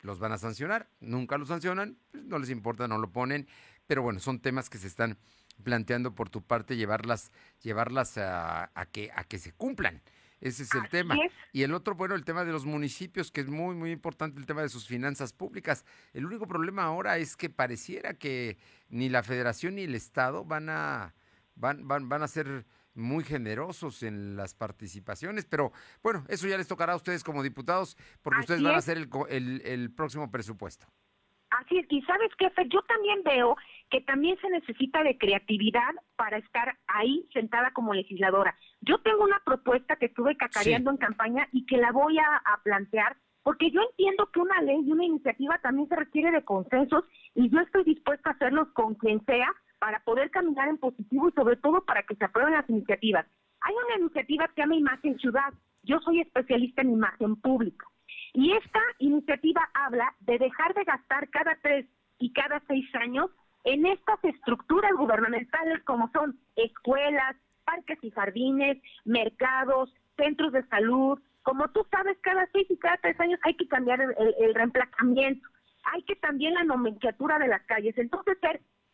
los 0.00 0.18
van 0.18 0.32
a 0.32 0.38
sancionar. 0.38 0.88
Nunca 1.00 1.38
lo 1.38 1.46
sancionan, 1.46 1.98
pues 2.10 2.24
no 2.24 2.38
les 2.38 2.50
importa, 2.50 2.88
no 2.88 2.98
lo 2.98 3.12
ponen, 3.12 3.46
pero 3.86 4.02
bueno, 4.02 4.18
son 4.18 4.40
temas 4.40 4.70
que 4.70 4.78
se 4.78 4.86
están 4.86 5.18
planteando 5.62 6.14
por 6.14 6.30
tu 6.30 6.42
parte 6.42 6.76
llevarlas, 6.76 7.30
llevarlas 7.62 8.18
a, 8.18 8.70
a 8.74 8.86
que, 8.86 9.10
a 9.14 9.24
que 9.24 9.38
se 9.38 9.52
cumplan. 9.52 10.02
Ese 10.40 10.64
es 10.64 10.74
el 10.74 10.88
tema. 10.88 11.16
Y 11.52 11.62
el 11.62 11.72
otro, 11.72 11.94
bueno, 11.94 12.14
el 12.14 12.24
tema 12.24 12.44
de 12.44 12.52
los 12.52 12.66
municipios, 12.66 13.30
que 13.30 13.40
es 13.40 13.48
muy, 13.48 13.74
muy 13.74 13.92
importante, 13.92 14.38
el 14.38 14.46
tema 14.46 14.62
de 14.62 14.68
sus 14.68 14.86
finanzas 14.86 15.32
públicas. 15.32 15.84
El 16.12 16.26
único 16.26 16.46
problema 16.46 16.84
ahora 16.84 17.16
es 17.18 17.36
que 17.36 17.48
pareciera 17.48 18.14
que 18.14 18.58
ni 18.88 19.08
la 19.08 19.22
federación 19.22 19.76
ni 19.76 19.82
el 19.82 19.94
Estado 19.94 20.44
van 20.44 20.68
a, 20.68 21.14
van, 21.54 21.88
van, 21.88 22.08
van 22.08 22.22
a 22.22 22.28
ser 22.28 22.66
muy 22.94 23.24
generosos 23.24 24.02
en 24.02 24.36
las 24.36 24.54
participaciones, 24.54 25.44
pero 25.44 25.72
bueno, 26.02 26.24
eso 26.28 26.46
ya 26.46 26.56
les 26.56 26.68
tocará 26.68 26.92
a 26.92 26.96
ustedes 26.96 27.24
como 27.24 27.42
diputados, 27.42 27.96
porque 28.22 28.40
ustedes 28.40 28.62
van 28.62 28.74
a 28.74 28.78
hacer 28.78 28.98
el, 28.98 29.08
el, 29.30 29.62
el 29.64 29.90
próximo 29.90 30.30
presupuesto. 30.30 30.86
Así 31.50 31.78
es, 31.78 31.86
y 31.88 32.02
sabes 32.02 32.30
qué, 32.38 32.50
yo 32.68 32.82
también 32.82 33.22
veo 33.24 33.56
que 33.94 34.00
también 34.00 34.36
se 34.40 34.50
necesita 34.50 35.04
de 35.04 35.16
creatividad 35.16 35.94
para 36.16 36.38
estar 36.38 36.76
ahí 36.88 37.28
sentada 37.32 37.70
como 37.70 37.94
legisladora. 37.94 38.56
Yo 38.80 38.98
tengo 38.98 39.22
una 39.22 39.40
propuesta 39.44 39.94
que 39.94 40.06
estuve 40.06 40.36
cacareando 40.36 40.90
en 40.90 40.96
campaña 40.96 41.46
y 41.52 41.64
que 41.64 41.76
la 41.76 41.92
voy 41.92 42.18
a, 42.18 42.42
plantear 42.64 43.16
porque 43.44 43.70
yo 43.70 43.80
entiendo 43.82 44.28
que 44.32 44.40
una 44.40 44.60
ley 44.62 44.80
y 44.84 44.90
una 44.90 45.04
iniciativa 45.04 45.58
también 45.58 45.88
se 45.88 45.94
requiere 45.94 46.32
de 46.32 46.42
consensos 46.42 47.04
y 47.36 47.48
yo 47.50 47.60
estoy 47.60 47.84
dispuesta 47.84 48.30
a 48.30 48.32
hacerlos 48.32 48.66
con 48.72 48.96
quien 48.96 49.24
sea 49.26 49.46
para 49.78 50.00
poder 50.00 50.28
caminar 50.32 50.66
en 50.68 50.78
positivo 50.78 51.28
y 51.28 51.32
sobre 51.32 51.54
todo 51.54 51.84
para 51.84 52.02
que 52.02 52.16
se 52.16 52.24
aprueben 52.24 52.54
las 52.54 52.68
iniciativas. 52.68 53.26
Hay 53.60 53.74
una 53.86 54.00
iniciativa 54.00 54.48
que 54.48 54.54
se 54.54 54.60
llama 54.62 54.74
Imagen 54.74 55.16
Ciudad. 55.20 55.54
Yo 55.84 56.00
soy 56.00 56.18
especialista 56.18 56.82
en 56.82 56.94
imagen 56.94 57.36
pública. 57.36 57.86
Y 58.32 58.54
esta 58.54 58.80
iniciativa 58.98 59.70
habla 59.72 60.12
de 60.18 60.38
dejar 60.38 60.74
de 60.74 60.82
gastar 60.82 61.28
cada 61.28 61.56
tres 61.62 61.86
y 62.18 62.32
cada 62.32 62.60
seis 62.66 62.92
años 62.96 63.30
en 63.64 63.86
estas 63.86 64.22
estructuras 64.22 64.92
gubernamentales 64.92 65.82
como 65.84 66.10
son 66.12 66.38
escuelas, 66.56 67.36
parques 67.64 67.98
y 68.02 68.10
jardines, 68.10 68.78
mercados, 69.04 69.92
centros 70.16 70.52
de 70.52 70.64
salud. 70.66 71.18
Como 71.42 71.68
tú 71.68 71.86
sabes, 71.90 72.16
cada 72.20 72.46
seis 72.52 72.66
y 72.70 72.76
cada 72.76 72.96
tres 72.98 73.18
años 73.20 73.40
hay 73.42 73.54
que 73.54 73.68
cambiar 73.68 74.00
el, 74.00 74.54
reemplazamiento, 74.54 75.46
hay 75.84 76.02
que 76.02 76.16
también 76.16 76.54
la 76.54 76.64
nomenclatura 76.64 77.38
de 77.38 77.48
las 77.48 77.62
calles. 77.62 77.96
Entonces, 77.98 78.38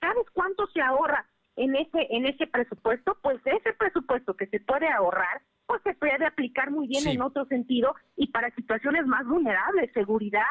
¿sabes 0.01 0.27
cuánto 0.33 0.67
se 0.69 0.81
ahorra 0.81 1.27
en 1.57 1.77
ese 1.77 2.07
en 2.11 2.27
ese 2.27 2.47
presupuesto? 2.47 3.19
Pues 3.23 3.41
ese 3.45 3.73
presupuesto 3.75 4.35
que 4.35 4.47
se 4.47 4.61
puede 4.61 4.89
ahorrar, 4.89 5.43
pues 5.67 5.83
se 5.83 5.95
puede 5.95 6.25
aplicar 6.25 6.71
muy 6.71 6.89
bien 6.89 7.07
en 7.07 7.23
otro 7.23 7.45
sentido 7.47 7.95
y 8.17 8.29
para 8.29 8.51
situaciones 8.55 9.07
más 9.07 9.27
vulnerables, 9.27 9.93
seguridad, 9.93 10.43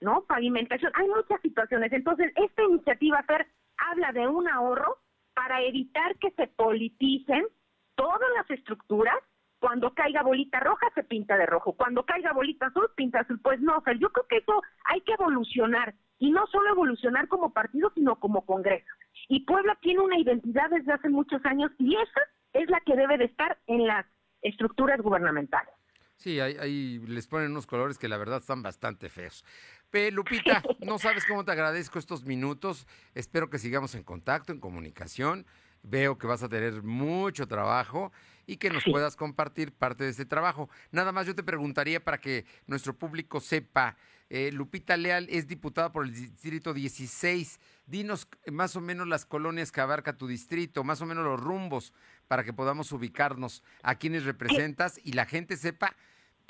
¿no? 0.00 0.22
Pavimentación, 0.22 0.92
hay 0.94 1.08
muchas 1.08 1.40
situaciones. 1.40 1.92
Entonces, 1.92 2.32
esta 2.36 2.62
iniciativa, 2.62 3.22
Fer, 3.24 3.46
habla 3.88 4.12
de 4.12 4.26
un 4.26 4.48
ahorro 4.48 4.98
para 5.34 5.62
evitar 5.62 6.16
que 6.18 6.30
se 6.32 6.46
politicen 6.48 7.46
todas 7.94 8.30
las 8.36 8.50
estructuras. 8.50 9.16
Cuando 9.58 9.92
caiga 9.92 10.22
bolita 10.22 10.58
roja 10.60 10.86
se 10.94 11.04
pinta 11.04 11.36
de 11.36 11.44
rojo, 11.44 11.74
cuando 11.74 12.04
caiga 12.06 12.32
bolita 12.32 12.66
azul 12.66 12.90
pinta 12.96 13.20
azul. 13.20 13.40
Pues 13.42 13.60
no, 13.60 13.76
o 13.76 13.92
yo 13.92 14.10
creo 14.10 14.26
que 14.26 14.38
eso 14.38 14.62
hay 14.86 15.02
que 15.02 15.12
evolucionar 15.12 15.94
y 16.18 16.30
no 16.30 16.46
solo 16.46 16.70
evolucionar 16.70 17.28
como 17.28 17.52
partido, 17.52 17.90
sino 17.94 18.16
como 18.16 18.46
Congreso. 18.46 18.86
Y 19.28 19.44
Puebla 19.44 19.76
tiene 19.82 20.00
una 20.00 20.18
identidad 20.18 20.70
desde 20.70 20.92
hace 20.92 21.08
muchos 21.08 21.44
años 21.44 21.70
y 21.78 21.94
esa 21.94 22.20
es 22.52 22.68
la 22.70 22.80
que 22.80 22.96
debe 22.96 23.18
de 23.18 23.24
estar 23.24 23.58
en 23.66 23.86
las 23.86 24.06
estructuras 24.42 25.00
gubernamentales. 25.00 25.74
Sí, 26.20 26.38
ahí, 26.38 26.98
les 27.06 27.26
ponen 27.26 27.50
unos 27.50 27.66
colores 27.66 27.96
que 27.96 28.06
la 28.06 28.18
verdad 28.18 28.40
están 28.40 28.62
bastante 28.62 29.08
feos. 29.08 29.42
Pe, 29.88 30.10
Lupita, 30.10 30.62
no 30.86 30.98
sabes 30.98 31.24
cómo 31.24 31.46
te 31.46 31.52
agradezco 31.52 31.98
estos 31.98 32.26
minutos. 32.26 32.86
Espero 33.14 33.48
que 33.48 33.58
sigamos 33.58 33.94
en 33.94 34.02
contacto, 34.02 34.52
en 34.52 34.60
comunicación. 34.60 35.46
Veo 35.82 36.18
que 36.18 36.26
vas 36.26 36.42
a 36.42 36.50
tener 36.50 36.82
mucho 36.82 37.48
trabajo 37.48 38.12
y 38.46 38.58
que 38.58 38.68
nos 38.68 38.84
puedas 38.84 39.16
compartir 39.16 39.72
parte 39.72 40.04
de 40.04 40.10
ese 40.10 40.26
trabajo. 40.26 40.68
Nada 40.90 41.10
más 41.10 41.26
yo 41.26 41.34
te 41.34 41.42
preguntaría 41.42 42.04
para 42.04 42.18
que 42.18 42.44
nuestro 42.66 42.92
público 42.92 43.40
sepa, 43.40 43.96
eh, 44.28 44.52
Lupita 44.52 44.98
Leal 44.98 45.26
es 45.30 45.46
diputada 45.46 45.90
por 45.90 46.04
el 46.04 46.12
distrito 46.12 46.74
16. 46.74 47.60
Dinos 47.86 48.28
más 48.52 48.76
o 48.76 48.82
menos 48.82 49.08
las 49.08 49.24
colonias 49.24 49.72
que 49.72 49.80
abarca 49.80 50.18
tu 50.18 50.26
distrito, 50.26 50.84
más 50.84 51.00
o 51.00 51.06
menos 51.06 51.24
los 51.24 51.40
rumbos 51.40 51.94
para 52.28 52.44
que 52.44 52.52
podamos 52.52 52.92
ubicarnos 52.92 53.62
a 53.82 53.94
quienes 53.94 54.24
representas 54.24 55.00
y 55.02 55.14
la 55.14 55.24
gente 55.24 55.56
sepa 55.56 55.96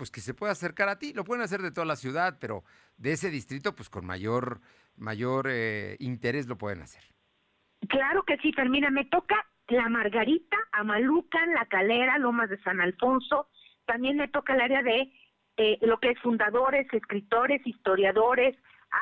pues 0.00 0.10
que 0.10 0.22
se 0.22 0.32
puede 0.32 0.52
acercar 0.52 0.88
a 0.88 0.98
ti. 0.98 1.12
Lo 1.12 1.24
pueden 1.24 1.44
hacer 1.44 1.60
de 1.60 1.72
toda 1.72 1.84
la 1.84 1.94
ciudad, 1.94 2.38
pero 2.40 2.64
de 2.96 3.12
ese 3.12 3.28
distrito, 3.28 3.74
pues 3.74 3.90
con 3.90 4.06
mayor, 4.06 4.62
mayor 4.96 5.46
eh, 5.50 5.96
interés 5.98 6.46
lo 6.46 6.56
pueden 6.56 6.80
hacer. 6.80 7.02
Claro 7.86 8.22
que 8.22 8.38
sí, 8.38 8.50
termina. 8.52 8.88
Me 8.88 9.04
toca 9.04 9.36
La 9.68 9.90
Margarita, 9.90 10.56
Amalucan, 10.72 11.52
La 11.52 11.66
Calera, 11.66 12.16
Lomas 12.16 12.48
de 12.48 12.58
San 12.62 12.80
Alfonso. 12.80 13.50
También 13.84 14.16
me 14.16 14.28
toca 14.28 14.54
el 14.54 14.62
área 14.62 14.82
de 14.82 15.12
eh, 15.58 15.76
lo 15.82 16.00
que 16.00 16.12
es 16.12 16.18
fundadores, 16.20 16.90
escritores, 16.94 17.60
historiadores, 17.66 18.56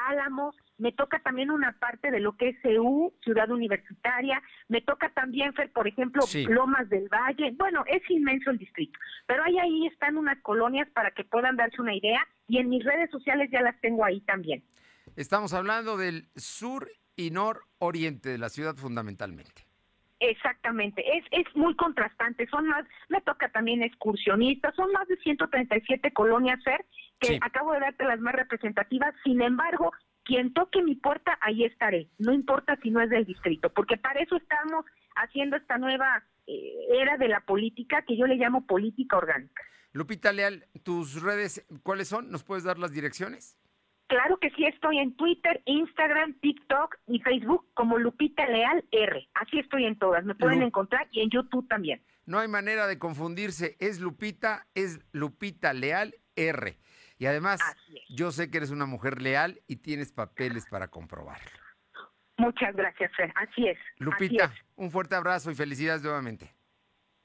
Álamos, 0.09 0.57
me 0.79 0.93
toca 0.93 1.19
también 1.21 1.51
una 1.51 1.73
parte 1.79 2.11
de 2.11 2.21
lo 2.21 2.37
que 2.37 2.51
es 2.51 2.63
CEU, 2.63 3.13
Ciudad 3.23 3.51
Universitaria, 3.51 4.41
me 4.69 4.81
toca 4.81 5.11
también, 5.11 5.53
Fer, 5.55 5.71
por 5.73 5.87
ejemplo, 5.87 6.23
Lomas 6.49 6.89
del 6.89 7.09
Valle, 7.09 7.53
bueno, 7.57 7.85
es 7.87 8.03
inmenso 8.09 8.51
el 8.51 8.59
distrito, 8.59 8.99
pero 9.27 9.45
ahí, 9.45 9.59
ahí 9.59 9.87
están 9.87 10.17
unas 10.17 10.41
colonias 10.41 10.89
para 10.91 11.11
que 11.11 11.25
puedan 11.25 11.57
darse 11.57 11.81
una 11.83 11.95
idea 11.95 12.27
y 12.47 12.59
en 12.59 12.69
mis 12.69 12.85
redes 12.85 13.11
sociales 13.11 13.51
ya 13.53 13.61
las 13.61 13.79
tengo 13.81 14.05
ahí 14.05 14.21
también. 14.23 14.63
Estamos 15.17 15.53
hablando 15.53 15.97
del 15.97 16.29
sur 16.37 16.89
y 17.17 17.31
nororiente 17.31 18.29
de 18.31 18.39
la 18.39 18.49
ciudad 18.49 18.77
fundamentalmente. 18.77 19.67
Exactamente, 20.21 21.05
es, 21.17 21.25
es 21.31 21.47
muy 21.55 21.77
contrastante, 21.77 22.49
son 22.49 22.67
más, 22.67 22.85
me 23.09 23.21
toca 23.21 23.49
también 23.51 23.85
excursionistas, 23.85 24.75
son 24.75 24.91
más 24.91 25.07
de 25.07 25.17
137 25.19 26.13
colonias, 26.13 26.63
Fer, 26.65 26.85
que 27.21 27.39
acabo 27.41 27.73
de 27.73 27.81
darte 27.81 28.05
las 28.05 28.19
más 28.19 28.35
representativas, 28.35 29.15
sin 29.23 29.41
embargo, 29.43 29.93
quien 30.29 30.53
toque 30.53 30.83
mi 30.83 30.95
puerta, 30.95 31.39
ahí 31.41 31.65
estaré, 31.65 32.07
no 32.19 32.35
importa 32.35 32.79
si 32.83 32.91
no 32.91 33.01
es 33.01 33.09
del 33.09 33.25
distrito, 33.25 33.71
porque 33.71 33.97
para 33.97 34.21
eso 34.21 34.37
estamos 34.37 34.85
haciendo 35.17 35.57
esta 35.57 35.79
nueva 35.79 36.23
eh, 36.47 36.75
era 37.01 37.17
de 37.17 37.29
la 37.29 37.41
política 37.41 38.03
que 38.03 38.15
yo 38.15 38.27
le 38.27 38.37
llamo 38.37 38.67
política 38.67 39.17
orgánica. 39.17 39.63
Lupita 39.93 40.31
Leal, 40.33 40.67
tus 40.83 41.23
redes, 41.23 41.65
¿cuáles 41.83 42.09
son? 42.09 42.31
¿Nos 42.31 42.45
puedes 42.45 42.63
dar 42.63 42.79
las 42.79 42.93
direcciones? 42.93 43.57
Claro 44.07 44.37
que 44.37 44.51
sí, 44.51 44.65
estoy 44.67 44.99
en 44.99 45.17
Twitter, 45.17 45.63
Instagram, 45.65 46.35
TikTok 46.41 46.97
y 47.07 47.21
Facebook 47.21 47.67
como 47.73 47.99
Lupita 47.99 48.47
Leal 48.47 48.85
R. 48.91 49.29
Así 49.33 49.59
estoy 49.59 49.87
en 49.87 49.99
todas, 49.99 50.27
me 50.27 50.35
pueden 50.35 50.63
encontrar 50.63 51.09
y 51.11 51.23
en 51.23 51.31
YouTube 51.31 51.67
también. 51.69 52.03
No 52.27 52.39
hay 52.39 52.49
manera 52.49 52.87
de 52.87 52.99
confundirse, 52.99 53.79
es 53.81 53.99
Lupita, 53.99 54.67
es 54.75 55.01
Lupita 55.13 55.73
Leal 55.73 56.15
R. 56.37 56.77
Y 57.19 57.27
además, 57.27 57.61
yo 58.09 58.31
sé 58.31 58.51
que 58.51 58.59
eres 58.59 58.71
una 58.71 58.87
mujer 58.87 59.21
leal 59.21 59.61
y 59.67 59.77
tienes 59.77 60.13
papeles 60.13 60.67
para 60.71 60.89
comprobarlo. 60.89 61.51
Muchas 62.37 62.75
gracias, 62.75 63.11
Fer. 63.17 63.33
Así 63.35 63.67
es. 63.67 63.79
Lupita, 63.99 64.53
un 64.77 64.91
fuerte 64.91 65.17
abrazo 65.17 65.51
y 65.51 65.55
felicidades 65.57 66.03
nuevamente. 66.03 66.55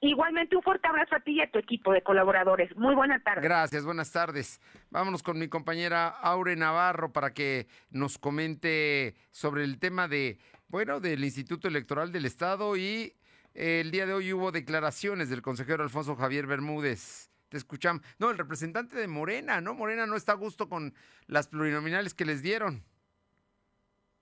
Igualmente 0.01 0.57
un 0.57 0.63
fuerte 0.63 0.85
abrazo 0.85 1.15
a 1.15 1.21
ti 1.21 1.33
y 1.33 1.41
a 1.41 1.49
tu 1.49 1.59
equipo 1.59 1.93
de 1.93 2.01
colaboradores. 2.01 2.75
Muy 2.75 2.93
buena 2.93 3.23
tarde. 3.23 3.41
Gracias, 3.41 3.85
buenas 3.85 4.11
tardes. 4.11 4.59
Vámonos 4.89 5.23
con 5.23 5.39
mi 5.39 5.47
compañera 5.47 6.09
Aure 6.09 6.57
Navarro 6.57 7.13
para 7.13 7.33
que 7.33 7.67
nos 7.89 8.17
comente 8.17 9.15
sobre 9.31 9.63
el 9.63 9.79
tema 9.79 10.09
de, 10.09 10.39
bueno, 10.67 10.99
del 10.99 11.23
Instituto 11.23 11.69
Electoral 11.69 12.11
del 12.11 12.25
Estado 12.25 12.75
y 12.75 13.13
el 13.53 13.91
día 13.91 14.05
de 14.05 14.13
hoy 14.13 14.33
hubo 14.33 14.51
declaraciones 14.51 15.29
del 15.29 15.41
consejero 15.41 15.83
Alfonso 15.83 16.17
Javier 16.17 16.47
Bermúdez. 16.47 17.32
Te 17.53 17.57
escuchamos. 17.57 18.01
No, 18.17 18.31
el 18.31 18.39
representante 18.39 18.97
de 18.97 19.07
Morena, 19.07 19.61
¿no? 19.61 19.75
Morena 19.75 20.07
no 20.07 20.15
está 20.15 20.31
a 20.31 20.35
gusto 20.35 20.67
con 20.67 20.95
las 21.27 21.47
plurinominales 21.49 22.15
que 22.15 22.25
les 22.25 22.41
dieron. 22.41 22.83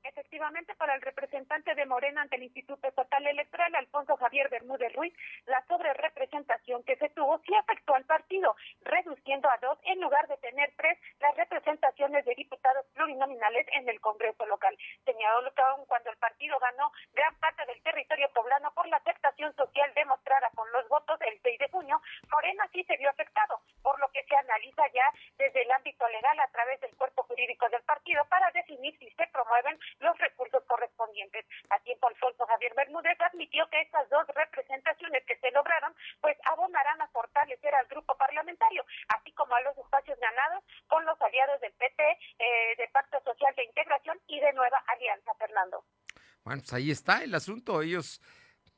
Efectivamente, 0.03 0.73
para 0.75 0.95
el 0.95 1.01
representante 1.01 1.75
de 1.75 1.85
Morena 1.85 2.21
ante 2.21 2.35
el 2.35 2.43
Instituto 2.43 2.87
Estatal 2.87 3.25
Electoral, 3.27 3.75
Alfonso 3.75 4.17
Javier 4.17 4.49
Bermúdez 4.49 4.91
Ruiz, 4.93 5.13
la 5.45 5.63
sobrerepresentación 5.67 6.83
que 6.83 6.95
se 6.95 7.09
tuvo 7.09 7.39
sí 7.45 7.53
afectó 7.53 7.93
al 7.93 8.05
partido, 8.05 8.55
reduciendo 8.81 9.49
a 9.49 9.57
dos 9.57 9.77
en 9.83 10.01
lugar 10.01 10.27
de 10.27 10.37
tener 10.37 10.73
tres 10.75 10.97
las 11.19 11.35
representaciones 11.37 12.25
de 12.25 12.33
diputados 12.33 12.85
plurinominales 12.95 13.67
en 13.73 13.87
el 13.89 14.01
Congreso 14.01 14.45
local. 14.47 14.75
Señaló 15.05 15.53
que 15.53 15.61
aún 15.61 15.85
cuando 15.85 16.09
el 16.09 16.17
partido 16.17 16.57
ganó 16.59 16.91
gran 17.13 17.35
parte 17.35 17.63
del 17.67 17.81
territorio 17.83 18.29
poblano 18.33 18.71
por 18.73 18.87
la 18.87 18.97
aceptación 18.97 19.55
social 19.55 19.93
demostrada 19.93 20.49
con 20.55 20.71
los 20.71 20.87
votos 20.89 21.19
del 21.19 21.39
6 21.43 21.59
de 21.59 21.69
junio, 21.69 22.01
Morena 22.31 22.67
sí 22.73 22.83
se 22.85 22.97
vio 22.97 23.09
afectado, 23.09 23.61
por 23.83 23.99
lo 23.99 24.09
que 24.09 24.23
se 24.23 24.35
analiza 24.35 24.83
ya 24.93 25.05
desde 25.37 25.61
el 25.61 25.71
ámbito 25.71 26.07
legal 26.07 26.39
a 26.39 26.47
través 26.47 26.81
del 26.81 26.95
cuerpo 26.95 27.23
jurídico 27.23 27.69
del 27.69 27.83
partido 27.83 28.25
para 28.25 28.49
definir 28.51 28.97
si 28.97 29.09
se 29.11 29.27
promueven 29.27 29.77
los 29.99 30.17
recursos 30.17 30.63
correspondientes. 30.67 31.45
A 31.69 31.79
tiempo, 31.79 32.07
Alfonso 32.07 32.45
Javier 32.45 32.73
Bermúdez 32.75 33.19
admitió 33.21 33.67
que 33.69 33.81
estas 33.81 34.09
dos 34.09 34.25
representaciones 34.35 35.23
que 35.25 35.37
se 35.37 35.51
lograron, 35.51 35.93
pues 36.21 36.37
abonarán 36.45 37.01
a 37.01 37.07
fortalecer 37.09 37.73
al 37.75 37.87
grupo 37.87 38.15
parlamentario, 38.17 38.85
así 39.09 39.31
como 39.33 39.55
a 39.55 39.61
los 39.61 39.77
espacios 39.77 40.19
ganados 40.19 40.63
con 40.87 41.05
los 41.05 41.19
aliados 41.21 41.59
del 41.61 41.73
PT, 41.73 42.03
eh, 42.39 42.75
de 42.77 42.87
Pacto 42.89 43.21
Social 43.23 43.53
de 43.55 43.65
Integración 43.65 44.19
y 44.27 44.39
de 44.39 44.53
Nueva 44.53 44.83
Alianza, 44.87 45.33
Fernando. 45.35 45.83
Bueno, 46.43 46.61
pues 46.61 46.73
ahí 46.73 46.91
está 46.91 47.23
el 47.23 47.35
asunto. 47.35 47.81
Ellos, 47.81 48.21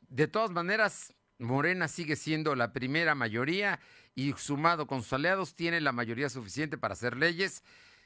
de 0.01 0.27
todas 0.27 0.51
maneras, 0.51 1.13
Morena 1.39 1.87
sigue 1.87 2.15
siendo 2.15 2.55
la 2.55 2.73
primera 2.73 3.15
mayoría 3.15 3.79
y 4.15 4.33
sumado 4.33 4.87
con 4.87 5.01
sus 5.01 5.13
aliados 5.13 5.55
tiene 5.55 5.81
la 5.81 5.91
mayoría 5.91 6.29
suficiente 6.29 6.77
para 6.77 6.93
hacer 6.93 7.17
leyes 7.17 7.63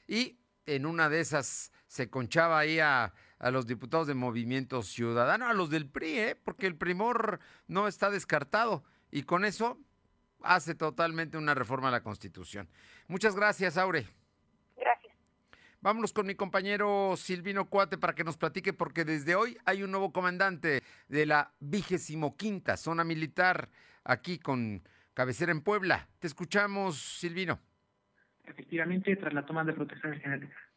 y 0.07 0.39
en 0.65 0.85
una 0.85 1.09
de 1.09 1.19
esas 1.19 1.71
se 1.87 2.09
conchaba 2.09 2.59
ahí 2.59 2.79
a, 2.79 3.13
los 3.39 3.65
diputados 3.67 4.07
de 4.07 4.13
Movimiento 4.13 4.83
Ciudadano, 4.83 5.47
a 5.47 5.53
los 5.53 5.69
del 5.69 5.87
PRI, 5.87 6.19
¿eh? 6.19 6.35
porque 6.35 6.67
el 6.67 6.75
primor 6.75 7.39
no 7.67 7.87
está 7.87 8.09
descartado 8.09 8.83
y 9.11 9.23
con 9.23 9.45
eso 9.45 9.79
hace 10.41 10.75
totalmente 10.75 11.37
una 11.37 11.53
reforma 11.53 11.87
a 11.87 11.91
la 11.91 12.03
Constitución. 12.03 12.69
Muchas 13.07 13.35
gracias, 13.35 13.77
Aure. 13.77 14.07
Gracias. 14.75 15.15
Vámonos 15.81 16.13
con 16.13 16.25
mi 16.25 16.35
compañero 16.35 17.15
Silvino 17.15 17.69
Cuate 17.69 17.97
para 17.97 18.15
que 18.15 18.23
nos 18.23 18.37
platique, 18.37 18.73
porque 18.73 19.05
desde 19.05 19.35
hoy 19.35 19.57
hay 19.65 19.83
un 19.83 19.91
nuevo 19.91 20.11
comandante 20.11 20.83
de 21.07 21.25
la 21.25 21.53
vigésimo 21.59 22.35
quinta 22.35 22.75
zona 22.75 23.03
militar 23.03 23.69
aquí 24.03 24.39
con 24.39 24.83
cabecera 25.13 25.51
en 25.51 25.61
Puebla. 25.61 26.09
Te 26.19 26.27
escuchamos, 26.27 26.99
Silvino. 27.19 27.59
Efectivamente, 28.47 29.15
tras 29.15 29.33
la 29.33 29.45
toma 29.45 29.63
de 29.63 29.73
protesta 29.73 30.09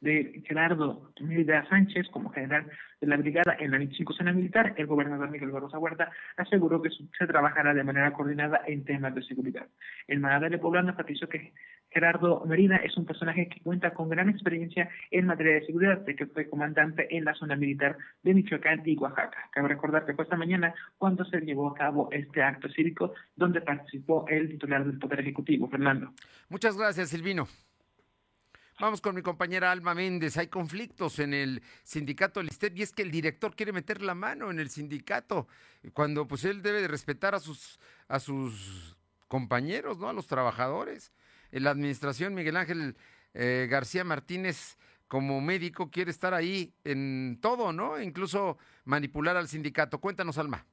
de 0.01 0.43
Gerardo 0.47 1.13
Mérida 1.21 1.67
Sánchez 1.69 2.09
como 2.11 2.31
general 2.31 2.67
de 3.01 3.07
la 3.07 3.17
brigada 3.17 3.57
en 3.59 3.71
la 3.71 3.79
25 3.79 4.13
Zona 4.13 4.33
Militar, 4.33 4.75
el 4.77 4.87
gobernador 4.87 5.31
Miguel 5.31 5.51
Barroso 5.51 5.79
Huerta 5.79 6.11
aseguró 6.37 6.83
que 6.83 6.91
se 6.91 7.27
trabajará 7.27 7.73
de 7.73 7.85
manera 7.85 8.13
coordinada 8.13 8.63
en 8.67 8.85
temas 8.85 9.15
de 9.15 9.23
seguridad. 9.23 9.67
El 10.07 10.21
mandatario 10.21 10.61
poblano 10.61 10.91
enfatizó 10.91 11.29
que 11.29 11.53
Gerardo 11.91 12.45
Mérida 12.47 12.77
es 12.77 12.97
un 12.97 13.05
personaje 13.05 13.49
que 13.49 13.61
cuenta 13.61 13.93
con 13.93 14.09
gran 14.09 14.29
experiencia 14.29 14.89
en 15.11 15.27
materia 15.27 15.55
de 15.55 15.67
seguridad, 15.67 16.05
que 16.05 16.27
fue 16.27 16.49
comandante 16.49 17.15
en 17.17 17.25
la 17.25 17.35
zona 17.35 17.57
militar 17.57 17.97
de 18.23 18.35
Michoacán 18.35 18.83
y 18.85 18.97
Oaxaca. 18.97 19.51
Cabe 19.53 19.69
recordar 19.69 20.07
que 20.07 20.15
fue 20.15 20.25
esta 20.25 20.37
mañana 20.37 20.73
cuando 20.99 21.25
se 21.25 21.41
llevó 21.41 21.69
a 21.69 21.75
cabo 21.75 22.09
este 22.13 22.43
acto 22.43 22.69
cívico 22.69 23.15
donde 23.35 23.61
participó 23.61 24.25
el 24.29 24.49
titular 24.49 24.85
del 24.85 24.99
Poder 24.99 25.21
Ejecutivo, 25.21 25.69
Fernando. 25.69 26.13
Muchas 26.49 26.77
gracias, 26.77 27.09
Silvino. 27.09 27.49
Vamos 28.81 29.03
con 29.03 29.15
mi 29.15 29.21
compañera 29.21 29.73
Alma 29.73 29.95
Méndez. 29.95 30.39
Hay 30.39 30.47
conflictos 30.47 31.19
en 31.19 31.35
el 31.35 31.61
sindicato 31.83 32.43
Listet 32.43 32.79
y 32.79 32.83
es 32.83 32.93
que 32.93 33.03
el 33.03 33.11
director 33.11 33.55
quiere 33.55 33.73
meter 33.73 34.01
la 34.01 34.15
mano 34.15 34.51
en 34.51 34.59
el 34.59 34.71
sindicato 34.71 35.49
cuando 35.93 36.27
pues 36.27 36.47
él 36.47 36.63
debe 36.63 36.81
de 36.81 36.89
respetar 36.89 37.35
a 37.35 37.41
sus 37.41 37.79
a 38.09 38.19
sus 38.21 38.97
compañeros, 39.29 39.99
¿no? 39.99 40.09
A 40.09 40.15
los 40.15 40.27
trabajadores. 40.27 41.13
La 41.53 41.71
administración 41.71 42.35
Miguel 42.35 42.57
Ángel 42.57 42.97
eh, 43.35 43.67
García 43.71 44.05
Martínez 44.05 44.77
como 45.09 45.41
médico 45.41 45.91
quiere 45.91 46.11
estar 46.11 46.35
ahí 46.35 46.73
en 46.85 47.39
todo, 47.41 47.73
¿no? 47.73 48.01
Incluso 48.01 48.59
manipular 48.85 49.37
al 49.37 49.49
sindicato. 49.49 50.01
Cuéntanos, 50.01 50.39
Alma 50.39 50.67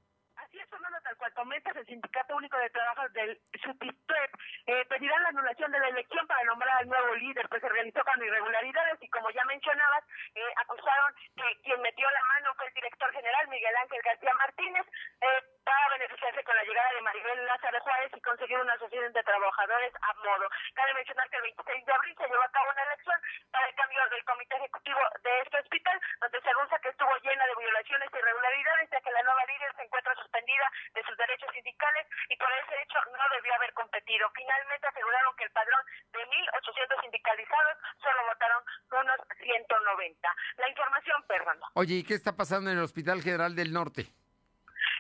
el 1.52 1.86
Sindicato 1.86 2.36
Único 2.36 2.58
de 2.58 2.70
Trabajo 2.70 3.08
del 3.10 3.40
SUTIPEP 3.64 4.32
eh, 4.68 4.86
pedirán 4.90 5.24
la 5.24 5.30
anulación 5.30 5.72
de 5.72 5.80
la 5.80 5.88
elección 5.88 6.28
para 6.28 6.44
nombrar 6.44 6.78
al 6.78 6.88
nuevo 6.88 7.16
líder, 7.16 7.48
pues 7.48 7.62
se 7.62 7.70
realizó 7.70 8.04
con 8.04 8.22
irregularidades 8.22 8.98
y 9.02 9.10
como 9.10 9.30
ya 9.32 9.44
mencionabas, 9.46 10.04
eh, 10.36 10.42
acusaron 10.58 11.14
que 11.36 11.62
quien 11.64 11.82
metió 11.82 12.10
la 12.10 12.24
mano 12.26 12.54
fue 12.56 12.68
el 12.68 12.74
director 12.74 13.12
general 13.14 13.48
Miguel 13.48 13.76
Ángel 13.78 14.02
García 14.04 14.34
Martínez 14.34 14.86
eh, 15.22 15.42
para 15.64 15.90
beneficiarse 15.98 16.44
con 16.44 16.56
la 16.56 16.64
llegada 16.64 16.92
de 16.94 17.02
Maribel 17.02 17.46
Lázaro 17.46 17.80
Juárez 17.82 18.12
y 18.16 18.22
conseguir 18.22 18.60
una 18.60 18.74
asociación 18.74 19.14
de 19.14 19.24
trabajadores 19.24 19.94
a 20.02 20.14
modo. 20.16 20.50
Cabe 20.76 20.94
mencionar 20.96 21.30
que 21.30 21.38
el 21.38 21.44
26 21.44 21.86
de 21.86 21.94
abril 21.94 22.16
se 22.18 22.28
llevó 22.28 22.44
a 22.44 22.52
cabo 22.52 22.72
una 22.72 22.84
elección 22.84 23.20
para 23.52 23.68
el 23.68 23.76
cambio 23.76 24.02
del 24.10 24.24
comité 24.26 24.56
ejecutivo 24.56 25.00
de 25.24 25.42
este 25.42 25.60
hospital, 25.60 26.02
donde 26.20 26.42
se 26.42 26.50
anuncia 26.50 26.80
que 26.80 26.90
estuvo 26.90 27.16
llena 27.24 27.46
de 27.48 27.56
violaciones 27.56 28.10
e 28.14 28.18
irregularidades, 28.20 28.90
ya 28.92 29.02
que 29.02 29.12
la 29.12 29.24
nueva 29.24 29.46
líder 29.46 29.76
se 29.76 29.84
encuentra 29.84 30.16
suspendida 30.16 30.72
de 30.94 31.04
sus 31.04 31.18
derechos 31.18 31.37
sindicales 31.52 32.08
y 32.30 32.36
por 32.38 32.52
ese 32.52 32.82
hecho 32.82 33.00
no 33.12 33.24
debió 33.36 33.54
haber 33.56 33.74
competido. 33.74 34.30
Finalmente 34.34 34.88
aseguraron 34.88 35.36
que 35.36 35.44
el 35.44 35.52
padrón 35.52 35.82
de 36.12 36.20
1.800 36.20 37.02
sindicalizados 37.02 37.78
solo 38.02 38.26
votaron 38.28 38.64
unos 38.92 39.20
190. 39.42 40.36
La 40.58 40.70
información, 40.70 41.24
perdón. 41.28 41.60
Oye, 41.74 41.96
¿y 41.96 42.04
qué 42.04 42.16
está 42.16 42.36
pasando 42.36 42.72
en 42.72 42.78
el 42.78 42.84
Hospital 42.84 43.22
General 43.22 43.56
del 43.56 43.72
Norte? 43.72 44.08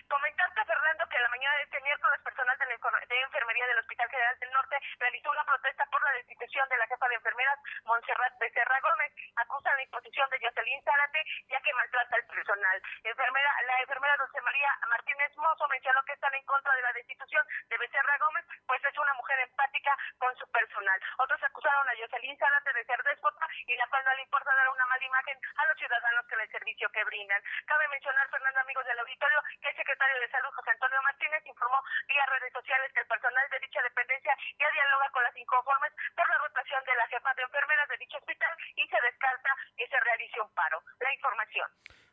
Comentarte, 0.07 0.63
Fernando, 0.63 1.03
que 1.09 1.19
la 1.19 1.29
mañana 1.29 1.55
de 1.57 1.63
este 1.63 1.81
miércoles 1.81 2.19
personal 2.23 2.57
de, 2.57 2.65
la, 2.65 2.77
de 2.77 3.21
enfermería 3.21 3.67
del 3.67 3.79
Hospital 3.79 4.09
General 4.09 4.39
del 4.39 4.51
Norte 4.51 4.77
realizó 4.99 5.31
una 5.31 5.43
protesta 5.43 5.85
por 5.91 6.01
la 6.03 6.11
destitución 6.13 6.67
de 6.69 6.77
la 6.77 6.87
jefa 6.87 7.07
de 7.09 7.15
enfermeras, 7.15 7.59
Montserrat 7.83 8.39
Becerra 8.39 8.79
Gómez. 8.79 9.11
Acusa 9.35 9.75
la 9.75 9.83
imposición 9.83 10.29
de 10.29 10.39
Jocelyn 10.39 10.83
Zárate, 10.83 11.23
ya 11.49 11.59
que 11.61 11.73
maltrata 11.73 12.15
al 12.15 12.26
personal. 12.47 12.81
Enfermera, 13.03 13.51
la 13.67 13.81
enfermera 13.81 14.15
Dulce 14.17 14.39
María 14.41 14.71
Martínez 14.87 15.35
Mozo 15.35 15.67
mencionó 15.67 16.01
que 16.03 16.13
están 16.13 16.33
en 16.33 16.43
contra 16.45 16.73
de 16.75 16.81
la 16.81 16.93
destitución 16.93 17.43
de 17.67 17.77
Becerra 17.77 18.17
Gómez, 18.19 18.45
pues 18.65 18.83
es 18.85 18.97
una 18.97 19.13
mujer 19.15 19.39
empática 19.39 19.91
con 20.17 20.33
su 20.37 20.49
personal. 20.51 20.99
Otros 21.17 21.43
acusaron 21.43 21.89
a 21.89 21.97
Jocelyn 21.99 22.37
Zárate 22.37 22.71
de 22.71 22.85
ser 22.85 23.03
déspota 23.03 23.47
y 23.67 23.75
la 23.75 23.87
cual 23.87 24.05
no 24.05 24.15
le 24.15 24.21
importa 24.21 24.55
dar 24.55 24.69
una 24.69 24.85
mala 24.85 25.03
imagen 25.03 25.37
a 25.57 25.65
los 25.65 25.77
ciudadanos 25.77 26.25
que 26.27 26.35
el 26.35 26.51
servicio 26.51 26.89
que 26.89 27.03
brindan. 27.03 27.43
Cabe 27.65 27.87
mencionar, 27.89 28.29
Fernando, 28.29 28.59
amigos 28.61 28.85
del 28.85 28.99
auditorio, 28.99 29.43
que 29.61 29.69
el 29.69 29.75
secretario 29.75 30.19
de 30.21 30.29
Salud, 30.29 30.53
José 30.55 30.71
Antonio 30.71 31.01
Martínez, 31.01 31.45
informó 31.45 31.83
vía 32.07 32.25
redes 32.27 32.53
sociales 32.53 32.91
que 32.93 33.01
el 33.01 33.07
personal 33.07 33.49
de 33.49 33.59
dicha 33.59 33.81
dependencia 33.81 34.37
ya 34.57 34.71
dialoga 34.71 35.09
con 35.09 35.23
las 35.23 35.35
inconformes 35.35 35.91
por 36.15 36.29
la 36.29 36.37
rotación 36.37 36.83
de 36.85 36.95
la 36.95 37.07
jefa 37.07 37.33
de 37.33 37.43
enfermeras 37.43 37.89
de 37.89 37.97
dicho 37.97 38.17
hospital 38.17 38.55
y 38.75 38.87
se 38.87 39.01
descarta 39.01 39.51
que 39.75 39.87
se 39.87 39.99
realice 39.99 40.39
un 40.39 40.53
paro. 40.53 40.81
La 40.99 41.13
información. 41.13 41.67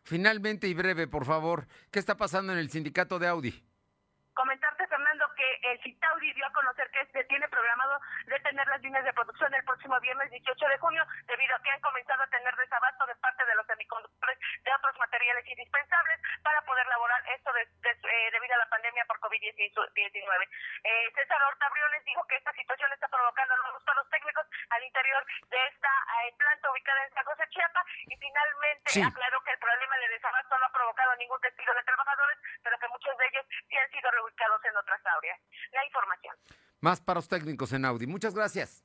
Finalmente 0.04 0.68
y 0.68 0.74
breve, 0.74 1.08
por 1.08 1.24
favor, 1.24 1.66
¿qué 1.90 1.98
está 1.98 2.14
pasando 2.14 2.52
en 2.52 2.58
el 2.58 2.68
sindicato 2.68 3.18
de 3.18 3.26
Audi? 3.26 3.56
Comentarte, 4.34 4.86
Fernando, 4.86 5.24
que 5.34 5.48
el 5.70 5.80
CITAUDI 5.80 6.32
dio 6.34 6.44
a 6.44 6.52
conocer 6.52 6.90
que 6.90 7.06
se 7.06 7.24
tiene 7.24 7.48
programado 7.48 8.00
detener 8.26 8.66
las 8.66 8.82
líneas 8.82 9.04
de 9.04 9.12
producción 9.14 9.54
el 9.54 9.64
próximo 9.64 9.98
viernes 10.00 10.28
18 10.30 10.68
de 10.68 10.78
junio, 10.78 11.06
debido 11.26 11.56
a 11.56 11.62
que 11.62 11.70
han 11.70 11.80
comenzado 11.80 12.22
a 12.22 12.26
tener 12.26 12.54
desabasto 12.56 13.06
de 13.06 13.14
parte 13.16 13.46
de 13.46 13.54
los 13.54 13.66
semiconductores 13.66 14.38
de 14.64 14.74
otros 14.74 14.98
materiales 14.98 15.46
indispensables 15.46 16.20
para 16.42 16.60
poder 16.66 16.86
laborar 16.86 17.22
esto 17.30 17.50
eh, 17.56 18.30
debido 18.32 18.54
a 18.56 18.58
la 18.58 18.68
pandemia 18.68 19.06
por 19.06 19.20
COVID-19. 19.20 19.64
Eh, 20.84 21.12
César 21.14 21.40
Horta 21.48 21.70
Briones 21.70 22.04
dijo 22.04 22.26
que 22.26 22.36
esta 22.36 22.52
situación 22.52 22.92
está 22.92 23.08
provocando 23.08 23.56
nuevos 23.56 23.82
paros 23.84 24.10
técnicos 24.10 24.44
al 24.68 24.82
interior 24.82 25.24
de 25.48 25.58
esta 25.72 25.88
eh, 26.26 26.34
planta 26.36 26.70
ubicada 26.72 27.04
en 27.04 27.14
San 27.14 27.24
José, 27.24 27.44
Chiapas, 27.48 27.86
y 28.10 28.16
finalmente 28.18 28.90
que 29.44 29.50
el 29.50 29.58
problema 29.58 29.96
de 29.98 30.08
desabasto 30.08 30.58
no 30.58 30.66
ha 30.66 30.72
provocado 30.72 31.16
ningún 31.16 31.40
despido 31.40 31.74
de 31.74 31.82
trabajadores, 31.82 32.38
pero 32.62 32.78
que 32.78 32.88
muchos 32.88 33.16
de 33.18 33.26
ellos 33.26 33.46
sí 33.68 33.76
han 33.76 33.90
sido 33.90 34.10
reubicados 34.10 34.64
en 34.64 34.76
otras 34.76 35.00
áreas. 35.04 35.40
La 35.72 35.84
información. 35.84 36.36
Más 36.84 37.00
paros 37.00 37.28
técnicos 37.28 37.72
en 37.72 37.86
Audi. 37.86 38.06
Muchas 38.06 38.34
gracias. 38.34 38.84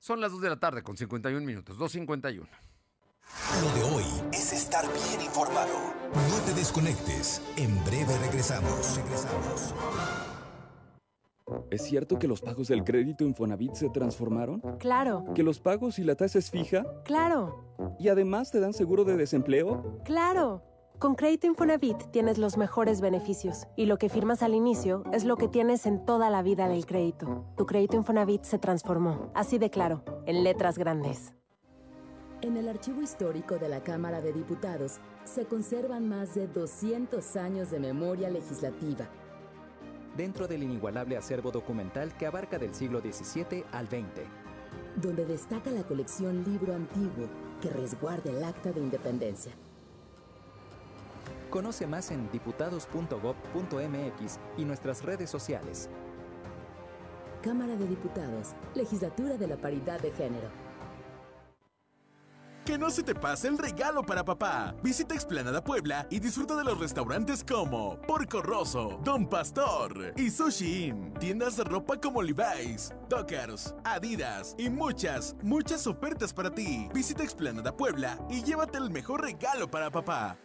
Son 0.00 0.20
las 0.20 0.32
2 0.32 0.40
de 0.40 0.48
la 0.48 0.58
tarde 0.58 0.82
con 0.82 0.96
51 0.96 1.46
minutos, 1.46 1.78
2.51. 1.78 2.44
Lo 3.62 3.72
de 3.72 3.82
hoy 3.84 4.04
es 4.32 4.52
estar 4.52 4.84
bien 4.92 5.20
informado. 5.20 5.94
No 6.12 6.38
te 6.44 6.52
desconectes. 6.54 7.40
En 7.56 7.84
breve 7.84 8.18
regresamos. 8.18 8.96
Regresamos. 8.96 9.74
¿Es 11.70 11.82
cierto 11.82 12.18
que 12.18 12.26
los 12.26 12.40
pagos 12.40 12.66
del 12.66 12.82
crédito 12.82 13.22
Infonavit 13.22 13.74
se 13.74 13.90
transformaron? 13.90 14.60
Claro. 14.80 15.26
¿Que 15.32 15.44
los 15.44 15.60
pagos 15.60 16.00
y 16.00 16.02
la 16.02 16.16
tasa 16.16 16.40
es 16.40 16.50
fija? 16.50 16.84
Claro. 17.04 17.76
¿Y 18.00 18.08
además 18.08 18.50
te 18.50 18.58
dan 18.58 18.74
seguro 18.74 19.04
de 19.04 19.16
desempleo? 19.16 20.00
Claro. 20.04 20.64
Con 20.98 21.14
Crédito 21.14 21.46
Infonavit 21.46 22.10
tienes 22.10 22.38
los 22.38 22.56
mejores 22.56 23.02
beneficios 23.02 23.66
y 23.76 23.84
lo 23.84 23.98
que 23.98 24.08
firmas 24.08 24.42
al 24.42 24.54
inicio 24.54 25.04
es 25.12 25.24
lo 25.24 25.36
que 25.36 25.46
tienes 25.46 25.84
en 25.84 26.02
toda 26.06 26.30
la 26.30 26.40
vida 26.40 26.68
del 26.68 26.86
crédito. 26.86 27.44
Tu 27.58 27.66
crédito 27.66 27.96
Infonavit 27.96 28.44
se 28.44 28.58
transformó, 28.58 29.30
así 29.34 29.58
de 29.58 29.68
claro, 29.68 30.02
en 30.24 30.42
letras 30.42 30.78
grandes. 30.78 31.34
En 32.40 32.56
el 32.56 32.66
archivo 32.66 33.02
histórico 33.02 33.58
de 33.58 33.68
la 33.68 33.82
Cámara 33.82 34.22
de 34.22 34.32
Diputados 34.32 34.98
se 35.24 35.44
conservan 35.44 36.08
más 36.08 36.34
de 36.34 36.46
200 36.46 37.36
años 37.36 37.70
de 37.70 37.78
memoria 37.78 38.30
legislativa. 38.30 39.06
Dentro 40.16 40.48
del 40.48 40.62
inigualable 40.62 41.18
acervo 41.18 41.50
documental 41.50 42.16
que 42.16 42.24
abarca 42.24 42.58
del 42.58 42.74
siglo 42.74 43.00
XVII 43.00 43.64
al 43.70 43.86
XX. 43.86 44.24
Donde 45.02 45.26
destaca 45.26 45.70
la 45.70 45.82
colección 45.82 46.42
Libro 46.42 46.74
Antiguo 46.74 47.28
que 47.60 47.68
resguarda 47.68 48.30
el 48.30 48.42
Acta 48.42 48.72
de 48.72 48.80
Independencia. 48.80 49.52
Conoce 51.56 51.86
más 51.86 52.10
en 52.10 52.30
diputados.gov.mx 52.32 54.38
y 54.58 54.64
nuestras 54.66 55.02
redes 55.02 55.30
sociales. 55.30 55.88
Cámara 57.40 57.74
de 57.76 57.88
Diputados, 57.88 58.48
Legislatura 58.74 59.38
de 59.38 59.48
la 59.48 59.56
Paridad 59.56 59.98
de 60.00 60.12
Género. 60.12 60.50
Que 62.66 62.76
no 62.76 62.90
se 62.90 63.02
te 63.02 63.14
pase 63.14 63.48
el 63.48 63.56
regalo 63.56 64.02
para 64.02 64.22
papá. 64.22 64.74
Visita 64.82 65.14
Explanada 65.14 65.64
Puebla 65.64 66.06
y 66.10 66.20
disfruta 66.20 66.56
de 66.56 66.64
los 66.64 66.78
restaurantes 66.78 67.42
como 67.42 67.98
Porco 68.02 68.42
Rosso, 68.42 69.00
Don 69.02 69.26
Pastor 69.26 70.12
y 70.14 70.28
Sushi 70.28 70.88
Inn. 70.88 71.14
Tiendas 71.14 71.56
de 71.56 71.64
ropa 71.64 71.98
como 71.98 72.20
Levi's, 72.20 72.92
Dockers, 73.08 73.74
Adidas 73.82 74.54
y 74.58 74.68
muchas, 74.68 75.34
muchas 75.42 75.86
ofertas 75.86 76.34
para 76.34 76.50
ti. 76.50 76.90
Visita 76.92 77.22
Explanada 77.22 77.74
Puebla 77.74 78.18
y 78.28 78.42
llévate 78.42 78.76
el 78.76 78.90
mejor 78.90 79.22
regalo 79.22 79.70
para 79.70 79.90
papá. 79.90 80.36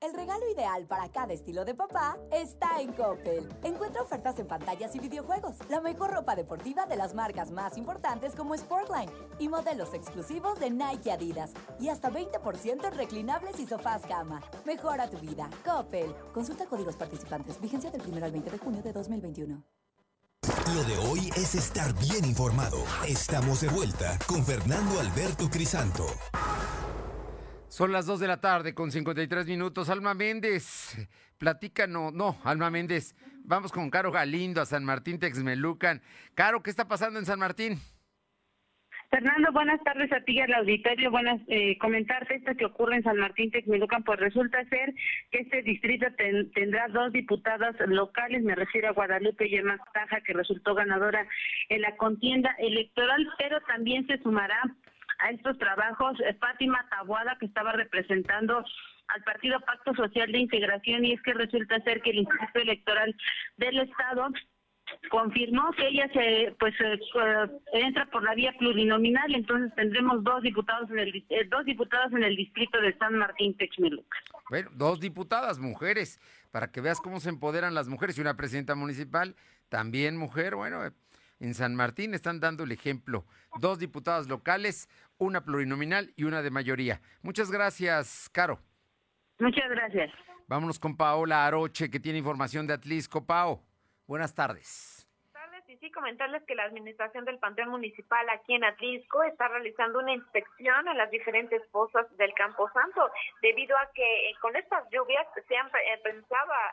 El 0.00 0.12
regalo 0.12 0.46
ideal 0.50 0.86
para 0.86 1.08
cada 1.08 1.32
estilo 1.32 1.64
de 1.64 1.74
papá 1.74 2.18
está 2.30 2.82
en 2.82 2.92
Coppel. 2.92 3.48
Encuentra 3.62 4.02
ofertas 4.02 4.38
en 4.38 4.46
pantallas 4.46 4.94
y 4.94 4.98
videojuegos, 4.98 5.56
la 5.70 5.80
mejor 5.80 6.10
ropa 6.10 6.36
deportiva 6.36 6.84
de 6.84 6.96
las 6.96 7.14
marcas 7.14 7.50
más 7.50 7.78
importantes 7.78 8.34
como 8.34 8.54
Sportline 8.54 9.10
y 9.38 9.48
modelos 9.48 9.94
exclusivos 9.94 10.60
de 10.60 10.70
Nike 10.70 11.10
Adidas 11.10 11.52
y 11.80 11.88
hasta 11.88 12.10
20% 12.10 12.84
en 12.84 12.94
reclinables 12.94 13.58
y 13.58 13.66
sofás 13.66 14.02
cama. 14.02 14.42
Mejora 14.66 15.08
tu 15.08 15.18
vida. 15.18 15.48
Coppel. 15.64 16.14
Consulta 16.34 16.66
códigos 16.66 16.96
participantes. 16.96 17.58
Vigencia 17.58 17.90
del 17.90 18.02
1 18.06 18.22
al 18.22 18.32
20 18.32 18.50
de 18.50 18.58
junio 18.58 18.82
de 18.82 18.92
2021. 18.92 19.62
Lo 20.74 20.84
de 20.84 20.98
hoy 21.08 21.30
es 21.36 21.54
estar 21.54 21.94
bien 21.94 22.26
informado. 22.26 22.84
Estamos 23.08 23.62
de 23.62 23.68
vuelta 23.68 24.18
con 24.26 24.44
Fernando 24.44 25.00
Alberto 25.00 25.48
Crisanto. 25.48 26.06
Son 27.68 27.92
las 27.92 28.06
2 28.06 28.20
de 28.20 28.28
la 28.28 28.40
tarde 28.40 28.74
con 28.74 28.90
53 28.90 29.46
minutos. 29.46 29.90
Alma 29.90 30.14
Méndez, 30.14 30.96
platícanos. 31.38 32.12
No, 32.12 32.38
Alma 32.44 32.70
Méndez. 32.70 33.14
Vamos 33.44 33.72
con 33.72 33.90
Caro 33.90 34.10
Galindo 34.12 34.60
a 34.60 34.66
San 34.66 34.84
Martín 34.84 35.18
Texmelucan. 35.18 36.00
Caro, 36.34 36.62
¿qué 36.62 36.70
está 36.70 36.88
pasando 36.88 37.18
en 37.18 37.26
San 37.26 37.38
Martín? 37.38 37.78
Fernando, 39.10 39.52
buenas 39.52 39.82
tardes 39.84 40.12
a 40.12 40.20
ti 40.20 40.32
y 40.32 40.40
al 40.40 40.52
auditorio. 40.54 41.10
Buenas, 41.10 41.40
eh, 41.48 41.78
comentarte 41.78 42.36
esto 42.36 42.54
que 42.56 42.64
ocurre 42.64 42.96
en 42.96 43.02
San 43.02 43.18
Martín 43.18 43.50
Texmelucan, 43.50 44.02
pues 44.02 44.18
resulta 44.18 44.64
ser 44.64 44.94
que 45.30 45.40
este 45.40 45.62
distrito 45.62 46.06
tendrá 46.54 46.88
dos 46.88 47.12
diputadas 47.12 47.76
locales, 47.86 48.42
me 48.42 48.54
refiero 48.54 48.88
a 48.88 48.92
Guadalupe 48.92 49.46
y 49.46 49.56
Emma 49.56 49.78
Taja, 49.92 50.20
que 50.22 50.32
resultó 50.32 50.74
ganadora 50.74 51.26
en 51.68 51.82
la 51.82 51.96
contienda 51.96 52.54
electoral, 52.58 53.28
pero 53.38 53.60
también 53.62 54.06
se 54.06 54.18
sumará 54.18 54.60
a 55.18 55.30
estos 55.30 55.58
trabajos 55.58 56.18
eh, 56.20 56.34
Fátima 56.40 56.86
Tabuada, 56.90 57.36
que 57.38 57.46
estaba 57.46 57.72
representando 57.72 58.64
al 59.08 59.22
Partido 59.22 59.60
Pacto 59.60 59.94
Social 59.94 60.32
de 60.32 60.38
Integración, 60.38 61.04
y 61.04 61.12
es 61.12 61.22
que 61.22 61.32
resulta 61.32 61.80
ser 61.80 62.02
que 62.02 62.10
el 62.10 62.18
Instituto 62.18 62.58
Electoral 62.58 63.14
del 63.56 63.78
Estado 63.80 64.28
confirmó 65.10 65.72
que 65.72 65.88
ella 65.88 66.08
se 66.12 66.54
pues 66.58 66.74
eh, 66.80 66.98
entra 67.72 68.06
por 68.06 68.22
la 68.22 68.34
vía 68.34 68.54
plurinominal 68.58 69.34
entonces 69.34 69.74
tendremos 69.74 70.22
dos 70.22 70.42
diputados 70.42 70.88
en 70.90 70.98
el 71.00 71.26
eh, 71.28 71.44
dos 71.50 71.64
diputadas 71.64 72.12
en 72.12 72.22
el 72.22 72.36
distrito 72.36 72.80
de 72.80 72.96
San 72.96 73.14
Martín 73.16 73.56
Texmelucan. 73.56 74.22
Bueno, 74.48 74.70
dos 74.74 75.00
diputadas 75.00 75.58
mujeres 75.58 76.20
para 76.52 76.70
que 76.70 76.80
veas 76.80 77.00
cómo 77.00 77.20
se 77.20 77.30
empoderan 77.30 77.74
las 77.74 77.88
mujeres 77.88 78.16
y 78.16 78.20
una 78.20 78.36
presidenta 78.36 78.74
municipal 78.74 79.34
también 79.68 80.16
mujer, 80.16 80.54
bueno, 80.54 80.80
en 81.40 81.54
San 81.54 81.74
Martín 81.74 82.14
están 82.14 82.40
dando 82.40 82.64
el 82.64 82.72
ejemplo. 82.72 83.24
Dos 83.58 83.78
diputadas 83.78 84.28
locales, 84.28 84.88
una 85.18 85.44
plurinominal 85.44 86.12
y 86.16 86.24
una 86.24 86.42
de 86.42 86.50
mayoría. 86.50 87.00
Muchas 87.22 87.50
gracias, 87.50 88.28
Caro. 88.32 88.60
Muchas 89.38 89.68
gracias. 89.70 90.10
Vámonos 90.48 90.78
con 90.78 90.96
Paola 90.96 91.46
Aroche, 91.46 91.90
que 91.90 92.00
tiene 92.00 92.18
información 92.18 92.66
de 92.66 92.74
Atlisco. 92.74 93.26
Pao. 93.26 93.62
Buenas 94.06 94.34
tardes 94.34 95.05
sí 95.80 95.90
comentarles 95.90 96.42
que 96.44 96.54
la 96.54 96.64
administración 96.64 97.24
del 97.24 97.38
Panteón 97.38 97.70
Municipal 97.70 98.28
aquí 98.30 98.54
en 98.54 98.64
Atlisco 98.64 99.22
está 99.22 99.48
realizando 99.48 99.98
una 99.98 100.12
inspección 100.12 100.88
en 100.88 100.98
las 100.98 101.10
diferentes 101.10 101.62
fosas 101.70 102.06
del 102.16 102.32
Camposanto, 102.34 103.10
debido 103.42 103.76
a 103.76 103.90
que 103.92 104.30
eh, 104.30 104.34
con 104.40 104.56
estas 104.56 104.88
lluvias 104.90 105.26
se 105.46 105.56
han 105.56 105.68
eh, 105.68 106.00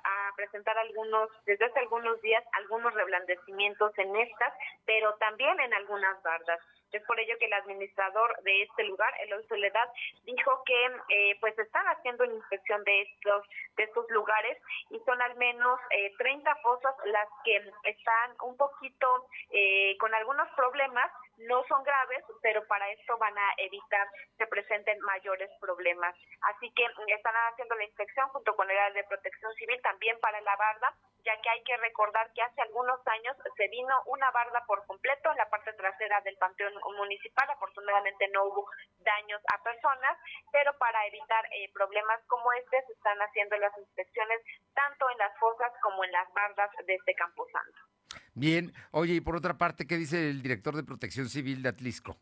a, 0.03 0.35
presentar 0.35 0.77
algunos, 0.77 1.29
desde 1.45 1.65
hace 1.65 1.79
algunos 1.79 2.21
días, 2.21 2.43
algunos 2.53 2.93
reblandecimientos 2.93 3.97
en 3.97 4.15
estas, 4.15 4.53
pero 4.85 5.13
también 5.15 5.59
en 5.59 5.73
algunas 5.73 6.21
bardas. 6.23 6.59
Es 6.91 7.03
por 7.05 7.19
ello 7.19 7.35
que 7.39 7.45
el 7.45 7.53
administrador 7.53 8.37
de 8.43 8.63
este 8.63 8.83
lugar, 8.83 9.11
Eloy 9.21 9.43
Soledad, 9.47 9.89
dijo 10.25 10.63
que 10.63 10.85
eh, 11.09 11.37
pues 11.39 11.57
están 11.57 11.85
haciendo 11.87 12.23
una 12.23 12.35
inspección 12.35 12.83
de 12.83 13.01
estos 13.01 13.43
de 13.77 13.83
estos 13.83 14.07
lugares 14.11 14.61
y 14.91 14.99
son 14.99 15.19
al 15.19 15.35
menos 15.37 15.79
eh, 15.89 16.13
30 16.19 16.55
fosas 16.57 16.93
las 17.05 17.27
que 17.43 17.57
están 17.85 18.35
un 18.43 18.55
poquito 18.57 18.92
eh, 19.51 19.97
con 19.99 20.13
algunos 20.13 20.49
problemas 20.55 21.11
no 21.37 21.63
son 21.67 21.83
graves, 21.83 22.23
pero 22.41 22.65
para 22.67 22.89
esto 22.91 23.17
van 23.17 23.37
a 23.37 23.53
evitar 23.57 24.07
que 24.37 24.47
presenten 24.47 24.99
mayores 25.01 25.49
problemas. 25.59 26.15
Así 26.41 26.71
que 26.73 26.85
están 27.07 27.35
haciendo 27.51 27.75
la 27.75 27.85
inspección 27.85 28.29
junto 28.29 28.55
con 28.55 28.69
el 28.69 28.77
área 28.77 29.01
de 29.01 29.07
protección 29.07 29.53
civil 29.55 29.79
también 29.81 30.19
para 30.19 30.39
la 30.41 30.55
barda, 30.55 30.93
ya 31.25 31.39
que 31.41 31.49
hay 31.49 31.63
que 31.63 31.77
recordar 31.77 32.31
que 32.33 32.41
hace 32.41 32.61
algunos 32.61 32.99
años 33.07 33.35
se 33.57 33.67
vino 33.69 33.95
una 34.07 34.29
barda 34.31 34.63
por 34.67 34.85
completo 34.85 35.31
en 35.31 35.37
la 35.37 35.49
parte 35.49 35.73
trasera 35.73 36.21
del 36.21 36.37
panteón 36.37 36.73
municipal. 36.97 37.49
Afortunadamente 37.49 38.27
no 38.29 38.45
hubo 38.45 38.67
daños 38.99 39.41
a 39.53 39.63
personas, 39.63 40.17
pero 40.51 40.77
para 40.77 41.05
evitar 41.07 41.45
eh, 41.51 41.71
problemas 41.73 42.21
como 42.27 42.51
este 42.53 42.81
se 42.85 42.93
están 42.93 43.19
haciendo 43.19 43.57
las 43.57 43.77
inspecciones 43.77 44.41
tanto 44.73 45.09
en 45.09 45.17
las 45.17 45.37
fosas 45.39 45.71
como 45.81 46.03
en 46.03 46.11
las 46.11 46.31
bardas 46.33 46.69
de 46.85 46.95
este 46.95 47.13
camposanto. 47.15 47.92
Bien, 48.35 48.73
oye, 48.91 49.15
y 49.15 49.21
por 49.21 49.35
otra 49.35 49.57
parte, 49.57 49.85
¿qué 49.85 49.97
dice 49.97 50.29
el 50.29 50.41
director 50.41 50.75
de 50.75 50.83
Protección 50.83 51.29
Civil 51.29 51.61
de 51.61 51.69
Atlisco? 51.69 52.17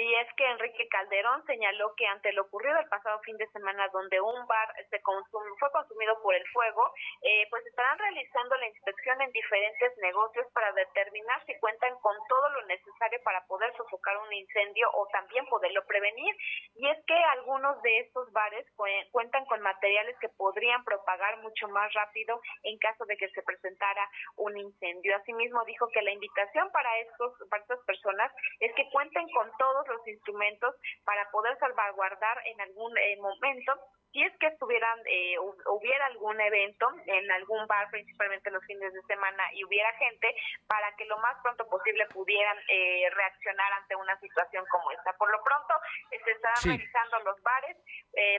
y 0.00 0.14
es 0.14 0.28
que 0.36 0.44
Enrique 0.50 0.69
Calderón 0.90 1.44
señaló 1.46 1.94
que 1.96 2.06
ante 2.06 2.32
lo 2.32 2.42
ocurrido 2.42 2.78
el 2.78 2.88
pasado 2.88 3.20
fin 3.20 3.36
de 3.36 3.46
semana 3.48 3.88
donde 3.88 4.20
un 4.20 4.46
bar 4.46 4.74
se 4.90 5.00
fue 5.00 5.70
consumido 5.70 6.20
por 6.22 6.34
el 6.34 6.46
fuego, 6.48 6.92
eh, 7.22 7.46
pues 7.48 7.64
estarán 7.66 7.98
realizando 7.98 8.56
la 8.56 8.66
inspección 8.66 9.20
en 9.22 9.32
diferentes 9.32 9.96
negocios 9.98 10.46
para 10.52 10.72
determinar 10.72 11.44
si 11.46 11.58
cuentan 11.58 11.96
con 12.00 12.16
todo 12.28 12.48
lo 12.50 12.66
necesario 12.66 13.20
para 13.22 13.44
poder 13.46 13.72
sofocar 13.76 14.16
un 14.18 14.32
incendio 14.32 14.88
o 14.94 15.06
también 15.08 15.46
poderlo 15.46 15.84
prevenir. 15.86 16.34
Y 16.74 16.88
es 16.88 16.98
que 17.06 17.14
algunos 17.14 17.80
de 17.82 18.00
estos 18.00 18.30
bares 18.32 18.66
cuentan 19.12 19.44
con 19.46 19.60
materiales 19.60 20.16
que 20.20 20.28
podrían 20.30 20.84
propagar 20.84 21.38
mucho 21.38 21.68
más 21.68 21.92
rápido 21.94 22.40
en 22.64 22.78
caso 22.78 23.04
de 23.06 23.16
que 23.16 23.28
se 23.30 23.42
presentara 23.42 24.08
un 24.36 24.56
incendio. 24.56 25.16
Asimismo 25.16 25.64
dijo 25.64 25.88
que 25.88 26.02
la 26.02 26.12
invitación 26.12 26.70
para 26.72 26.98
estos 26.98 27.32
para 27.48 27.62
estas 27.62 27.80
personas 27.84 28.32
es 28.60 28.72
que 28.74 28.88
cuenten 28.90 29.28
con 29.30 29.50
todos 29.58 29.86
los 29.88 30.06
instrumentos 30.08 30.74
para 31.04 31.30
poder 31.30 31.58
salvaguardar 31.58 32.38
en 32.46 32.60
algún 32.60 32.96
eh, 32.98 33.16
momento 33.20 33.72
si 34.12 34.22
es 34.22 34.32
que 34.38 34.48
estuvieran 34.48 34.98
eh, 35.06 35.38
hubiera 35.38 36.06
algún 36.06 36.40
evento 36.40 36.88
en 37.06 37.30
algún 37.30 37.66
bar 37.68 37.88
principalmente 37.90 38.50
los 38.50 38.64
fines 38.64 38.92
de 38.92 39.02
semana 39.02 39.44
y 39.54 39.64
hubiera 39.64 39.92
gente 39.98 40.34
para 40.66 40.94
que 40.96 41.04
lo 41.04 41.18
más 41.18 41.36
pronto 41.42 41.68
posible 41.68 42.06
pudieran 42.06 42.56
eh, 42.68 43.08
reaccionar 43.10 43.72
ante 43.74 43.94
una 43.94 44.18
situación 44.18 44.64
como 44.70 44.90
esta 44.90 45.12
por 45.12 45.30
lo 45.30 45.40
pronto 45.42 45.74
se 46.10 46.30
están 46.30 46.72
revisando 46.72 47.20
los 47.20 47.40
bares 47.42 47.76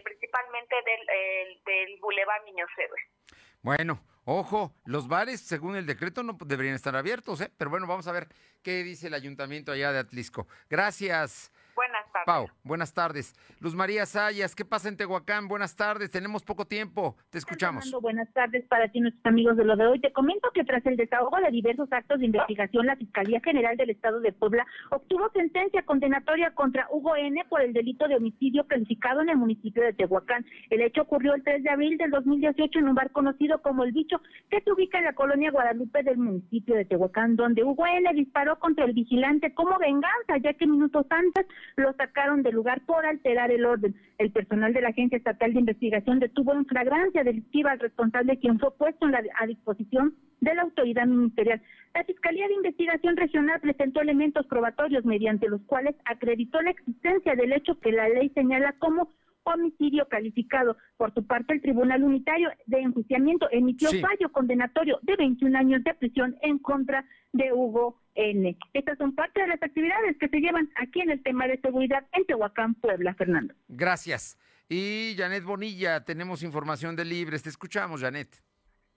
principalmente 0.03 0.75
del, 0.75 1.63
del 1.63 1.99
Boulevard 1.99 2.43
Niños 2.43 2.69
Héroes 2.77 3.01
bueno, 3.63 4.03
ojo, 4.25 4.73
los 4.85 5.07
bares, 5.07 5.39
según 5.39 5.75
el 5.75 5.85
decreto, 5.85 6.23
no 6.23 6.35
deberían 6.45 6.73
estar 6.73 6.95
abiertos, 6.95 7.41
¿eh? 7.41 7.51
Pero 7.57 7.69
bueno, 7.69 7.85
vamos 7.85 8.07
a 8.07 8.11
ver 8.11 8.27
qué 8.63 8.83
dice 8.83 9.07
el 9.07 9.13
ayuntamiento 9.13 9.71
allá 9.71 9.91
de 9.91 9.99
Atlisco. 9.99 10.47
Gracias. 10.67 11.50
Tardes. 12.11 12.25
Pau, 12.25 12.47
buenas 12.63 12.93
tardes. 12.93 13.33
Luz 13.59 13.75
María 13.75 14.05
Sayas, 14.05 14.55
¿qué 14.55 14.65
pasa 14.65 14.89
en 14.89 14.97
Tehuacán? 14.97 15.47
Buenas 15.47 15.75
tardes, 15.75 16.11
tenemos 16.11 16.43
poco 16.43 16.65
tiempo, 16.65 17.15
te 17.29 17.37
escuchamos. 17.37 17.89
buenas 18.01 18.31
tardes 18.33 18.65
para 18.67 18.89
ti, 18.89 18.99
nuestros 18.99 19.25
amigos 19.25 19.55
de 19.57 19.63
lo 19.63 19.75
de 19.75 19.87
hoy. 19.87 19.99
Te 19.99 20.11
comento 20.11 20.49
que 20.53 20.63
tras 20.63 20.85
el 20.85 20.97
desahogo 20.97 21.37
de 21.37 21.51
diversos 21.51 21.87
actos 21.91 22.19
de 22.19 22.25
investigación, 22.25 22.85
la 22.85 22.95
Fiscalía 22.95 23.39
General 23.41 23.77
del 23.77 23.91
Estado 23.91 24.19
de 24.19 24.33
Puebla 24.33 24.65
obtuvo 24.89 25.29
sentencia 25.31 25.83
condenatoria 25.83 26.51
contra 26.51 26.87
Hugo 26.91 27.15
N. 27.15 27.43
por 27.49 27.61
el 27.61 27.73
delito 27.73 28.07
de 28.07 28.15
homicidio 28.15 28.67
calificado 28.67 29.21
en 29.21 29.29
el 29.29 29.37
municipio 29.37 29.83
de 29.83 29.93
Tehuacán. 29.93 30.45
El 30.69 30.81
hecho 30.81 31.03
ocurrió 31.03 31.33
el 31.33 31.43
3 31.43 31.63
de 31.63 31.69
abril 31.69 31.97
del 31.97 32.11
2018 32.11 32.79
en 32.79 32.89
un 32.89 32.95
bar 32.95 33.11
conocido 33.11 33.61
como 33.61 33.83
El 33.83 33.91
Bicho, 33.91 34.21
que 34.49 34.61
se 34.61 34.71
ubica 34.71 34.97
en 34.97 35.05
la 35.05 35.13
colonia 35.13 35.51
Guadalupe 35.51 36.03
del 36.03 36.17
municipio 36.17 36.75
de 36.75 36.85
Tehuacán, 36.85 37.35
donde 37.35 37.63
Hugo 37.63 37.85
N. 37.87 38.13
disparó 38.13 38.59
contra 38.59 38.85
el 38.85 38.93
vigilante 38.93 39.53
como 39.53 39.77
venganza, 39.79 40.37
ya 40.41 40.53
que 40.53 40.67
minutos 40.67 41.05
antes 41.09 41.45
lo 41.75 41.93
sacaron 42.01 42.41
del 42.41 42.55
lugar 42.55 42.81
por 42.87 43.05
alterar 43.05 43.51
el 43.51 43.63
orden. 43.63 43.95
El 44.17 44.31
personal 44.31 44.73
de 44.73 44.81
la 44.81 44.89
Agencia 44.89 45.17
Estatal 45.17 45.53
de 45.53 45.59
Investigación 45.59 46.19
detuvo 46.19 46.53
en 46.53 46.65
flagrancia 46.65 47.23
delictiva 47.23 47.71
al 47.71 47.79
responsable 47.79 48.39
quien 48.39 48.59
fue 48.59 48.75
puesto 48.75 49.05
en 49.05 49.11
la, 49.11 49.21
a 49.39 49.45
disposición 49.45 50.15
de 50.39 50.55
la 50.55 50.63
autoridad 50.63 51.05
ministerial. 51.05 51.61
La 51.93 52.03
Fiscalía 52.03 52.47
de 52.47 52.55
Investigación 52.55 53.15
Regional 53.17 53.59
presentó 53.59 54.01
elementos 54.01 54.47
probatorios 54.47 55.05
mediante 55.05 55.47
los 55.47 55.61
cuales 55.63 55.95
acreditó 56.05 56.59
la 56.61 56.71
existencia 56.71 57.35
del 57.35 57.53
hecho 57.53 57.79
que 57.79 57.91
la 57.91 58.09
ley 58.09 58.29
señala 58.33 58.73
como 58.79 59.09
homicidio 59.43 60.07
calificado. 60.07 60.77
Por 60.97 61.13
su 61.13 61.25
parte, 61.25 61.53
el 61.53 61.61
Tribunal 61.61 62.03
Unitario 62.03 62.49
de 62.65 62.79
Enjuiciamiento 62.79 63.47
emitió 63.51 63.89
fallo 64.01 64.31
condenatorio 64.31 64.99
de 65.01 65.15
21 65.15 65.57
años 65.57 65.83
de 65.83 65.93
prisión 65.93 66.35
en 66.41 66.59
contra 66.59 67.05
de 67.33 67.51
Hugo 67.53 67.99
N. 68.15 68.57
Estas 68.73 68.97
son 68.97 69.15
parte 69.15 69.41
de 69.41 69.47
las 69.47 69.63
actividades 69.63 70.17
que 70.17 70.27
se 70.27 70.39
llevan 70.39 70.69
aquí 70.75 71.01
en 71.01 71.11
el 71.11 71.23
tema 71.23 71.47
de 71.47 71.59
seguridad 71.59 72.05
en 72.13 72.25
Tehuacán, 72.25 72.75
Puebla, 72.75 73.13
Fernando. 73.15 73.53
Gracias. 73.67 74.37
Y 74.69 75.15
Janet 75.17 75.43
Bonilla, 75.43 76.05
tenemos 76.05 76.43
información 76.43 76.95
de 76.95 77.05
Libres. 77.05 77.43
Te 77.43 77.49
escuchamos, 77.49 78.01
Janet. 78.01 78.41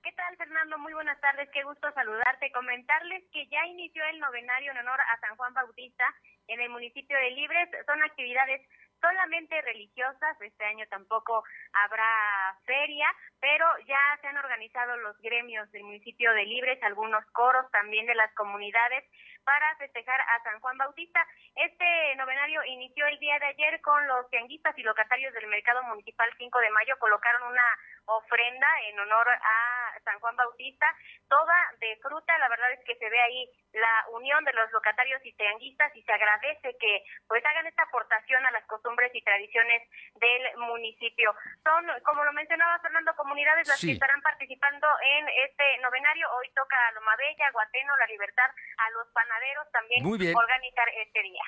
¿Qué 0.04 0.12
tal, 0.12 0.36
Fernando? 0.36 0.78
Muy 0.78 0.92
buenas 0.92 1.20
tardes. 1.20 1.48
Qué 1.52 1.64
gusto 1.64 1.90
saludarte. 1.94 2.52
Comentarles 2.52 3.24
que 3.32 3.48
ya 3.48 3.66
inició 3.66 4.04
el 4.12 4.20
novenario 4.20 4.70
en 4.70 4.78
honor 4.78 5.00
a 5.00 5.18
San 5.18 5.36
Juan 5.36 5.54
Bautista 5.54 6.04
en 6.46 6.60
el 6.60 6.70
municipio 6.70 7.16
de 7.16 7.30
Libres. 7.30 7.68
Son 7.86 8.02
actividades 8.02 8.60
solamente 9.04 9.60
religiosas, 9.60 10.40
este 10.40 10.64
año 10.64 10.86
tampoco 10.88 11.44
habrá 11.74 12.56
feria, 12.64 13.06
pero 13.38 13.66
ya 13.86 14.00
se 14.22 14.28
han 14.28 14.38
organizado 14.38 14.96
los 14.96 15.20
gremios 15.20 15.70
del 15.72 15.84
municipio 15.84 16.32
de 16.32 16.46
Libres, 16.46 16.82
algunos 16.82 17.22
coros 17.32 17.70
también 17.70 18.06
de 18.06 18.14
las 18.14 18.32
comunidades 18.34 19.04
para 19.44 19.76
festejar 19.76 20.18
a 20.22 20.42
San 20.42 20.58
Juan 20.60 20.78
Bautista. 20.78 21.20
Este 21.54 22.16
novenario 22.16 22.64
inició 22.64 23.06
el 23.06 23.18
día 23.18 23.38
de 23.40 23.46
ayer 23.46 23.80
con 23.82 24.06
los 24.08 24.28
tianguistas 24.30 24.76
y 24.78 24.82
locatarios 24.82 25.34
del 25.34 25.48
Mercado 25.48 25.82
Municipal 25.82 26.30
5 26.38 26.58
de 26.60 26.70
Mayo, 26.70 26.98
colocaron 26.98 27.42
una 27.52 27.78
ofrenda 28.06 28.68
en 28.88 29.00
honor 29.00 29.28
a 29.28 29.83
San 30.04 30.18
Juan 30.20 30.36
Bautista, 30.36 30.86
toda 31.28 31.54
de 31.80 31.96
fruta, 32.02 32.38
la 32.38 32.48
verdad 32.48 32.72
es 32.72 32.80
que 32.84 32.96
se 32.96 33.08
ve 33.08 33.20
ahí 33.20 33.50
la 33.72 34.06
unión 34.12 34.44
de 34.44 34.52
los 34.52 34.70
locatarios 34.72 35.20
y 35.24 35.32
tianguistas 35.34 35.94
y 35.96 36.02
se 36.02 36.12
agradece 36.12 36.76
que 36.78 37.04
pues 37.26 37.44
hagan 37.44 37.66
esta 37.66 37.82
aportación 37.82 38.44
a 38.46 38.50
las 38.50 38.64
costumbres 38.66 39.10
y 39.14 39.22
tradiciones 39.22 39.82
del 40.14 40.56
municipio. 40.58 41.34
Son, 41.62 41.84
como 42.04 42.24
lo 42.24 42.32
mencionaba 42.32 42.78
Fernando, 42.80 43.14
comunidades 43.16 43.68
las 43.68 43.80
que 43.80 43.92
estarán 43.92 44.22
participando 44.22 44.86
en 45.02 45.28
este 45.46 45.78
novenario. 45.82 46.26
Hoy 46.38 46.50
toca 46.54 46.76
a 46.88 46.92
Loma 46.92 47.16
Bella, 47.16 47.50
Guateno, 47.52 47.96
La 47.96 48.06
Libertad, 48.06 48.50
a 48.78 48.90
los 48.90 49.08
panaderos 49.12 49.70
también 49.72 50.34
organizar 50.34 50.88
este 51.06 51.22
día. 51.22 51.44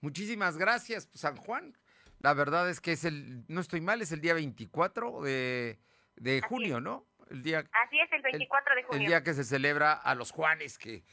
Muchísimas 0.00 0.56
gracias, 0.56 1.08
San 1.14 1.36
Juan. 1.36 1.76
La 2.20 2.34
verdad 2.34 2.68
es 2.68 2.80
que 2.80 2.92
es 2.92 3.04
el, 3.04 3.44
no 3.48 3.60
estoy 3.60 3.80
mal, 3.80 4.02
es 4.02 4.12
el 4.12 4.20
día 4.20 4.34
24 4.34 5.22
de, 5.22 5.78
de 6.16 6.40
junio, 6.42 6.80
¿no? 6.80 7.06
El 7.30 7.42
día, 7.42 7.64
Así 7.72 7.98
es, 7.98 8.12
el 8.12 8.22
24 8.22 8.74
de 8.74 8.82
junio. 8.82 9.00
El 9.00 9.06
día 9.06 9.22
que 9.22 9.34
se 9.34 9.44
celebra 9.44 9.92
a 9.92 10.14
los 10.14 10.30
Juanes 10.32 10.78
que, 10.78 11.04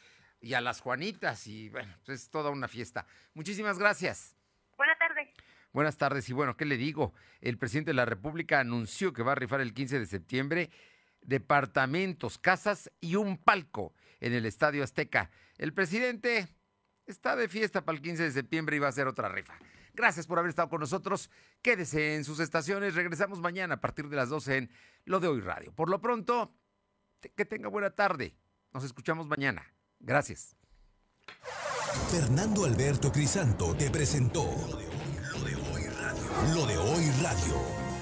y 0.42 0.54
a 0.54 0.62
las 0.62 0.82
Juanitas 0.82 1.48
y 1.48 1.70
bueno, 1.70 1.94
pues 2.06 2.22
es 2.22 2.30
toda 2.30 2.50
una 2.50 2.68
fiesta. 2.68 3.06
Muchísimas 3.34 3.80
gracias. 3.80 4.36
Buenas 4.76 4.98
tardes. 5.00 5.30
Buenas 5.72 5.98
tardes 5.98 6.28
y 6.30 6.34
bueno, 6.34 6.58
¿qué 6.58 6.66
le 6.66 6.76
digo? 6.76 7.14
El 7.40 7.58
presidente 7.58 7.92
de 7.92 7.96
la 7.96 8.06
República 8.06 8.60
anunció 8.60 9.14
que 9.14 9.24
va 9.24 9.34
a 9.34 9.36
rifar 9.36 9.62
el 9.62 9.74
15 9.74 10.00
de 10.00 10.06
septiembre 10.06 10.70
departamentos, 11.28 12.38
casas 12.40 12.92
y 13.02 13.16
un 13.16 13.38
palco 13.38 13.94
en 14.20 14.34
el 14.34 14.46
Estadio 14.46 14.84
Azteca. 14.84 15.30
El 15.58 15.74
presidente 15.74 16.48
está 17.06 17.36
de 17.36 17.50
fiesta 17.50 17.84
para 17.84 17.98
el 17.98 18.02
15 18.02 18.24
de 18.24 18.32
septiembre 18.32 18.78
y 18.78 18.80
va 18.80 18.88
a 18.88 18.90
hacer 18.90 19.08
otra 19.08 19.30
rifa. 19.30 19.60
Gracias 19.98 20.28
por 20.28 20.38
haber 20.38 20.50
estado 20.50 20.70
con 20.70 20.80
nosotros. 20.80 21.32
Quédese 21.64 22.16
en 22.16 22.24
sus 22.24 22.40
estaciones. 22.40 22.94
Regresamos 22.94 23.42
mañana 23.42 23.74
a 23.74 23.82
partir 23.82 24.08
de 24.10 24.16
las 24.16 24.30
12 24.30 24.58
en 24.58 24.72
Lo 25.06 25.20
de 25.20 25.28
Hoy 25.28 25.42
Radio. 25.42 25.74
Por 25.74 25.90
lo 25.90 26.00
pronto, 26.00 26.54
que 27.36 27.46
tenga 27.46 27.68
buena 27.68 27.90
tarde. 27.90 28.38
Nos 28.74 28.84
escuchamos 28.84 29.28
mañana. 29.28 29.74
Gracias. 30.00 30.56
Fernando 32.12 32.66
Alberto 32.66 33.12
Crisanto 33.12 33.76
te 33.76 33.90
presentó 33.90 34.46
Lo 35.32 35.44
de 35.44 35.56
Hoy 35.56 35.88
Radio. 35.88 36.54
Lo 36.54 36.68
de 36.68 36.78
Hoy 36.78 37.12
Radio. 37.24 37.77